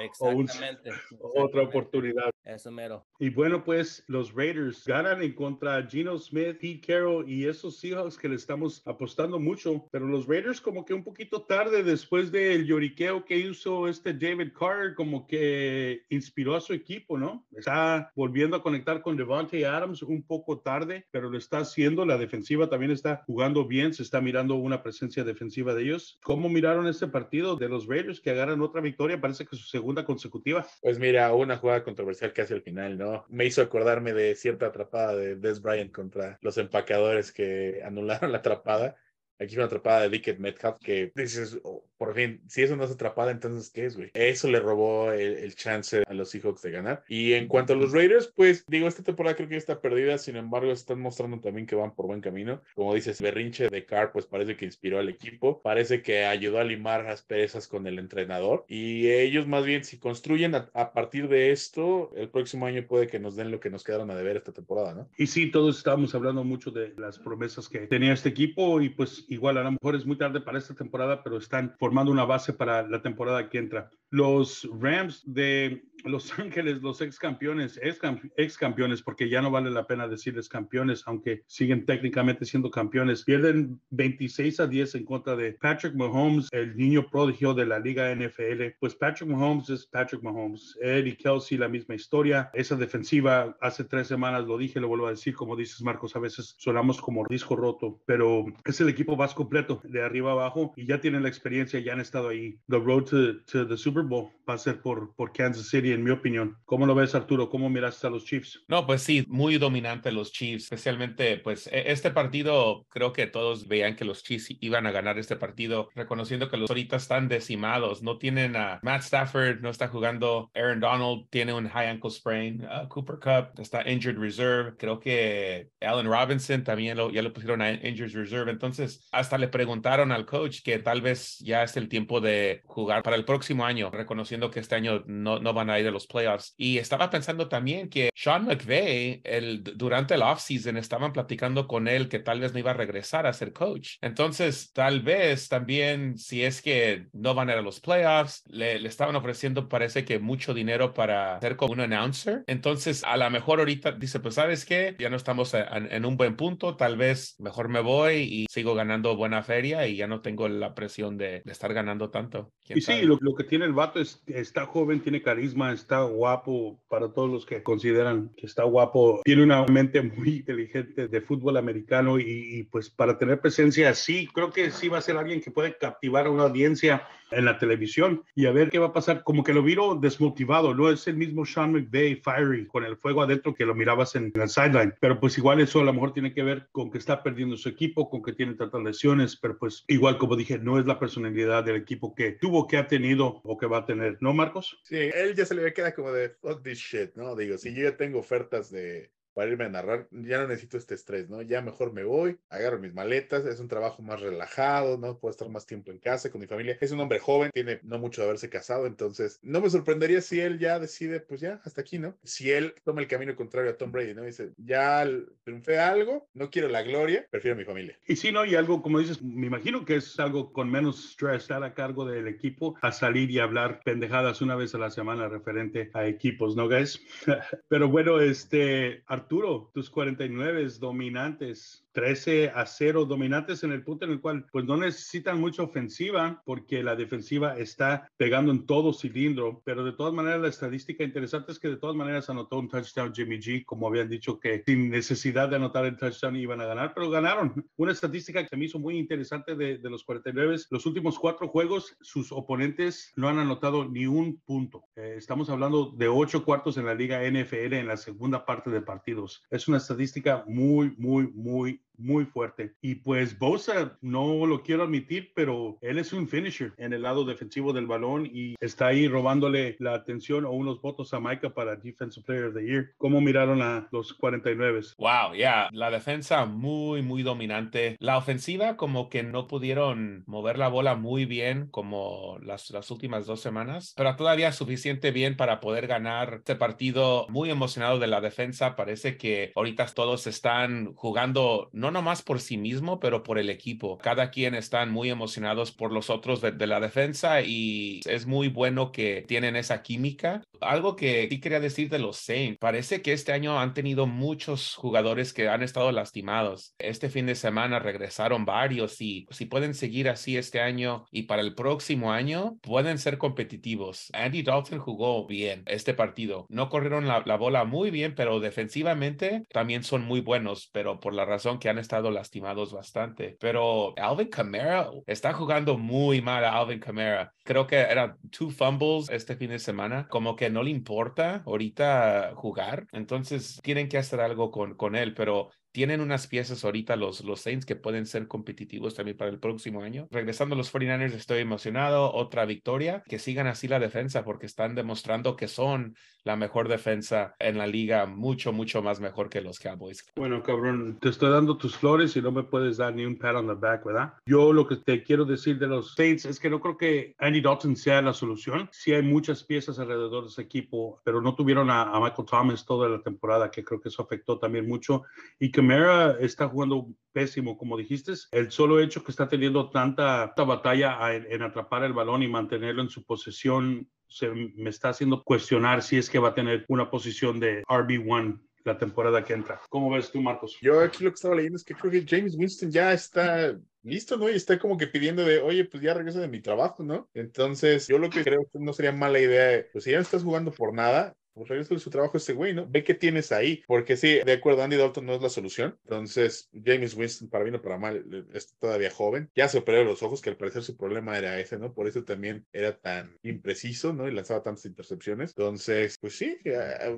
otra 1.35 1.63
oportunidad. 1.63 2.31
Eso 2.43 2.71
mero. 2.71 3.05
Y 3.19 3.29
bueno, 3.29 3.63
pues 3.63 4.03
los 4.07 4.33
Raiders 4.33 4.85
ganan 4.85 5.21
en 5.21 5.33
contra 5.33 5.85
Gino 5.85 6.17
Smith, 6.17 6.57
Pete 6.59 6.81
Carroll 6.85 7.29
y 7.29 7.45
esos 7.45 7.77
Seahawks 7.77 8.17
que 8.17 8.29
le 8.29 8.35
estamos 8.35 8.81
apostando 8.85 9.39
mucho, 9.39 9.87
pero 9.91 10.07
los 10.07 10.27
Raiders 10.27 10.61
como 10.61 10.85
que 10.85 10.93
un 10.93 11.03
poquito 11.03 11.43
tarde 11.43 11.83
después 11.83 12.31
del 12.31 12.65
lloriqueo 12.65 13.25
que 13.25 13.37
hizo 13.37 13.87
este 13.87 14.13
David 14.13 14.53
Carter, 14.57 14.95
como 14.95 15.27
que 15.27 16.05
inspiró 16.09 16.55
a 16.55 16.61
su 16.61 16.73
equipo, 16.73 17.17
¿no? 17.17 17.45
Está 17.51 18.11
volviendo 18.15 18.55
a 18.55 18.63
conectar 18.63 19.01
con 19.01 19.17
Devontae 19.17 19.65
Adams 19.65 20.01
un 20.01 20.23
poco 20.23 20.59
tarde, 20.59 21.05
pero 21.11 21.29
lo 21.29 21.37
está 21.37 21.59
haciendo. 21.59 22.05
La 22.05 22.17
defensiva 22.17 22.69
también 22.69 22.91
está 22.91 23.23
jugando 23.25 23.65
bien, 23.65 23.93
se 23.93 24.03
está 24.03 24.21
mirando 24.21 24.55
una 24.55 24.81
presencia 24.81 25.23
defensiva 25.23 25.73
de 25.73 25.83
ellos. 25.83 26.19
¿Cómo 26.23 26.49
miraron 26.49 26.87
este 26.87 27.07
partido 27.07 27.55
de 27.55 27.69
los 27.69 27.87
Raiders 27.87 28.21
que 28.21 28.31
agarran 28.31 28.61
otra 28.61 28.81
victoria? 28.81 29.21
Parece 29.21 29.45
que 29.45 29.55
su 29.55 29.67
segunda 29.67 30.05
consecutiva. 30.05 30.65
Pues 30.81 30.99
mira, 30.99 31.33
una 31.33 31.57
jugada 31.57 31.83
controversial 31.83 32.33
que 32.33 32.38
hace 32.41 32.53
el 32.55 32.61
final, 32.61 32.97
¿no? 32.97 33.25
Me 33.29 33.45
hizo 33.45 33.61
acordarme 33.61 34.13
de 34.13 34.35
cierta 34.35 34.67
atrapada 34.67 35.15
de 35.15 35.35
Des 35.35 35.61
Bryant 35.61 35.91
contra 35.91 36.37
los 36.41 36.57
empacadores 36.57 37.31
que 37.31 37.81
anularon 37.83 38.31
la 38.31 38.39
atrapada. 38.39 38.95
Aquí 39.39 39.55
fue 39.55 39.63
una 39.63 39.67
atrapada 39.67 40.01
de 40.01 40.09
Dickett 40.09 40.39
Metcalf 40.39 40.79
que 40.79 41.11
dices, 41.15 41.59
oh, 41.63 41.83
por 41.97 42.13
fin, 42.13 42.41
si 42.47 42.61
eso 42.63 42.75
no 42.75 42.85
es 42.85 42.91
atrapada, 42.91 43.31
entonces 43.31 43.69
¿qué 43.69 43.85
es, 43.85 43.97
güey? 43.97 44.09
Eso 44.13 44.49
le 44.49 44.59
robó 44.59 45.11
el, 45.11 45.53
chance 45.55 46.03
a 46.07 46.13
los 46.13 46.29
Seahawks 46.29 46.61
de 46.61 46.71
ganar. 46.71 47.03
Y 47.09 47.33
en 47.33 47.47
cuanto 47.47 47.73
a 47.73 47.75
los 47.75 47.91
Raiders, 47.91 48.31
pues 48.33 48.63
digo, 48.67 48.87
esta 48.87 49.03
temporada 49.03 49.35
creo 49.35 49.49
que 49.49 49.57
está 49.57 49.81
perdida, 49.81 50.17
sin 50.17 50.37
embargo, 50.37 50.71
están 50.71 51.01
mostrando 51.01 51.39
también 51.39 51.67
que 51.67 51.75
van 51.75 51.93
por 51.93 52.07
buen 52.07 52.21
camino. 52.21 52.61
Como 52.75 52.93
dices, 52.93 53.21
Berrinche 53.21 53.69
de 53.69 53.85
Carr, 53.85 54.11
pues 54.13 54.25
parece 54.25 54.55
que 54.55 54.65
inspiró 54.65 54.99
al 54.99 55.09
equipo, 55.09 55.61
parece 55.61 56.01
que 56.01 56.25
ayudó 56.25 56.59
a 56.59 56.63
limar 56.63 57.03
las 57.03 57.21
perezas 57.21 57.67
con 57.67 57.85
el 57.87 57.99
entrenador. 57.99 58.65
Y 58.69 59.09
ellos, 59.09 59.47
más 59.47 59.65
bien, 59.65 59.83
si 59.83 59.97
construyen 59.97 60.55
a, 60.55 60.69
a 60.73 60.93
partir 60.93 61.27
de 61.27 61.51
esto, 61.51 62.11
el 62.15 62.29
próximo 62.29 62.65
año 62.65 62.87
puede 62.87 63.07
que 63.07 63.19
nos 63.19 63.35
den 63.35 63.51
lo 63.51 63.59
que 63.59 63.69
nos 63.69 63.83
quedaron 63.83 64.09
a 64.11 64.15
deber 64.15 64.37
esta 64.37 64.53
temporada, 64.53 64.93
¿no? 64.93 65.09
Y 65.17 65.27
sí, 65.27 65.51
todos 65.51 65.77
estábamos 65.77 66.15
hablando 66.15 66.45
mucho 66.45 66.71
de 66.71 66.93
las 66.97 67.19
promesas 67.19 67.67
que 67.67 67.79
tenía 67.87 68.13
este 68.13 68.29
equipo 68.29 68.79
y 68.81 68.89
pues 68.89 69.25
igual 69.29 69.57
a 69.57 69.63
lo 69.63 69.71
mejor 69.71 69.95
es 69.95 70.05
muy 70.05 70.17
tarde 70.17 70.41
para 70.41 70.57
esta 70.57 70.73
temporada, 70.73 71.23
pero 71.23 71.37
están 71.37 71.75
formando 71.77 72.11
una 72.11 72.25
base 72.25 72.53
para 72.53 72.87
la 72.87 73.01
temporada 73.01 73.49
que 73.49 73.59
entra. 73.59 73.91
Los 74.11 74.67
Rams 74.79 75.21
de 75.25 75.83
Los 76.03 76.31
Ángeles, 76.39 76.81
los 76.81 77.01
ex 77.01 77.19
campeones, 77.19 77.79
ex 77.81 78.57
campeones, 78.57 79.01
porque 79.01 79.29
ya 79.29 79.41
no 79.41 79.51
vale 79.51 79.69
la 79.69 79.85
pena 79.85 80.07
decirles 80.07 80.47
campeones, 80.47 81.03
aunque 81.05 81.43
siguen 81.45 81.85
técnicamente 81.85 82.45
siendo 82.45 82.71
campeones, 82.71 83.23
pierden 83.23 83.79
26 83.89 84.61
a 84.61 84.67
10 84.67 84.95
en 84.95 85.05
contra 85.05 85.35
de 85.35 85.53
Patrick 85.53 85.95
Mahomes, 85.95 86.47
el 86.51 86.75
niño 86.75 87.07
prodigio 87.09 87.53
de 87.53 87.65
la 87.65 87.79
liga 87.79 88.13
NFL. 88.15 88.75
Pues 88.79 88.95
Patrick 88.95 89.29
Mahomes 89.29 89.69
es 89.69 89.85
Patrick 89.85 90.23
Mahomes. 90.23 90.77
Él 90.81 91.07
y 91.07 91.15
Kelsey, 91.15 91.57
la 91.57 91.67
misma 91.67 91.95
historia. 91.95 92.49
Esa 92.53 92.75
defensiva, 92.75 93.57
hace 93.61 93.83
tres 93.83 94.07
semanas 94.07 94.45
lo 94.45 94.57
dije, 94.57 94.79
lo 94.79 94.87
vuelvo 94.87 95.07
a 95.07 95.11
decir, 95.11 95.35
como 95.35 95.55
dices 95.55 95.81
Marcos, 95.81 96.15
a 96.15 96.19
veces 96.19 96.55
sonamos 96.57 97.01
como 97.01 97.25
disco 97.29 97.55
roto, 97.55 98.01
pero 98.05 98.45
es 98.65 98.79
el 98.81 98.89
equipo 98.89 99.15
más 99.15 99.33
completo 99.33 99.81
de 99.83 100.01
arriba 100.01 100.31
abajo 100.31 100.73
y 100.75 100.85
ya 100.85 101.01
tienen 101.01 101.23
la 101.23 101.29
experiencia 101.29 101.79
ya 101.79 101.93
han 101.93 101.99
estado 101.99 102.29
ahí. 102.29 102.59
The 102.69 102.79
road 102.79 103.05
to, 103.05 103.41
to 103.51 103.67
the 103.67 103.77
Super 103.77 103.98
Va 104.07 104.55
a 104.55 104.57
ser 104.57 104.81
por, 104.81 105.13
Kansas 105.33 105.69
City, 105.69 105.91
en 105.91 106.03
mi 106.03 106.09
opinión. 106.09 106.57
¿Cómo 106.65 106.87
lo 106.87 106.95
ves, 106.95 107.13
Arturo? 107.13 107.49
¿Cómo 107.49 107.69
miras 107.69 108.03
a 108.03 108.09
los 108.09 108.25
Chiefs? 108.25 108.63
No, 108.67 108.85
pues 108.87 109.03
sí, 109.03 109.23
muy 109.27 109.57
dominante 109.57 110.11
los 110.11 110.31
Chiefs, 110.31 110.63
especialmente, 110.63 111.37
pues 111.37 111.67
e, 111.67 111.91
este 111.91 112.09
partido, 112.09 112.85
creo 112.89 113.13
que 113.13 113.27
todos 113.27 113.67
veían 113.67 113.95
que 113.95 114.05
los 114.05 114.23
Chiefs 114.23 114.55
iban 114.59 114.87
a 114.87 114.91
ganar 114.91 115.19
este 115.19 115.35
partido, 115.35 115.89
reconociendo 115.93 116.49
que 116.49 116.57
los 116.57 116.69
ahorita 116.69 116.95
están 116.95 117.27
decimados. 117.27 118.01
No 118.01 118.17
tienen 118.17 118.55
a 118.55 118.79
Matt 118.81 119.03
Stafford, 119.03 119.61
no 119.61 119.69
está 119.69 119.87
jugando. 119.87 120.49
Aaron 120.55 120.79
Donald 120.79 121.27
tiene 121.29 121.53
un 121.53 121.69
high 121.69 121.87
ankle 121.87 122.09
sprain. 122.09 122.63
Uh, 122.63 122.87
Cooper 122.87 123.17
Cup 123.19 123.59
está 123.59 123.87
injured 123.89 124.17
reserve. 124.17 124.75
Creo 124.77 124.99
que 124.99 125.69
Allen 125.81 126.07
Robinson 126.07 126.63
también 126.63 126.97
lo, 126.97 127.11
ya 127.11 127.21
lo 127.21 127.31
pusieron 127.31 127.61
a 127.61 127.71
injured 127.71 128.13
reserve. 128.13 128.51
Entonces, 128.51 129.07
hasta 129.11 129.37
le 129.37 129.47
preguntaron 129.47 130.11
al 130.11 130.25
coach 130.25 130.61
que 130.63 130.79
tal 130.79 131.01
vez 131.01 131.37
ya 131.39 131.63
es 131.63 131.77
el 131.77 131.87
tiempo 131.87 132.19
de 132.19 132.61
jugar 132.65 133.03
para 133.03 133.15
el 133.15 133.25
próximo 133.25 133.65
año, 133.65 133.88
reconociendo 133.91 134.49
que 134.51 134.59
este 134.59 134.75
año 134.75 135.03
no, 135.07 135.39
no 135.39 135.53
van 135.53 135.69
a 135.69 135.79
ir 135.79 135.87
a 135.87 135.91
los 135.91 136.07
playoffs. 136.07 136.53
Y 136.57 136.77
estaba 136.77 137.09
pensando 137.09 137.47
también 137.47 137.89
que 137.89 138.09
Sean 138.15 138.45
McVay, 138.45 139.21
el, 139.23 139.63
durante 139.63 140.15
el 140.15 140.21
offseason, 140.21 140.77
estaban 140.77 141.13
platicando 141.13 141.67
con 141.67 141.87
él 141.87 142.09
que 142.09 142.19
tal 142.19 142.39
vez 142.39 142.53
no 142.53 142.59
iba 142.59 142.71
a 142.71 142.75
regresar 142.75 143.27
a 143.27 143.33
ser 143.33 143.53
coach. 143.53 143.95
Entonces, 144.01 144.71
tal 144.73 145.01
vez 145.01 145.47
también, 145.49 146.17
si 146.17 146.43
es 146.43 146.61
que 146.61 147.07
no 147.13 147.33
van 147.33 147.49
a 147.49 147.53
ir 147.53 147.59
a 147.59 147.61
los 147.61 147.79
playoffs, 147.79 148.43
le, 148.47 148.79
le 148.79 148.89
estaban 148.89 149.15
ofreciendo, 149.15 149.69
parece 149.69 150.05
que 150.05 150.19
mucho 150.19 150.53
dinero 150.53 150.93
para 150.93 151.39
ser 151.39 151.55
como 151.55 151.73
un 151.73 151.81
announcer. 151.81 152.43
Entonces, 152.47 153.03
a 153.03 153.17
lo 153.17 153.29
mejor 153.29 153.59
ahorita 153.59 153.93
dice, 153.93 154.19
pues, 154.19 154.35
¿sabes 154.35 154.65
qué? 154.65 154.95
Ya 154.99 155.09
no 155.09 155.15
estamos 155.15 155.53
en, 155.53 155.91
en 155.91 156.05
un 156.05 156.17
buen 156.17 156.35
punto, 156.35 156.75
tal 156.75 156.97
vez 156.97 157.35
mejor 157.39 157.69
me 157.69 157.81
voy 157.81 158.15
y 158.15 158.45
sigo 158.49 158.75
ganando 158.75 159.15
buena 159.15 159.43
feria 159.43 159.87
y 159.87 159.95
ya 159.95 160.07
no 160.07 160.21
tengo 160.21 160.47
la 160.47 160.73
presión 160.75 161.17
de, 161.17 161.41
de 161.43 161.51
estar 161.51 161.73
ganando 161.73 162.09
tanto. 162.09 162.51
Y 162.67 162.81
sí, 162.81 163.01
lo, 163.01 163.17
lo, 163.21 163.33
que 163.35 163.43
tiene 163.43 163.65
el 163.65 163.73
vato 163.79 163.99
es, 163.99 164.21
está 164.27 164.65
joven, 164.65 165.01
tiene 165.01 165.21
carisma, 165.21 165.71
está 165.71 166.03
guapo, 166.03 166.79
para 166.87 167.09
todos 167.09 167.29
los 167.29 167.45
que 167.45 167.63
consideran 167.63 168.29
que 168.37 168.45
está 168.45 168.63
guapo, 168.63 169.21
tiene 169.23 169.43
una 169.43 169.65
mente 169.65 170.01
muy 170.01 170.37
inteligente 170.37 171.07
de 171.07 171.21
fútbol 171.21 171.57
americano 171.57 172.19
y, 172.19 172.23
y 172.25 172.63
pues 172.63 172.89
para 172.89 173.17
tener 173.17 173.39
presencia 173.41 173.89
así, 173.89 174.27
creo 174.27 174.51
que 174.51 174.71
sí 174.71 174.89
va 174.89 174.99
a 174.99 175.01
ser 175.01 175.17
alguien 175.17 175.41
que 175.41 175.51
puede 175.51 175.77
captivar 175.77 176.27
a 176.27 176.29
una 176.29 176.43
audiencia 176.43 177.07
en 177.31 177.45
la 177.45 177.57
televisión 177.57 178.23
y 178.35 178.45
a 178.45 178.51
ver 178.51 178.69
qué 178.69 178.79
va 178.79 178.87
a 178.87 178.93
pasar. 178.93 179.23
Como 179.23 179.43
que 179.43 179.53
lo 179.53 179.63
viro 179.63 179.95
desmotivado, 179.95 180.73
no 180.73 180.89
es 180.89 181.07
el 181.07 181.17
mismo 181.17 181.45
Sean 181.45 181.73
McVay, 181.73 182.15
fiery, 182.15 182.67
con 182.67 182.83
el 182.83 182.97
fuego 182.97 183.21
adentro 183.21 183.53
que 183.53 183.65
lo 183.65 183.75
mirabas 183.75 184.15
en, 184.15 184.31
en 184.33 184.41
el 184.41 184.49
sideline, 184.49 184.93
pero 184.99 185.19
pues 185.19 185.37
igual 185.37 185.59
eso 185.59 185.81
a 185.81 185.83
lo 185.83 185.93
mejor 185.93 186.13
tiene 186.13 186.33
que 186.33 186.43
ver 186.43 186.67
con 186.71 186.91
que 186.91 186.97
está 186.97 187.23
perdiendo 187.23 187.57
su 187.57 187.69
equipo, 187.69 188.09
con 188.09 188.21
que 188.21 188.33
tiene 188.33 188.53
tantas 188.55 188.81
lesiones, 188.81 189.35
pero 189.35 189.57
pues 189.57 189.83
igual 189.87 190.17
como 190.17 190.35
dije, 190.35 190.57
no 190.57 190.79
es 190.79 190.85
la 190.85 190.99
personalidad 190.99 191.63
del 191.63 191.75
equipo 191.75 192.15
que 192.15 192.33
tuvo, 192.33 192.67
que 192.67 192.77
ha 192.77 192.87
tenido 192.87 193.41
o 193.43 193.57
que 193.57 193.67
va 193.69 193.79
a 193.79 193.85
tener, 193.85 194.17
¿no, 194.21 194.33
Marcos? 194.33 194.79
Sí, 194.83 194.97
él 194.97 195.35
ya 195.35 195.45
se 195.45 195.55
le 195.55 195.73
queda 195.73 195.93
como 195.93 196.11
de 196.11 196.29
fuck 196.29 196.63
this 196.63 196.79
shit, 196.79 197.15
¿no? 197.15 197.35
Digo, 197.35 197.57
si 197.57 197.73
yo 197.73 197.83
ya 197.83 197.97
tengo 197.97 198.19
ofertas 198.19 198.71
de 198.71 199.11
para 199.33 199.51
irme 199.51 199.65
a 199.65 199.69
narrar, 199.69 200.07
ya 200.11 200.39
no 200.39 200.47
necesito 200.47 200.77
este 200.77 200.95
estrés, 200.95 201.29
¿no? 201.29 201.41
Ya 201.41 201.61
mejor 201.61 201.93
me 201.93 202.03
voy, 202.03 202.37
agarro 202.49 202.79
mis 202.79 202.93
maletas, 202.93 203.45
es 203.45 203.59
un 203.59 203.67
trabajo 203.67 204.01
más 204.01 204.21
relajado, 204.21 204.97
¿no? 204.97 205.17
Puedo 205.17 205.31
estar 205.31 205.49
más 205.49 205.65
tiempo 205.65 205.91
en 205.91 205.99
casa 205.99 206.29
con 206.29 206.41
mi 206.41 206.47
familia. 206.47 206.77
Es 206.79 206.91
un 206.91 206.99
hombre 206.99 207.19
joven, 207.19 207.51
tiene 207.53 207.79
no 207.83 207.99
mucho 207.99 208.21
de 208.21 208.27
haberse 208.27 208.49
casado, 208.49 208.85
entonces 208.85 209.39
no 209.41 209.61
me 209.61 209.69
sorprendería 209.69 210.21
si 210.21 210.39
él 210.39 210.59
ya 210.59 210.79
decide, 210.79 211.19
pues 211.19 211.41
ya, 211.41 211.61
hasta 211.63 211.81
aquí, 211.81 211.99
¿no? 211.99 212.15
Si 212.23 212.51
él 212.51 212.73
toma 212.83 213.01
el 213.01 213.07
camino 213.07 213.35
contrario 213.35 213.71
a 213.71 213.77
Tom 213.77 213.91
Brady, 213.91 214.13
¿no? 214.13 214.23
Dice, 214.23 214.51
ya 214.57 215.07
triunfé 215.43 215.79
algo, 215.79 216.27
no 216.33 216.49
quiero 216.49 216.67
la 216.69 216.83
gloria, 216.83 217.25
prefiero 217.29 217.55
a 217.55 217.57
mi 217.57 217.65
familia. 217.65 217.97
Y 218.07 218.15
si 218.15 218.31
no, 218.31 218.45
y 218.45 218.55
algo, 218.55 218.81
como 218.81 218.99
dices, 218.99 219.21
me 219.21 219.47
imagino 219.47 219.85
que 219.85 219.95
es 219.95 220.19
algo 220.19 220.51
con 220.53 220.69
menos 220.69 221.11
stress, 221.11 221.39
estar 221.49 221.63
a 221.63 221.73
cargo 221.73 222.05
del 222.05 222.27
equipo, 222.27 222.75
a 222.81 222.91
salir 222.91 223.31
y 223.31 223.39
hablar 223.39 223.81
pendejadas 223.83 224.41
una 224.41 224.55
vez 224.55 224.75
a 224.75 224.77
la 224.77 224.91
semana 224.91 225.27
referente 225.27 225.89
a 225.93 226.05
equipos, 226.05 226.55
¿no, 226.55 226.67
guys? 226.67 227.01
Pero 227.67 227.89
bueno, 227.89 228.19
este, 228.19 229.03
Arturo, 229.19 229.69
tus 229.73 229.89
49 229.89 230.79
dominantes 230.79 231.85
13 231.99 232.53
a 232.55 232.65
0 232.65 233.03
dominantes 233.03 233.61
en 233.65 233.73
el 233.73 233.83
punto 233.83 234.05
en 234.05 234.11
el 234.11 234.21
cual 234.21 234.45
pues 234.53 234.63
no 234.63 234.77
necesitan 234.77 235.37
mucha 235.37 235.63
ofensiva 235.63 236.41
porque 236.45 236.81
la 236.81 236.95
defensiva 236.95 237.57
está 237.57 238.09
pegando 238.15 238.53
en 238.53 238.65
todo 238.65 238.93
cilindro, 238.93 239.61
pero 239.65 239.83
de 239.83 239.91
todas 239.91 240.13
maneras 240.13 240.39
la 240.39 240.47
estadística 240.47 241.03
interesante 241.03 241.51
es 241.51 241.59
que 241.59 241.67
de 241.67 241.75
todas 241.75 241.97
maneras 241.97 242.29
anotó 242.29 242.57
un 242.57 242.69
touchdown 242.69 243.13
Jimmy 243.13 243.39
G, 243.39 243.65
como 243.65 243.85
habían 243.85 244.07
dicho 244.07 244.39
que 244.39 244.63
sin 244.65 244.89
necesidad 244.89 245.49
de 245.49 245.57
anotar 245.57 245.85
el 245.85 245.97
touchdown 245.97 246.37
iban 246.37 246.61
a 246.61 246.67
ganar, 246.67 246.93
pero 246.95 247.09
ganaron. 247.09 247.65
Una 247.75 247.91
estadística 247.91 248.45
que 248.45 248.55
me 248.55 248.63
hizo 248.63 248.79
muy 248.79 248.97
interesante 248.97 249.57
de, 249.57 249.79
de 249.79 249.89
los 249.89 250.05
49, 250.05 250.55
los 250.69 250.85
últimos 250.85 251.19
cuatro 251.19 251.49
juegos 251.49 251.97
sus 251.99 252.31
oponentes 252.31 253.11
no 253.17 253.27
han 253.27 253.39
anotado 253.39 253.89
ni 253.89 254.05
un 254.05 254.39
punto. 254.45 254.85
Eh, 254.95 255.15
estamos 255.17 255.49
hablando 255.49 255.91
de 255.97 256.07
ocho 256.07 256.45
cuartos 256.45 256.77
en 256.77 256.85
la 256.85 256.95
liga 256.95 257.29
NFL 257.29 257.73
en 257.73 257.87
la 257.87 257.97
segunda 257.97 258.45
parte 258.45 258.69
de 258.69 258.79
partidos. 258.79 259.43
Es 259.49 259.67
una 259.67 259.79
estadística 259.79 260.45
muy, 260.47 260.95
muy, 260.97 261.27
muy 261.33 261.81
muy 261.99 262.25
fuerte. 262.25 262.73
Y 262.81 262.95
pues 262.95 263.37
Bosa, 263.37 263.97
no 264.01 264.45
lo 264.45 264.63
quiero 264.63 264.83
admitir, 264.83 265.31
pero 265.35 265.77
él 265.81 265.97
es 265.97 266.13
un 266.13 266.27
finisher 266.27 266.73
en 266.77 266.93
el 266.93 267.03
lado 267.03 267.25
defensivo 267.25 267.73
del 267.73 267.87
balón 267.87 268.29
y 268.31 268.55
está 268.59 268.87
ahí 268.87 269.07
robándole 269.07 269.75
la 269.79 269.93
atención 269.93 270.45
o 270.45 270.51
unos 270.51 270.81
votos 270.81 271.13
a 271.13 271.19
Micah 271.19 271.53
para 271.53 271.75
Defensive 271.75 272.25
Player 272.25 272.45
of 272.45 272.55
the 272.55 272.65
Year. 272.65 272.93
¿Cómo 272.97 273.21
miraron 273.21 273.61
a 273.61 273.87
los 273.91 274.13
49? 274.13 274.69
Wow, 274.97 275.33
yeah, 275.35 275.69
la 275.71 275.91
defensa 275.91 276.45
muy, 276.45 277.01
muy 277.01 277.23
dominante. 277.23 277.95
La 277.99 278.17
ofensiva 278.17 278.77
como 278.77 279.09
que 279.09 279.23
no 279.23 279.47
pudieron 279.47 280.23
mover 280.27 280.57
la 280.57 280.67
bola 280.67 280.95
muy 280.95 281.25
bien 281.25 281.67
como 281.67 282.37
las, 282.41 282.69
las 282.71 282.91
últimas 282.91 283.25
dos 283.25 283.41
semanas, 283.41 283.93
pero 283.97 284.15
todavía 284.15 284.51
suficiente 284.51 285.11
bien 285.11 285.37
para 285.37 285.59
poder 285.59 285.87
ganar 285.87 286.35
este 286.37 286.55
partido. 286.55 287.27
Muy 287.29 287.49
emocionado 287.49 287.99
de 287.99 288.07
la 288.07 288.21
defensa. 288.21 288.75
Parece 288.75 289.17
que 289.17 289.51
ahorita 289.55 289.85
todos 289.87 290.27
están 290.27 290.93
jugando 290.93 291.69
no 291.73 291.88
no 291.91 291.99
nomás 291.99 292.21
por 292.21 292.39
sí 292.39 292.57
mismo, 292.57 292.99
pero 292.99 293.23
por 293.23 293.39
el 293.39 293.49
equipo. 293.49 293.97
Cada 293.97 294.29
quien 294.29 294.53
están 294.53 294.91
muy 294.91 295.09
emocionados 295.09 295.71
por 295.71 295.91
los 295.91 296.11
otros 296.11 296.39
de, 296.39 296.67
la 296.67 296.79
defensa 296.79 297.41
y 297.41 298.01
es 298.05 298.27
muy 298.27 298.47
bueno 298.47 298.91
que 298.91 299.25
tienen 299.27 299.55
esa 299.55 299.81
química. 299.81 300.43
Algo 300.61 300.95
que 300.95 301.27
sí 301.27 301.39
quería 301.39 301.59
decir 301.59 301.89
de 301.89 301.97
los 301.97 302.17
Saints, 302.17 302.59
parece 302.59 303.01
que 303.01 303.11
este 303.11 303.33
año 303.33 303.59
han 303.59 303.73
tenido 303.73 304.05
muchos 304.05 304.75
jugadores 304.75 305.33
que 305.33 305.49
han 305.49 305.63
estado 305.63 305.91
lastimados. 305.91 306.75
Este 306.77 307.09
fin 307.09 307.25
de 307.25 307.33
semana 307.33 307.79
regresaron 307.79 308.45
varios 308.45 309.01
y 309.01 309.25
si 309.31 309.45
pueden 309.45 309.73
seguir 309.73 310.09
así 310.09 310.37
este 310.37 310.61
año 310.61 311.05
y 311.11 311.23
para 311.23 311.41
el 311.41 311.55
próximo 311.55 312.11
año 312.11 312.59
pueden 312.61 312.99
ser 312.99 313.17
competitivos. 313.17 314.09
Andy 314.13 314.43
Dalton 314.43 314.77
jugó 314.77 315.25
bien 315.25 315.63
este 315.65 315.95
partido. 315.95 316.45
No 316.49 316.69
corrieron 316.69 317.07
la, 317.07 317.23
la 317.25 317.37
bola 317.37 317.63
muy 317.63 317.89
bien, 317.89 318.13
pero 318.13 318.39
defensivamente 318.39 319.43
también 319.51 319.83
son 319.83 320.03
muy 320.03 320.21
buenos, 320.21 320.69
pero 320.71 320.99
por 320.99 321.15
la 321.15 321.25
razón 321.25 321.57
que 321.57 321.69
han 321.69 321.78
estado 321.79 322.11
lastimados 322.11 322.73
bastante. 322.73 323.37
Pero 323.39 323.93
Alvin 323.97 324.29
Kamara 324.29 324.89
está 325.07 325.33
jugando 325.33 325.77
muy 325.77 326.21
mal 326.21 326.43
a 326.45 326.53
Alvin 326.53 326.79
Kamara. 326.79 327.33
Creo 327.49 327.65
que 327.65 327.77
eran 327.77 328.15
two 328.29 328.51
fumbles 328.51 329.09
este 329.09 329.35
fin 329.35 329.49
de 329.49 329.57
semana. 329.57 330.07
Como 330.07 330.35
que 330.35 330.51
no 330.51 330.61
le 330.61 330.69
importa 330.69 331.41
ahorita 331.47 332.33
jugar. 332.35 332.85
Entonces 332.91 333.59
tienen 333.63 333.89
que 333.89 333.97
hacer 333.97 334.21
algo 334.21 334.51
con, 334.51 334.75
con 334.75 334.95
él. 334.95 335.15
Pero 335.15 335.49
tienen 335.71 336.01
unas 336.01 336.27
piezas 336.27 336.63
ahorita 336.63 336.95
los, 336.95 337.23
los 337.23 337.41
Saints 337.41 337.65
que 337.65 337.75
pueden 337.75 338.05
ser 338.05 338.27
competitivos 338.27 338.95
también 338.95 339.17
para 339.17 339.31
el 339.31 339.39
próximo 339.39 339.81
año. 339.81 340.07
Regresando 340.11 340.53
a 340.53 340.57
los 340.59 340.71
49ers, 340.71 341.13
estoy 341.13 341.39
emocionado. 341.39 342.13
Otra 342.13 342.45
victoria. 342.45 343.03
Que 343.07 343.17
sigan 343.17 343.47
así 343.47 343.67
la 343.67 343.79
defensa 343.79 344.23
porque 344.23 344.45
están 344.45 344.75
demostrando 344.75 345.35
que 345.35 345.47
son 345.47 345.95
la 346.23 346.35
mejor 346.35 346.67
defensa 346.67 347.35
en 347.39 347.57
la 347.57 347.65
liga, 347.65 348.05
mucho, 348.05 348.51
mucho 348.51 348.81
más 348.81 348.99
mejor 348.99 349.29
que 349.29 349.41
los 349.41 349.59
Cowboys. 349.59 350.05
Bueno, 350.15 350.43
cabrón, 350.43 350.99
te 350.99 351.09
estoy 351.09 351.31
dando 351.31 351.57
tus 351.57 351.77
flores 351.77 352.15
y 352.15 352.21
no 352.21 352.31
me 352.31 352.43
puedes 352.43 352.77
dar 352.77 352.93
ni 352.93 353.05
un 353.05 353.17
pat 353.17 353.35
on 353.35 353.47
the 353.47 353.53
back, 353.53 353.83
¿verdad? 353.85 354.13
Yo 354.25 354.53
lo 354.53 354.67
que 354.67 354.75
te 354.75 355.03
quiero 355.03 355.25
decir 355.25 355.57
de 355.57 355.67
los 355.67 355.95
Saints 355.95 356.25
es 356.25 356.39
que 356.39 356.49
no 356.49 356.59
creo 356.59 356.77
que 356.77 357.15
Andy 357.17 357.38
Dalton 357.41 357.75
sea 357.75 358.01
la 358.01 358.13
solución. 358.13 358.69
Sí 358.71 358.93
hay 358.93 359.01
muchas 359.01 359.43
piezas 359.43 359.79
alrededor 359.79 360.23
de 360.23 360.29
ese 360.29 360.41
equipo, 360.41 361.01
pero 361.03 361.21
no 361.21 361.35
tuvieron 361.35 361.69
a, 361.69 361.99
Michael 361.99 362.27
Thomas 362.29 362.65
toda 362.65 362.89
la 362.89 363.01
temporada, 363.01 363.51
que 363.51 363.63
creo 363.63 363.79
que 363.79 363.89
eso 363.89 364.01
afectó 364.01 364.39
también 364.39 364.67
mucho. 364.67 365.03
Y 365.39 365.51
Camara 365.51 366.17
está 366.19 366.47
jugando 366.47 366.87
pésimo, 367.11 367.57
como 367.57 367.77
dijiste. 367.77 368.13
El 368.31 368.51
solo 368.51 368.79
hecho 368.79 369.03
que 369.03 369.11
está 369.11 369.27
teniendo 369.27 369.69
tanta, 369.69 370.33
batalla 370.35 371.13
en, 371.13 371.41
atrapar 371.41 371.83
el 371.83 371.93
balón 371.93 372.23
y 372.23 372.27
mantenerlo 372.27 372.81
en 372.81 372.89
su 372.89 373.03
posesión 373.03 373.89
se 374.07 374.29
me 374.29 374.71
está 374.71 374.89
haciendo 374.89 375.23
cuestionar 375.23 375.83
si 375.83 375.97
es 375.97 376.09
que 376.09 376.17
va 376.17 376.29
a 376.29 376.33
tener 376.33 376.65
una 376.67 376.89
posición 376.89 377.39
de 377.39 377.63
RB1 377.65 378.39
la 378.63 378.77
temporada 378.77 379.23
que 379.23 379.33
entra. 379.33 379.61
¿Cómo 379.69 379.89
ves 379.91 380.11
tú, 380.11 380.21
Marcos? 380.21 380.57
Yo 380.61 380.81
aquí 380.81 381.03
lo 381.03 381.11
que 381.11 381.15
estaba 381.15 381.35
leyendo 381.35 381.57
es 381.57 381.63
que 381.63 381.75
creo 381.75 381.91
que 381.91 382.05
James 382.07 382.35
Winston 382.35 382.71
ya 382.71 382.93
está 382.93 383.57
listo, 383.83 384.17
¿no? 384.17 384.29
Y 384.29 384.35
está 384.35 384.59
como 384.59 384.77
que 384.77 384.87
pidiendo 384.87 385.23
de, 385.23 385.41
oye, 385.41 385.65
pues 385.65 385.81
ya 385.81 385.93
regreso 385.93 386.19
de 386.19 386.27
mi 386.27 386.41
trabajo, 386.41 386.83
¿no? 386.83 387.09
Entonces, 387.13 387.87
yo 387.87 387.97
lo 387.97 388.09
que 388.09 388.23
creo 388.23 388.47
que 388.51 388.59
no 388.59 388.73
sería 388.73 388.91
mala 388.91 389.19
idea, 389.19 389.65
pues 389.71 389.83
si 389.83 389.91
ya 389.91 389.97
no 389.97 390.03
estás 390.03 390.23
jugando 390.23 390.51
por 390.51 390.73
nada, 390.73 391.15
pues 391.33 391.47
regresa 391.47 391.73
de 391.73 391.79
su 391.79 391.89
trabajo 391.89 392.17
ese 392.17 392.33
güey, 392.33 392.53
¿no? 392.53 392.67
Ve 392.67 392.83
qué 392.83 392.93
tienes 392.93 393.31
ahí, 393.31 393.63
porque 393.67 393.97
sí, 393.97 394.19
de 394.25 394.33
acuerdo, 394.33 394.63
Andy 394.63 394.77
Dalton 394.77 395.05
no 395.05 395.15
es 395.15 395.21
la 395.21 395.29
solución. 395.29 395.77
Entonces, 395.83 396.49
James 396.53 396.95
Winston, 396.95 397.29
para 397.29 397.43
bien 397.43 397.55
o 397.55 397.61
para 397.61 397.77
mal, 397.77 398.27
es 398.33 398.55
todavía 398.59 398.91
joven. 398.91 399.29
Ya 399.35 399.47
se 399.47 399.57
operó 399.57 399.83
los 399.83 400.03
ojos, 400.03 400.21
que 400.21 400.29
al 400.29 400.37
parecer 400.37 400.63
su 400.63 400.77
problema 400.77 401.17
era 401.17 401.39
ese, 401.39 401.57
¿no? 401.57 401.73
Por 401.73 401.87
eso 401.87 402.03
también 402.03 402.45
era 402.51 402.77
tan 402.77 403.17
impreciso, 403.23 403.93
¿no? 403.93 404.07
Y 404.07 404.11
lanzaba 404.11 404.43
tantas 404.43 404.65
intercepciones. 404.65 405.33
Entonces, 405.37 405.97
pues 405.99 406.17
sí, 406.17 406.37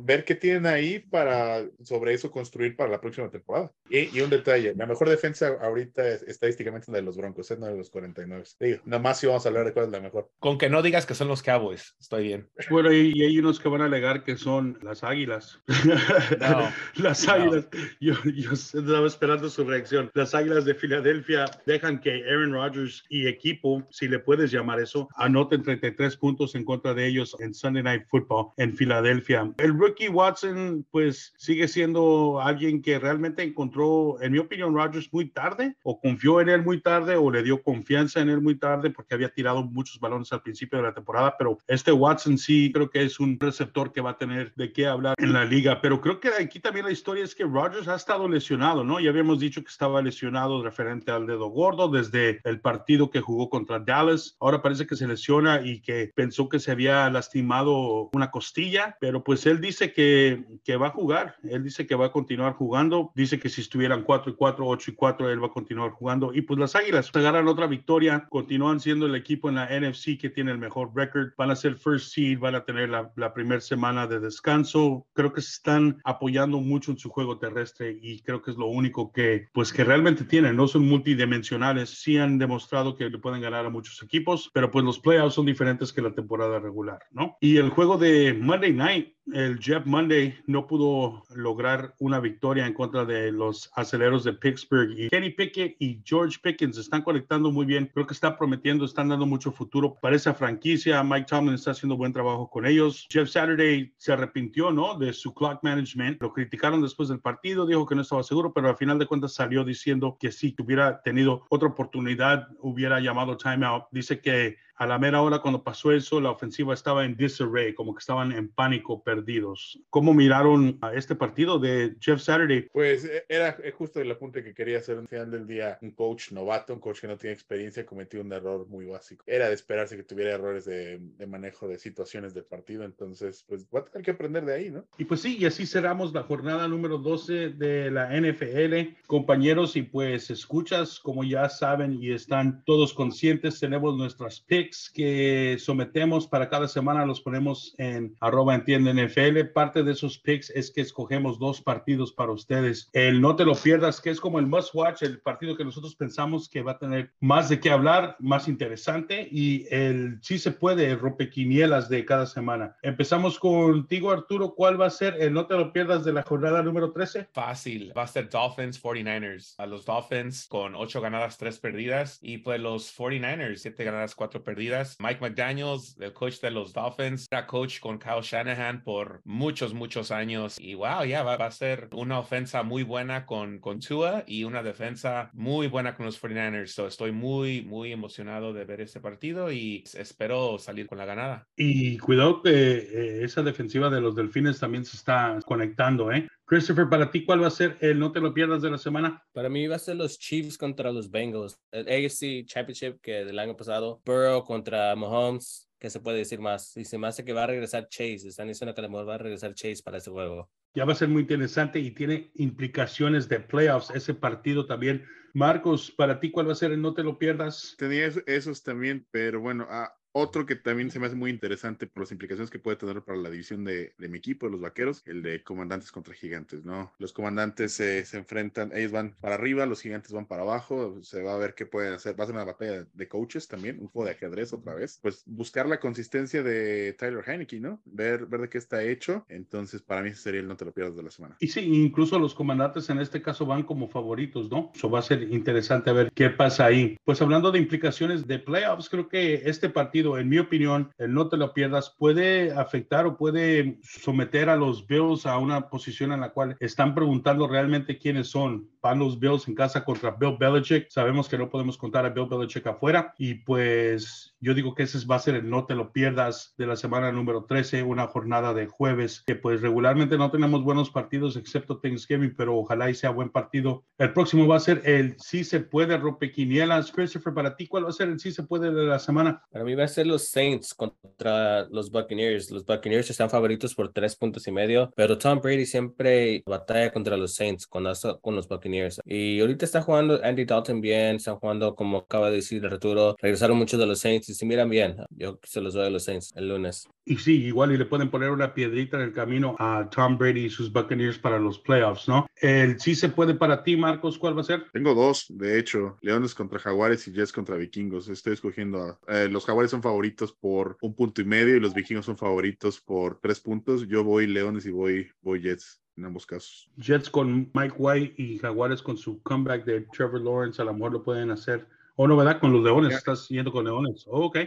ver 0.01 0.23
qué 0.25 0.35
tienen 0.35 0.65
ahí 0.65 0.99
para 0.99 1.65
sobre 1.83 2.13
eso 2.13 2.31
construir 2.31 2.75
para 2.75 2.91
la 2.91 3.01
próxima 3.01 3.29
temporada. 3.29 3.71
Y, 3.89 4.17
y 4.17 4.21
un 4.21 4.29
detalle, 4.29 4.73
la 4.75 4.85
mejor 4.85 5.09
defensa 5.09 5.57
ahorita 5.61 6.07
es, 6.07 6.23
estadísticamente 6.23 6.85
es 6.85 6.89
la 6.89 6.97
de 6.97 7.03
los 7.03 7.17
Broncos, 7.17 7.51
es 7.51 7.57
¿eh? 7.57 7.59
no 7.59 7.67
de 7.67 7.77
los 7.77 7.89
49. 7.89 8.43
Digo, 8.59 8.81
nada 8.85 9.01
más 9.01 9.19
si 9.19 9.27
vamos 9.27 9.45
a 9.45 9.49
hablar 9.49 9.65
de 9.65 9.73
cuál 9.73 9.85
es 9.85 9.91
la 9.91 9.99
mejor. 9.99 10.29
Con 10.39 10.57
que 10.57 10.69
no 10.69 10.81
digas 10.81 11.05
que 11.05 11.15
son 11.15 11.27
los 11.27 11.43
Cowboys, 11.43 11.95
estoy 11.99 12.23
bien. 12.23 12.49
Bueno, 12.69 12.91
y, 12.91 13.11
y 13.13 13.23
hay 13.23 13.37
unos 13.37 13.59
que 13.59 13.69
van 13.69 13.81
a 13.81 13.85
alegar 13.85 14.20
que 14.21 14.37
son 14.37 14.77
las 14.81 15.03
águilas. 15.03 15.59
No, 16.39 16.69
las 17.03 17.27
águilas. 17.27 17.67
Yo, 17.99 18.13
yo, 18.23 18.51
estaba 18.51 19.07
esperando 19.07 19.49
su 19.49 19.63
reacción. 19.63 20.09
Las 20.13 20.33
águilas 20.33 20.65
de 20.65 20.75
Filadelfia 20.75 21.45
dejan 21.65 21.99
que 21.99 22.23
Aaron 22.23 22.53
Rodgers 22.53 23.03
y 23.09 23.27
equipo, 23.27 23.83
si 23.89 24.07
le 24.07 24.19
puedes 24.19 24.51
llamar 24.51 24.79
eso, 24.79 25.09
anoten 25.15 25.63
33 25.63 26.17
puntos 26.17 26.55
en 26.55 26.65
contra 26.65 26.93
de 26.93 27.07
ellos 27.07 27.35
en 27.39 27.53
Sunday 27.53 27.83
Night 27.83 28.03
Football 28.09 28.51
en 28.57 28.75
Filadelfia. 28.75 29.51
El 29.57 29.77
rookie 29.77 30.09
Watson, 30.09 30.85
pues 30.91 31.33
sigue 31.37 31.67
siendo 31.67 32.41
alguien 32.41 32.81
que 32.81 32.99
realmente 32.99 33.43
encontró, 33.43 34.21
en 34.21 34.31
mi 34.31 34.39
opinión, 34.39 34.75
Rodgers 34.75 35.11
muy 35.11 35.29
tarde, 35.29 35.75
o 35.83 35.99
confió 35.99 36.41
en 36.41 36.49
él 36.49 36.63
muy 36.63 36.81
tarde, 36.81 37.15
o 37.15 37.31
le 37.31 37.43
dio 37.43 37.61
confianza 37.61 38.21
en 38.21 38.29
él 38.29 38.41
muy 38.41 38.55
tarde, 38.55 38.89
porque 38.89 39.13
había 39.13 39.29
tirado 39.29 39.63
muchos 39.63 39.99
balones 39.99 40.31
al 40.33 40.41
principio 40.41 40.79
de 40.79 40.83
la 40.85 40.93
temporada. 40.93 41.35
Pero 41.37 41.57
este 41.67 41.91
Watson 41.91 42.37
sí 42.37 42.71
creo 42.71 42.89
que 42.89 43.03
es 43.03 43.19
un 43.19 43.39
receptor 43.39 43.91
que 43.91 44.01
va 44.01 44.10
a 44.11 44.17
tener 44.17 44.53
de 44.55 44.71
qué 44.71 44.87
hablar 44.87 45.15
en 45.17 45.33
la 45.33 45.45
liga, 45.45 45.81
pero 45.81 46.01
creo 46.01 46.19
que 46.19 46.29
aquí 46.29 46.59
también 46.59 46.85
la 46.85 46.91
historia 46.91 47.23
es 47.23 47.35
que 47.35 47.43
Rodgers 47.43 47.87
ha 47.87 47.95
estado 47.95 48.27
lesionado, 48.27 48.83
¿no? 48.83 48.99
Ya 48.99 49.09
habíamos 49.09 49.39
dicho 49.39 49.61
que 49.61 49.69
estaba 49.69 50.01
lesionado 50.01 50.63
referente 50.63 51.11
al 51.11 51.27
dedo 51.27 51.47
gordo 51.47 51.89
desde 51.89 52.41
el 52.43 52.59
partido 52.59 53.09
que 53.09 53.21
jugó 53.21 53.49
contra 53.49 53.79
Dallas. 53.79 54.35
Ahora 54.39 54.61
parece 54.61 54.87
que 54.87 54.95
se 54.95 55.07
lesiona 55.07 55.61
y 55.63 55.81
que 55.81 56.11
pensó 56.15 56.49
que 56.49 56.59
se 56.59 56.71
había 56.71 57.09
lastimado 57.09 58.09
una 58.13 58.31
costilla, 58.31 58.97
pero 58.99 59.23
pues 59.23 59.45
él 59.45 59.61
dice 59.61 59.93
que, 59.93 60.45
que 60.63 60.77
va 60.77 60.87
a 60.87 60.91
jugar, 60.91 61.35
él 61.43 61.63
dice 61.63 61.87
que 61.87 61.95
va 61.95 62.07
a 62.07 62.11
continuar 62.11 62.53
jugando, 62.53 63.11
dice 63.15 63.39
que 63.39 63.49
si 63.49 63.61
estuvieran 63.61 64.03
4 64.03 64.31
y 64.31 64.35
4, 64.35 64.67
8 64.67 64.91
y 64.91 64.93
4, 64.93 65.29
él 65.29 65.43
va 65.43 65.47
a 65.47 65.51
continuar 65.51 65.91
jugando. 65.91 66.33
Y 66.33 66.41
pues 66.41 66.59
las 66.59 66.75
Águilas 66.75 67.11
agarran 67.13 67.47
otra 67.47 67.67
victoria, 67.67 68.27
continúan 68.29 68.79
siendo 68.79 69.05
el 69.05 69.15
equipo 69.15 69.49
en 69.49 69.55
la 69.55 69.67
NFC 69.67 70.19
que 70.19 70.29
tiene 70.29 70.51
el 70.51 70.57
mejor 70.57 70.91
record, 70.95 71.29
van 71.37 71.51
a 71.51 71.55
ser 71.55 71.75
first 71.75 72.13
seed, 72.13 72.39
van 72.39 72.55
a 72.55 72.65
tener 72.65 72.89
la, 72.89 73.11
la 73.15 73.33
primera 73.33 73.61
semana 73.61 74.00
de 74.07 74.19
descanso 74.19 74.41
descanso, 74.41 75.05
creo 75.13 75.33
que 75.33 75.41
se 75.41 75.51
están 75.51 76.01
apoyando 76.03 76.59
mucho 76.59 76.91
en 76.91 76.97
su 76.97 77.09
juego 77.09 77.37
terrestre 77.37 77.97
y 78.01 78.21
creo 78.21 78.41
que 78.41 78.51
es 78.51 78.57
lo 78.57 78.67
único 78.67 79.11
que, 79.11 79.47
pues, 79.53 79.71
que 79.71 79.83
realmente 79.83 80.23
tienen. 80.23 80.55
No 80.55 80.67
son 80.67 80.87
multidimensionales, 80.87 82.01
sí 82.01 82.17
han 82.17 82.39
demostrado 82.39 82.95
que 82.95 83.09
le 83.09 83.19
pueden 83.19 83.41
ganar 83.41 83.65
a 83.65 83.69
muchos 83.69 84.01
equipos, 84.01 84.49
pero 84.53 84.71
pues 84.71 84.83
los 84.83 84.99
playoffs 84.99 85.35
son 85.35 85.45
diferentes 85.45 85.93
que 85.93 86.01
la 86.01 86.15
temporada 86.15 86.59
regular, 86.59 86.99
¿no? 87.11 87.37
Y 87.39 87.57
el 87.57 87.69
juego 87.69 87.97
de 87.97 88.33
Monday 88.33 88.73
Night, 88.73 89.13
el 89.33 89.59
Jeff 89.59 89.85
Monday 89.85 90.35
no 90.47 90.67
pudo 90.67 91.23
lograr 91.35 91.93
una 91.99 92.19
victoria 92.19 92.65
en 92.65 92.73
contra 92.73 93.05
de 93.05 93.31
los 93.31 93.71
aceleros 93.75 94.23
de 94.23 94.33
Pittsburgh 94.33 94.91
y 94.97 95.09
Kenny 95.09 95.29
Pickett 95.29 95.75
y 95.79 96.01
George 96.03 96.37
Pickens 96.41 96.77
están 96.77 97.01
conectando 97.01 97.51
muy 97.51 97.65
bien. 97.65 97.89
Creo 97.93 98.07
que 98.07 98.13
está 98.13 98.37
prometiendo, 98.37 98.85
están 98.85 99.09
dando 99.09 99.25
mucho 99.25 99.51
futuro 99.51 99.95
para 100.01 100.15
esa 100.15 100.33
franquicia. 100.33 101.03
Mike 101.03 101.27
Tomlin 101.29 101.55
está 101.55 101.71
haciendo 101.71 101.97
buen 101.97 102.13
trabajo 102.13 102.49
con 102.49 102.65
ellos. 102.65 103.07
Jeff 103.09 103.29
Saturday 103.29 103.93
se 103.97 104.13
arrepintió, 104.13 104.71
¿no? 104.71 104.97
De 104.97 105.13
su 105.13 105.33
clock 105.33 105.63
management. 105.63 106.21
Lo 106.21 106.33
criticaron 106.33 106.81
después 106.81 107.09
del 107.09 107.19
partido, 107.19 107.65
dijo 107.65 107.85
que 107.85 107.95
no 107.95 108.01
estaba 108.01 108.23
seguro, 108.23 108.53
pero 108.53 108.69
al 108.69 108.77
final 108.77 108.99
de 108.99 109.05
cuentas 109.05 109.33
salió 109.33 109.63
diciendo 109.63 110.17
que 110.19 110.31
si 110.31 110.55
hubiera 110.61 111.01
tenido 111.01 111.45
otra 111.49 111.69
oportunidad, 111.69 112.47
hubiera 112.59 112.99
llamado 112.99 113.37
timeout. 113.37 113.85
Dice 113.91 114.19
que 114.19 114.57
a 114.81 114.87
la 114.87 114.97
mera 114.97 115.21
hora 115.21 115.37
cuando 115.37 115.63
pasó 115.63 115.91
eso, 115.91 116.19
la 116.19 116.31
ofensiva 116.31 116.73
estaba 116.73 117.05
en 117.05 117.15
disarray, 117.15 117.75
como 117.75 117.93
que 117.93 117.99
estaban 117.99 118.31
en 118.31 118.49
pánico, 118.49 119.03
perdidos. 119.03 119.79
¿Cómo 119.91 120.11
miraron 120.11 120.79
a 120.81 120.95
este 120.95 121.13
partido 121.13 121.59
de 121.59 121.95
Jeff 121.99 122.19
Saturday? 122.19 122.67
Pues 122.73 123.05
e, 123.05 123.23
era 123.29 123.55
justo 123.77 124.01
el 124.01 124.09
apunte 124.09 124.43
que 124.43 124.55
quería 124.55 124.79
hacer 124.79 124.97
al 124.97 125.07
final 125.07 125.29
del 125.29 125.45
día. 125.45 125.77
Un 125.83 125.91
coach 125.91 126.31
novato, 126.31 126.73
un 126.73 126.79
coach 126.79 127.01
que 127.01 127.07
no 127.07 127.15
tiene 127.15 127.35
experiencia, 127.35 127.85
cometió 127.85 128.21
un 128.21 128.33
error 128.33 128.67
muy 128.69 128.85
básico. 128.85 129.23
Era 129.27 129.49
de 129.49 129.53
esperarse 129.53 129.95
que 129.95 130.01
tuviera 130.01 130.31
errores 130.31 130.65
de, 130.65 130.97
de 130.99 131.27
manejo 131.27 131.67
de 131.67 131.77
situaciones 131.77 132.33
del 132.33 132.45
partido, 132.45 132.83
entonces 132.83 133.45
pues 133.47 133.67
va 133.67 133.81
a 133.81 133.85
tener 133.85 134.03
que 134.03 134.11
aprender 134.11 134.45
de 134.45 134.55
ahí, 134.55 134.71
¿no? 134.71 134.87
Y 134.97 135.05
pues 135.05 135.21
sí, 135.21 135.37
y 135.37 135.45
así 135.45 135.67
cerramos 135.67 136.11
la 136.11 136.23
jornada 136.23 136.67
número 136.67 136.97
12 136.97 137.49
de 137.49 137.91
la 137.91 138.19
NFL. 138.19 138.97
Compañeros, 139.05 139.75
y 139.75 139.83
pues 139.83 140.31
escuchas, 140.31 140.99
como 140.99 141.23
ya 141.23 141.49
saben 141.49 142.01
y 142.01 142.11
están 142.13 142.63
todos 142.65 142.95
conscientes, 142.95 143.59
tenemos 143.59 143.95
nuestras 143.95 144.39
picks 144.39 144.70
que 144.89 145.57
sometemos 145.59 146.27
para 146.27 146.49
cada 146.49 146.67
semana, 146.67 147.05
los 147.05 147.21
ponemos 147.21 147.75
en 147.77 148.15
arroba 148.19 148.55
entiende 148.55 148.93
NFL. 148.93 149.51
Parte 149.53 149.83
de 149.83 149.91
esos 149.91 150.17
picks 150.17 150.49
es 150.51 150.71
que 150.71 150.81
escogemos 150.81 151.39
dos 151.39 151.61
partidos 151.61 152.11
para 152.13 152.31
ustedes. 152.31 152.89
El 152.93 153.21
no 153.21 153.35
te 153.35 153.45
lo 153.45 153.55
pierdas, 153.55 154.01
que 154.01 154.09
es 154.09 154.19
como 154.19 154.39
el 154.39 154.47
must 154.47 154.73
watch, 154.73 155.03
el 155.03 155.19
partido 155.19 155.55
que 155.57 155.65
nosotros 155.65 155.95
pensamos 155.95 156.49
que 156.49 156.61
va 156.61 156.73
a 156.73 156.79
tener 156.79 157.11
más 157.19 157.49
de 157.49 157.59
qué 157.59 157.69
hablar, 157.69 158.15
más 158.19 158.47
interesante 158.47 159.27
y 159.31 159.67
el 159.71 160.19
sí 160.21 160.39
se 160.39 160.51
puede 160.51 160.95
rompequinielas 160.95 161.89
de 161.89 162.05
cada 162.05 162.25
semana. 162.25 162.77
Empezamos 162.81 163.39
contigo, 163.39 164.11
Arturo. 164.11 164.53
¿Cuál 164.55 164.79
va 164.79 164.87
a 164.87 164.91
ser 164.91 165.17
el 165.19 165.33
no 165.33 165.47
te 165.47 165.55
lo 165.55 165.73
pierdas 165.73 166.05
de 166.05 166.13
la 166.13 166.23
jornada 166.23 166.63
número 166.63 166.91
13? 166.91 167.27
Fácil. 167.31 167.91
Va 167.97 168.03
a 168.03 168.07
ser 168.07 168.29
Dolphins 168.29 168.81
49ers. 168.81 169.55
A 169.57 169.65
los 169.65 169.85
Dolphins 169.85 170.47
con 170.47 170.75
ocho 170.75 171.01
ganadas, 171.01 171.37
tres 171.37 171.59
perdidas 171.59 172.19
y 172.21 172.39
pues 172.39 172.59
los 172.59 172.95
49ers, 172.97 173.57
siete 173.57 173.83
ganadas, 173.83 174.15
cuatro 174.15 174.43
perdidas 174.43 174.60
Mike 174.99 175.19
McDaniels, 175.21 175.95
el 175.99 176.13
coach 176.13 176.39
de 176.39 176.51
los 176.51 176.73
Dolphins, 176.73 177.27
era 177.31 177.47
coach 177.47 177.79
con 177.79 177.97
Kyle 177.97 178.21
Shanahan 178.21 178.83
por 178.83 179.21
muchos, 179.23 179.73
muchos 179.73 180.11
años. 180.11 180.57
Y 180.59 180.75
wow, 180.75 181.03
ya 181.03 181.23
va, 181.23 181.33
a 181.33 181.51
ser 181.51 181.89
una 181.93 182.19
ofensa 182.19 182.63
muy 182.63 182.83
buena 182.83 183.25
con, 183.25 183.59
con 183.59 183.79
Tua 183.79 184.23
y 184.27 184.43
una 184.43 184.61
defensa 184.61 185.31
muy 185.33 185.67
buena 185.67 185.95
con 185.95 186.05
los 186.05 186.21
49ers. 186.21 186.67
So 186.67 186.87
estoy 186.87 187.11
muy, 187.11 187.63
muy 187.63 187.91
emocionado 187.91 188.53
de 188.53 188.65
ver 188.65 188.81
este 188.81 188.99
partido 188.99 189.51
y 189.51 189.83
espero 189.93 190.59
salir 190.59 190.87
con 190.87 190.97
la 190.97 191.05
ganada. 191.05 191.47
Y 191.55 191.97
cuidado 191.97 192.41
que 192.41 192.49
eh, 192.49 193.23
esa 193.23 193.41
defensiva 193.41 193.89
de 193.89 194.01
los 194.01 194.15
Delfines 194.15 194.59
también 194.59 194.85
se 194.85 194.97
está 194.97 195.39
conectando, 195.45 196.11
¿eh? 196.11 196.27
Christopher, 196.51 196.89
para 196.89 197.09
ti, 197.09 197.23
¿cuál 197.23 197.41
va 197.41 197.47
a 197.47 197.49
ser 197.49 197.77
el 197.79 197.97
no 197.97 198.11
te 198.11 198.19
lo 198.19 198.33
pierdas 198.33 198.61
de 198.61 198.69
la 198.69 198.77
semana? 198.77 199.23
Para 199.31 199.47
mí 199.47 199.67
va 199.67 199.77
a 199.77 199.79
ser 199.79 199.95
los 199.95 200.19
Chiefs 200.19 200.57
contra 200.57 200.91
los 200.91 201.09
Bengals. 201.09 201.57
El 201.71 201.87
AFC 201.87 202.45
Championship 202.45 202.99
que 203.01 203.23
del 203.23 203.39
año 203.39 203.55
pasado. 203.55 204.01
Burrow 204.03 204.43
contra 204.43 204.93
Mahomes. 204.97 205.69
¿Qué 205.79 205.89
se 205.89 206.01
puede 206.01 206.17
decir 206.17 206.41
más? 206.41 206.75
Y 206.75 206.83
se 206.83 206.97
me 206.97 207.07
hace 207.07 207.23
que 207.23 207.31
va 207.31 207.45
a 207.45 207.47
regresar 207.47 207.87
Chase. 207.87 208.27
Están 208.27 208.49
diciendo 208.49 208.75
que 208.75 208.85
va 208.85 209.15
a 209.15 209.17
regresar 209.17 209.53
Chase 209.53 209.81
para 209.81 209.99
ese 209.99 210.11
juego. 210.11 210.49
Ya 210.75 210.83
va 210.83 210.91
a 210.91 210.97
ser 210.97 211.07
muy 211.07 211.21
interesante 211.21 211.79
y 211.79 211.91
tiene 211.91 212.33
implicaciones 212.35 213.29
de 213.29 213.39
playoffs 213.39 213.89
ese 213.91 214.13
partido 214.13 214.65
también. 214.65 215.05
Marcos, 215.33 215.89
para 215.89 216.19
ti, 216.19 216.31
¿cuál 216.31 216.49
va 216.49 216.51
a 216.51 216.55
ser 216.55 216.73
el 216.73 216.81
no 216.81 216.93
te 216.93 217.03
lo 217.03 217.17
pierdas? 217.17 217.75
Tenía 217.77 218.11
esos 218.25 218.61
también, 218.61 219.07
pero 219.09 219.39
bueno, 219.39 219.67
ah, 219.69 219.89
otro 220.13 220.45
que 220.45 220.55
también 220.55 220.91
se 220.91 220.99
me 220.99 221.07
hace 221.07 221.15
muy 221.15 221.31
interesante 221.31 221.87
por 221.87 222.03
las 222.03 222.11
implicaciones 222.11 222.49
que 222.49 222.59
puede 222.59 222.77
tener 222.77 223.01
para 223.01 223.17
la 223.17 223.29
división 223.29 223.63
de, 223.63 223.93
mi 223.97 224.17
equipo, 224.17 224.45
de 224.45 224.51
los 224.51 224.61
vaqueros, 224.61 225.03
el 225.05 225.21
de 225.21 225.43
comandantes 225.43 225.91
contra 225.91 226.13
gigantes, 226.13 226.65
¿no? 226.65 226.91
Los 226.99 227.13
comandantes 227.13 227.73
se 227.73 228.05
enfrentan, 228.13 228.71
ellos 228.73 228.91
van 228.91 229.15
para 229.19 229.35
arriba, 229.35 229.65
los 229.65 229.81
gigantes 229.81 230.11
van 230.11 230.25
para 230.25 230.43
abajo, 230.43 231.01
se 231.01 231.21
va 231.21 231.33
a 231.33 231.37
ver 231.37 231.55
qué 231.55 231.65
pueden 231.65 231.93
hacer. 231.93 232.19
Va 232.19 232.23
a 232.23 232.27
ser 232.27 232.35
una 232.35 232.45
batalla 232.45 232.85
de 232.93 233.07
coaches 233.07 233.47
también, 233.47 233.79
un 233.79 233.87
juego 233.87 234.05
de 234.05 234.15
ajedrez 234.15 234.53
otra 234.53 234.73
vez. 234.73 234.99
Pues 235.01 235.23
buscar 235.25 235.67
la 235.67 235.79
consistencia 235.79 236.43
de 236.43 236.93
Tyler 236.93 237.23
Heineke, 237.27 237.59
¿no? 237.59 237.81
Ver, 237.85 238.25
ver 238.25 238.41
de 238.41 238.49
qué 238.49 238.57
está 238.57 238.83
hecho. 238.83 239.25
Entonces, 239.29 239.81
para 239.81 240.01
mí 240.01 240.09
ese 240.09 240.21
sería 240.21 240.41
el 240.41 240.47
no 240.47 240.57
te 240.57 240.65
lo 240.65 240.71
pierdas 240.71 240.95
de 240.95 241.03
la 241.03 241.11
semana. 241.11 241.37
Y 241.39 241.47
sí, 241.47 241.61
incluso 241.61 242.19
los 242.19 242.33
comandantes 242.33 242.89
en 242.89 242.99
este 242.99 243.21
caso 243.21 243.45
van 243.45 243.63
como 243.63 243.87
favoritos, 243.87 244.49
¿no? 244.49 244.71
Eso 244.75 244.89
va 244.89 244.99
a 244.99 245.03
ser 245.03 245.23
interesante 245.23 245.91
ver 245.91 246.11
qué 246.13 246.29
pasa 246.29 246.65
ahí. 246.65 246.97
Pues 247.03 247.21
hablando 247.21 247.51
de 247.51 247.59
implicaciones 247.59 248.27
de 248.27 248.39
playoffs, 248.39 248.89
creo 248.89 249.07
que 249.07 249.41
este 249.45 249.69
partido 249.69 250.00
en 250.01 250.29
mi 250.29 250.39
opinión, 250.39 250.91
el 250.97 251.13
no 251.13 251.29
te 251.29 251.37
lo 251.37 251.53
pierdas, 251.53 251.95
puede 251.97 252.51
afectar 252.51 253.05
o 253.05 253.17
puede 253.17 253.79
someter 253.83 254.49
a 254.49 254.55
los 254.55 254.87
Bills 254.87 255.25
a 255.25 255.37
una 255.37 255.69
posición 255.69 256.11
en 256.11 256.21
la 256.21 256.31
cual 256.31 256.57
están 256.59 256.95
preguntando 256.95 257.47
realmente 257.47 257.97
quiénes 257.97 258.27
son. 258.27 258.69
Van 258.81 258.99
los 258.99 259.19
Bills 259.19 259.47
en 259.47 259.55
casa 259.55 259.83
contra 259.83 260.11
Bill 260.11 260.37
Belichick. 260.39 260.89
Sabemos 260.89 261.29
que 261.29 261.37
no 261.37 261.49
podemos 261.49 261.77
contar 261.77 262.05
a 262.05 262.09
Bill 262.09 262.27
Belichick 262.27 262.65
afuera 262.67 263.13
y 263.17 263.35
pues 263.35 264.35
yo 264.39 264.53
digo 264.53 264.73
que 264.73 264.83
ese 264.83 265.05
va 265.05 265.15
a 265.15 265.19
ser 265.19 265.35
el 265.35 265.49
no 265.49 265.65
te 265.65 265.75
lo 265.75 265.91
pierdas 265.91 266.53
de 266.57 266.65
la 266.65 266.75
semana 266.75 267.11
número 267.11 267.45
13, 267.45 267.83
una 267.83 268.07
jornada 268.07 268.53
de 268.53 268.67
jueves 268.67 269.23
que 269.25 269.35
pues 269.35 269.61
regularmente 269.61 270.17
no 270.17 270.31
tenemos 270.31 270.63
buenos 270.63 270.89
partidos 270.89 271.35
excepto 271.35 271.79
Thanksgiving, 271.79 272.35
pero 272.35 272.57
ojalá 272.57 272.89
y 272.89 272.95
sea 272.95 273.11
buen 273.11 273.29
partido. 273.29 273.83
El 273.97 274.13
próximo 274.13 274.47
va 274.47 274.57
a 274.57 274.61
ser 274.61 274.81
el 274.85 275.15
sí 275.19 275.43
se 275.43 275.59
puede 275.59 275.97
rompequinielas. 275.97 276.91
Christopher, 276.91 277.33
para 277.33 277.55
ti, 277.55 277.67
¿cuál 277.67 277.85
va 277.85 277.89
a 277.89 277.93
ser 277.93 278.09
el 278.09 278.19
sí 278.19 278.31
se 278.31 278.43
puede 278.43 278.71
de 278.73 278.83
la 278.83 278.99
semana? 278.99 279.43
Para 279.51 279.63
mí 279.63 279.75
va 279.75 279.83
a 279.83 279.87
ser 279.87 280.07
los 280.07 280.29
Saints 280.29 280.73
contra 280.73 281.67
los 281.69 281.91
Buccaneers. 281.91 282.49
Los 282.51 282.65
Buccaneers 282.65 283.09
están 283.09 283.29
favoritos 283.29 283.75
por 283.75 283.91
tres 283.93 284.15
puntos 284.15 284.47
y 284.47 284.51
medio, 284.51 284.91
pero 284.95 285.17
Tom 285.17 285.39
Brady 285.39 285.65
siempre 285.65 286.43
batalla 286.45 286.91
contra 286.91 287.17
los 287.17 287.35
Saints 287.35 287.67
con, 287.67 287.85
con 288.21 288.35
los 288.35 288.47
Buccaneers. 288.47 288.70
Y 289.05 289.39
ahorita 289.39 289.65
está 289.65 289.81
jugando 289.81 290.19
Andy 290.23 290.45
Dalton 290.45 290.81
bien, 290.81 291.17
están 291.17 291.35
jugando 291.35 291.75
como 291.75 291.99
acaba 291.99 292.29
de 292.29 292.37
decir 292.37 292.65
Arturo, 292.65 293.15
regresaron 293.19 293.57
muchos 293.57 293.79
de 293.79 293.85
los 293.85 293.99
Saints 293.99 294.29
y 294.29 294.33
se 294.33 294.45
miran 294.45 294.69
bien. 294.69 294.95
Yo 295.09 295.39
se 295.43 295.61
los 295.61 295.73
doy 295.73 295.87
a 295.87 295.89
los 295.89 296.03
Saints 296.03 296.31
el 296.35 296.49
lunes. 296.49 296.87
Y 297.03 297.17
sí, 297.17 297.45
igual 297.45 297.71
y 297.71 297.77
le 297.77 297.85
pueden 297.85 298.11
poner 298.11 298.29
una 298.29 298.53
piedrita 298.53 298.97
en 298.97 299.03
el 299.03 299.13
camino 299.13 299.55
a 299.57 299.89
Tom 299.89 300.17
Brady 300.17 300.45
y 300.45 300.49
sus 300.49 300.71
Buccaneers 300.71 301.17
para 301.17 301.39
los 301.39 301.59
playoffs, 301.59 302.07
¿no? 302.07 302.27
El 302.35 302.79
sí 302.79 302.95
se 302.95 303.09
puede 303.09 303.33
para 303.33 303.63
ti, 303.63 303.75
Marcos, 303.75 304.17
¿cuál 304.17 304.37
va 304.37 304.41
a 304.41 304.45
ser? 304.45 304.65
Tengo 304.71 304.93
dos, 304.93 305.25
de 305.29 305.59
hecho, 305.59 305.97
Leones 306.01 306.35
contra 306.35 306.59
Jaguares 306.59 307.07
y 307.07 307.11
Jets 307.11 307.31
contra 307.31 307.57
Vikingos. 307.57 308.07
Estoy 308.07 308.33
escogiendo 308.33 308.79
a 308.81 308.99
eh, 309.07 309.27
los 309.29 309.45
Jaguares 309.45 309.71
son 309.71 309.81
favoritos 309.81 310.33
por 310.33 310.77
un 310.81 310.93
punto 310.95 311.21
y 311.21 311.25
medio 311.25 311.55
y 311.55 311.59
los 311.59 311.73
vikingos 311.73 312.05
son 312.05 312.17
favoritos 312.17 312.79
por 312.79 313.19
tres 313.19 313.39
puntos. 313.39 313.87
Yo 313.87 314.03
voy 314.03 314.27
Leones 314.27 314.65
y 314.65 314.71
voy, 314.71 315.09
voy 315.21 315.41
Jets 315.41 315.80
en 316.01 316.07
ambos 316.07 316.25
casos. 316.25 316.69
Jets 316.77 317.09
con 317.09 317.51
Mike 317.53 317.75
White 317.77 318.21
y 318.21 318.39
Jaguares 318.39 318.81
con 318.81 318.97
su 318.97 319.21
comeback 319.21 319.63
de 319.65 319.81
Trevor 319.81 320.21
Lawrence, 320.21 320.61
a 320.61 320.65
lo 320.65 320.73
mejor 320.73 320.93
lo 320.93 321.03
pueden 321.03 321.31
hacer. 321.31 321.67
O 321.95 322.07
no, 322.07 322.17
¿verdad? 322.17 322.39
Con 322.39 322.51
los 322.51 322.63
leones, 322.63 322.95
estás 322.95 323.27
yendo 323.29 323.51
con 323.51 323.65
leones. 323.65 324.05
ok, 324.07 324.37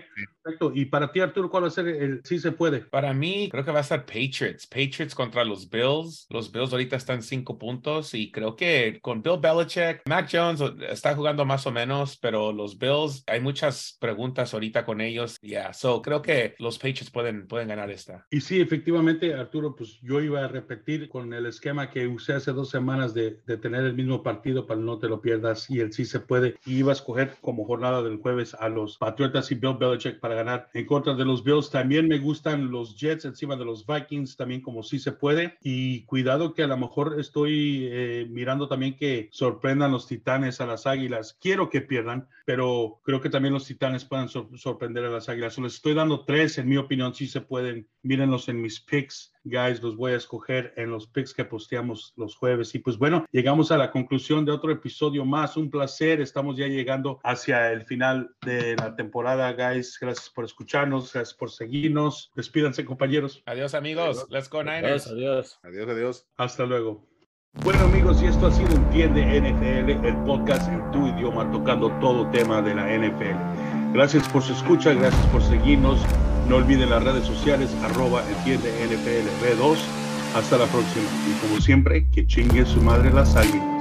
perfecto. 0.42 0.72
Y 0.74 0.86
para 0.86 1.12
ti, 1.12 1.20
Arturo, 1.20 1.50
¿cuál 1.50 1.64
va 1.64 1.68
a 1.68 1.70
ser 1.70 1.88
el 1.88 2.20
sí 2.24 2.38
se 2.38 2.52
puede? 2.52 2.80
Para 2.80 3.12
mí, 3.12 3.48
creo 3.50 3.64
que 3.64 3.70
va 3.70 3.80
a 3.80 3.84
ser 3.84 4.04
Patriots. 4.04 4.66
Patriots 4.66 5.14
contra 5.14 5.44
los 5.44 5.68
Bills. 5.68 6.26
Los 6.30 6.50
Bills 6.50 6.72
ahorita 6.72 6.96
están 6.96 7.22
cinco 7.22 7.58
puntos 7.58 8.14
y 8.14 8.30
creo 8.30 8.56
que 8.56 8.98
con 9.02 9.22
Bill 9.22 9.38
Belichick, 9.40 10.02
Mac 10.08 10.28
Jones 10.30 10.62
está 10.88 11.14
jugando 11.14 11.44
más 11.44 11.66
o 11.66 11.70
menos, 11.70 12.16
pero 12.16 12.52
los 12.52 12.78
Bills, 12.78 13.24
hay 13.26 13.40
muchas 13.40 13.96
preguntas 14.00 14.52
ahorita 14.54 14.84
con 14.84 15.00
ellos. 15.00 15.38
Ya, 15.42 15.48
yeah. 15.48 15.72
so 15.72 16.02
creo 16.02 16.22
que 16.22 16.54
los 16.58 16.78
Patriots 16.78 17.10
pueden, 17.10 17.46
pueden 17.46 17.68
ganar 17.68 17.90
esta. 17.90 18.26
Y 18.30 18.40
sí, 18.40 18.60
efectivamente, 18.60 19.34
Arturo, 19.34 19.74
pues 19.74 20.00
yo 20.02 20.20
iba 20.20 20.44
a 20.44 20.48
repetir 20.48 21.08
con 21.08 21.32
el 21.32 21.46
esquema 21.46 21.90
que 21.90 22.06
usé 22.06 22.34
hace 22.34 22.52
dos 22.52 22.70
semanas 22.70 23.14
de, 23.14 23.40
de 23.46 23.56
tener 23.56 23.84
el 23.84 23.94
mismo 23.94 24.22
partido 24.22 24.66
para 24.66 24.80
no 24.80 24.98
te 24.98 25.08
lo 25.08 25.20
pierdas 25.20 25.70
y 25.70 25.80
el 25.80 25.92
sí 25.92 26.04
se 26.04 26.20
puede. 26.20 26.56
Y 26.64 26.78
iba 26.78 26.92
a 26.92 26.94
escoger 26.94 27.33
como 27.40 27.64
jornada 27.64 28.02
del 28.02 28.18
jueves 28.18 28.54
a 28.54 28.68
los 28.68 28.98
Patriotas 28.98 29.50
y 29.50 29.54
Bill 29.54 29.76
Belichick 29.78 30.20
para 30.20 30.34
ganar 30.34 30.68
en 30.74 30.86
contra 30.86 31.14
de 31.14 31.24
los 31.24 31.44
Bills. 31.44 31.70
También 31.70 32.08
me 32.08 32.18
gustan 32.18 32.70
los 32.70 32.96
Jets 32.96 33.24
encima 33.24 33.56
de 33.56 33.64
los 33.64 33.86
Vikings, 33.86 34.36
también 34.36 34.60
como 34.60 34.82
sí 34.82 34.98
se 34.98 35.12
puede. 35.12 35.58
Y 35.62 36.04
cuidado 36.04 36.54
que 36.54 36.62
a 36.62 36.66
lo 36.66 36.76
mejor 36.76 37.18
estoy 37.18 37.88
eh, 37.90 38.26
mirando 38.30 38.68
también 38.68 38.96
que 38.96 39.28
sorprendan 39.32 39.92
los 39.92 40.06
Titanes 40.06 40.60
a 40.60 40.66
las 40.66 40.86
Águilas. 40.86 41.36
Quiero 41.40 41.70
que 41.70 41.80
pierdan, 41.80 42.28
pero 42.46 43.00
creo 43.02 43.20
que 43.20 43.30
también 43.30 43.54
los 43.54 43.66
Titanes 43.66 44.04
puedan 44.04 44.28
sorprender 44.28 45.04
a 45.04 45.10
las 45.10 45.28
Águilas. 45.28 45.58
les 45.58 45.74
estoy 45.74 45.94
dando 45.94 46.24
tres, 46.24 46.58
en 46.58 46.68
mi 46.68 46.76
opinión, 46.76 47.14
sí 47.14 47.26
se 47.26 47.40
pueden. 47.40 47.88
Mírenlos 48.02 48.48
en 48.48 48.60
mis 48.60 48.80
picks 48.80 49.33
guys, 49.44 49.82
los 49.82 49.96
voy 49.96 50.12
a 50.12 50.16
escoger 50.16 50.72
en 50.76 50.90
los 50.90 51.06
picks 51.06 51.34
que 51.34 51.44
posteamos 51.44 52.12
los 52.16 52.34
jueves. 52.34 52.74
Y 52.74 52.78
pues 52.78 52.98
bueno, 52.98 53.26
llegamos 53.30 53.70
a 53.70 53.78
la 53.78 53.90
conclusión 53.90 54.44
de 54.44 54.52
otro 54.52 54.72
episodio 54.72 55.24
más. 55.24 55.56
Un 55.56 55.70
placer. 55.70 56.20
Estamos 56.20 56.56
ya 56.56 56.66
llegando 56.66 57.20
hacia 57.22 57.72
el 57.72 57.84
final 57.84 58.34
de 58.42 58.76
la 58.76 58.96
temporada, 58.96 59.52
guys. 59.52 59.98
Gracias 60.00 60.30
por 60.30 60.44
escucharnos, 60.44 61.12
gracias 61.12 61.34
por 61.34 61.50
seguirnos. 61.50 62.32
Despídanse, 62.34 62.84
compañeros. 62.84 63.42
Adiós, 63.46 63.74
amigos. 63.74 64.26
Let's 64.30 64.48
go 64.48 64.62
Niners. 64.62 65.06
Adiós, 65.06 65.58
adiós. 65.60 65.60
Adiós, 65.62 65.88
adiós. 65.88 66.26
Hasta 66.36 66.66
luego. 66.66 67.06
Bueno 67.62 67.84
amigos, 67.84 68.20
y 68.20 68.26
esto 68.26 68.48
ha 68.48 68.50
sido 68.50 68.72
Entiende 68.72 69.22
NFL, 69.22 70.04
el 70.04 70.16
podcast 70.24 70.68
en 70.68 70.90
tu 70.90 71.06
idioma 71.06 71.48
tocando 71.52 71.88
todo 72.00 72.28
tema 72.30 72.60
de 72.60 72.74
la 72.74 72.88
NFL. 72.88 73.92
Gracias 73.92 74.28
por 74.28 74.42
su 74.42 74.52
escucha, 74.52 74.92
gracias 74.92 75.24
por 75.26 75.40
seguirnos. 75.40 76.00
No 76.48 76.56
olviden 76.56 76.90
las 76.90 77.02
redes 77.02 77.26
sociales, 77.26 77.70
arroba 77.82 78.22
Entiende 78.36 78.70
NFL 78.86 79.44
B2. 79.44 79.76
Hasta 80.34 80.58
la 80.58 80.66
próxima. 80.66 81.06
Y 81.28 81.46
como 81.46 81.60
siempre, 81.60 82.06
que 82.10 82.26
chingue 82.26 82.66
su 82.66 82.82
madre 82.82 83.12
las 83.12 83.34
águilas. 83.36 83.73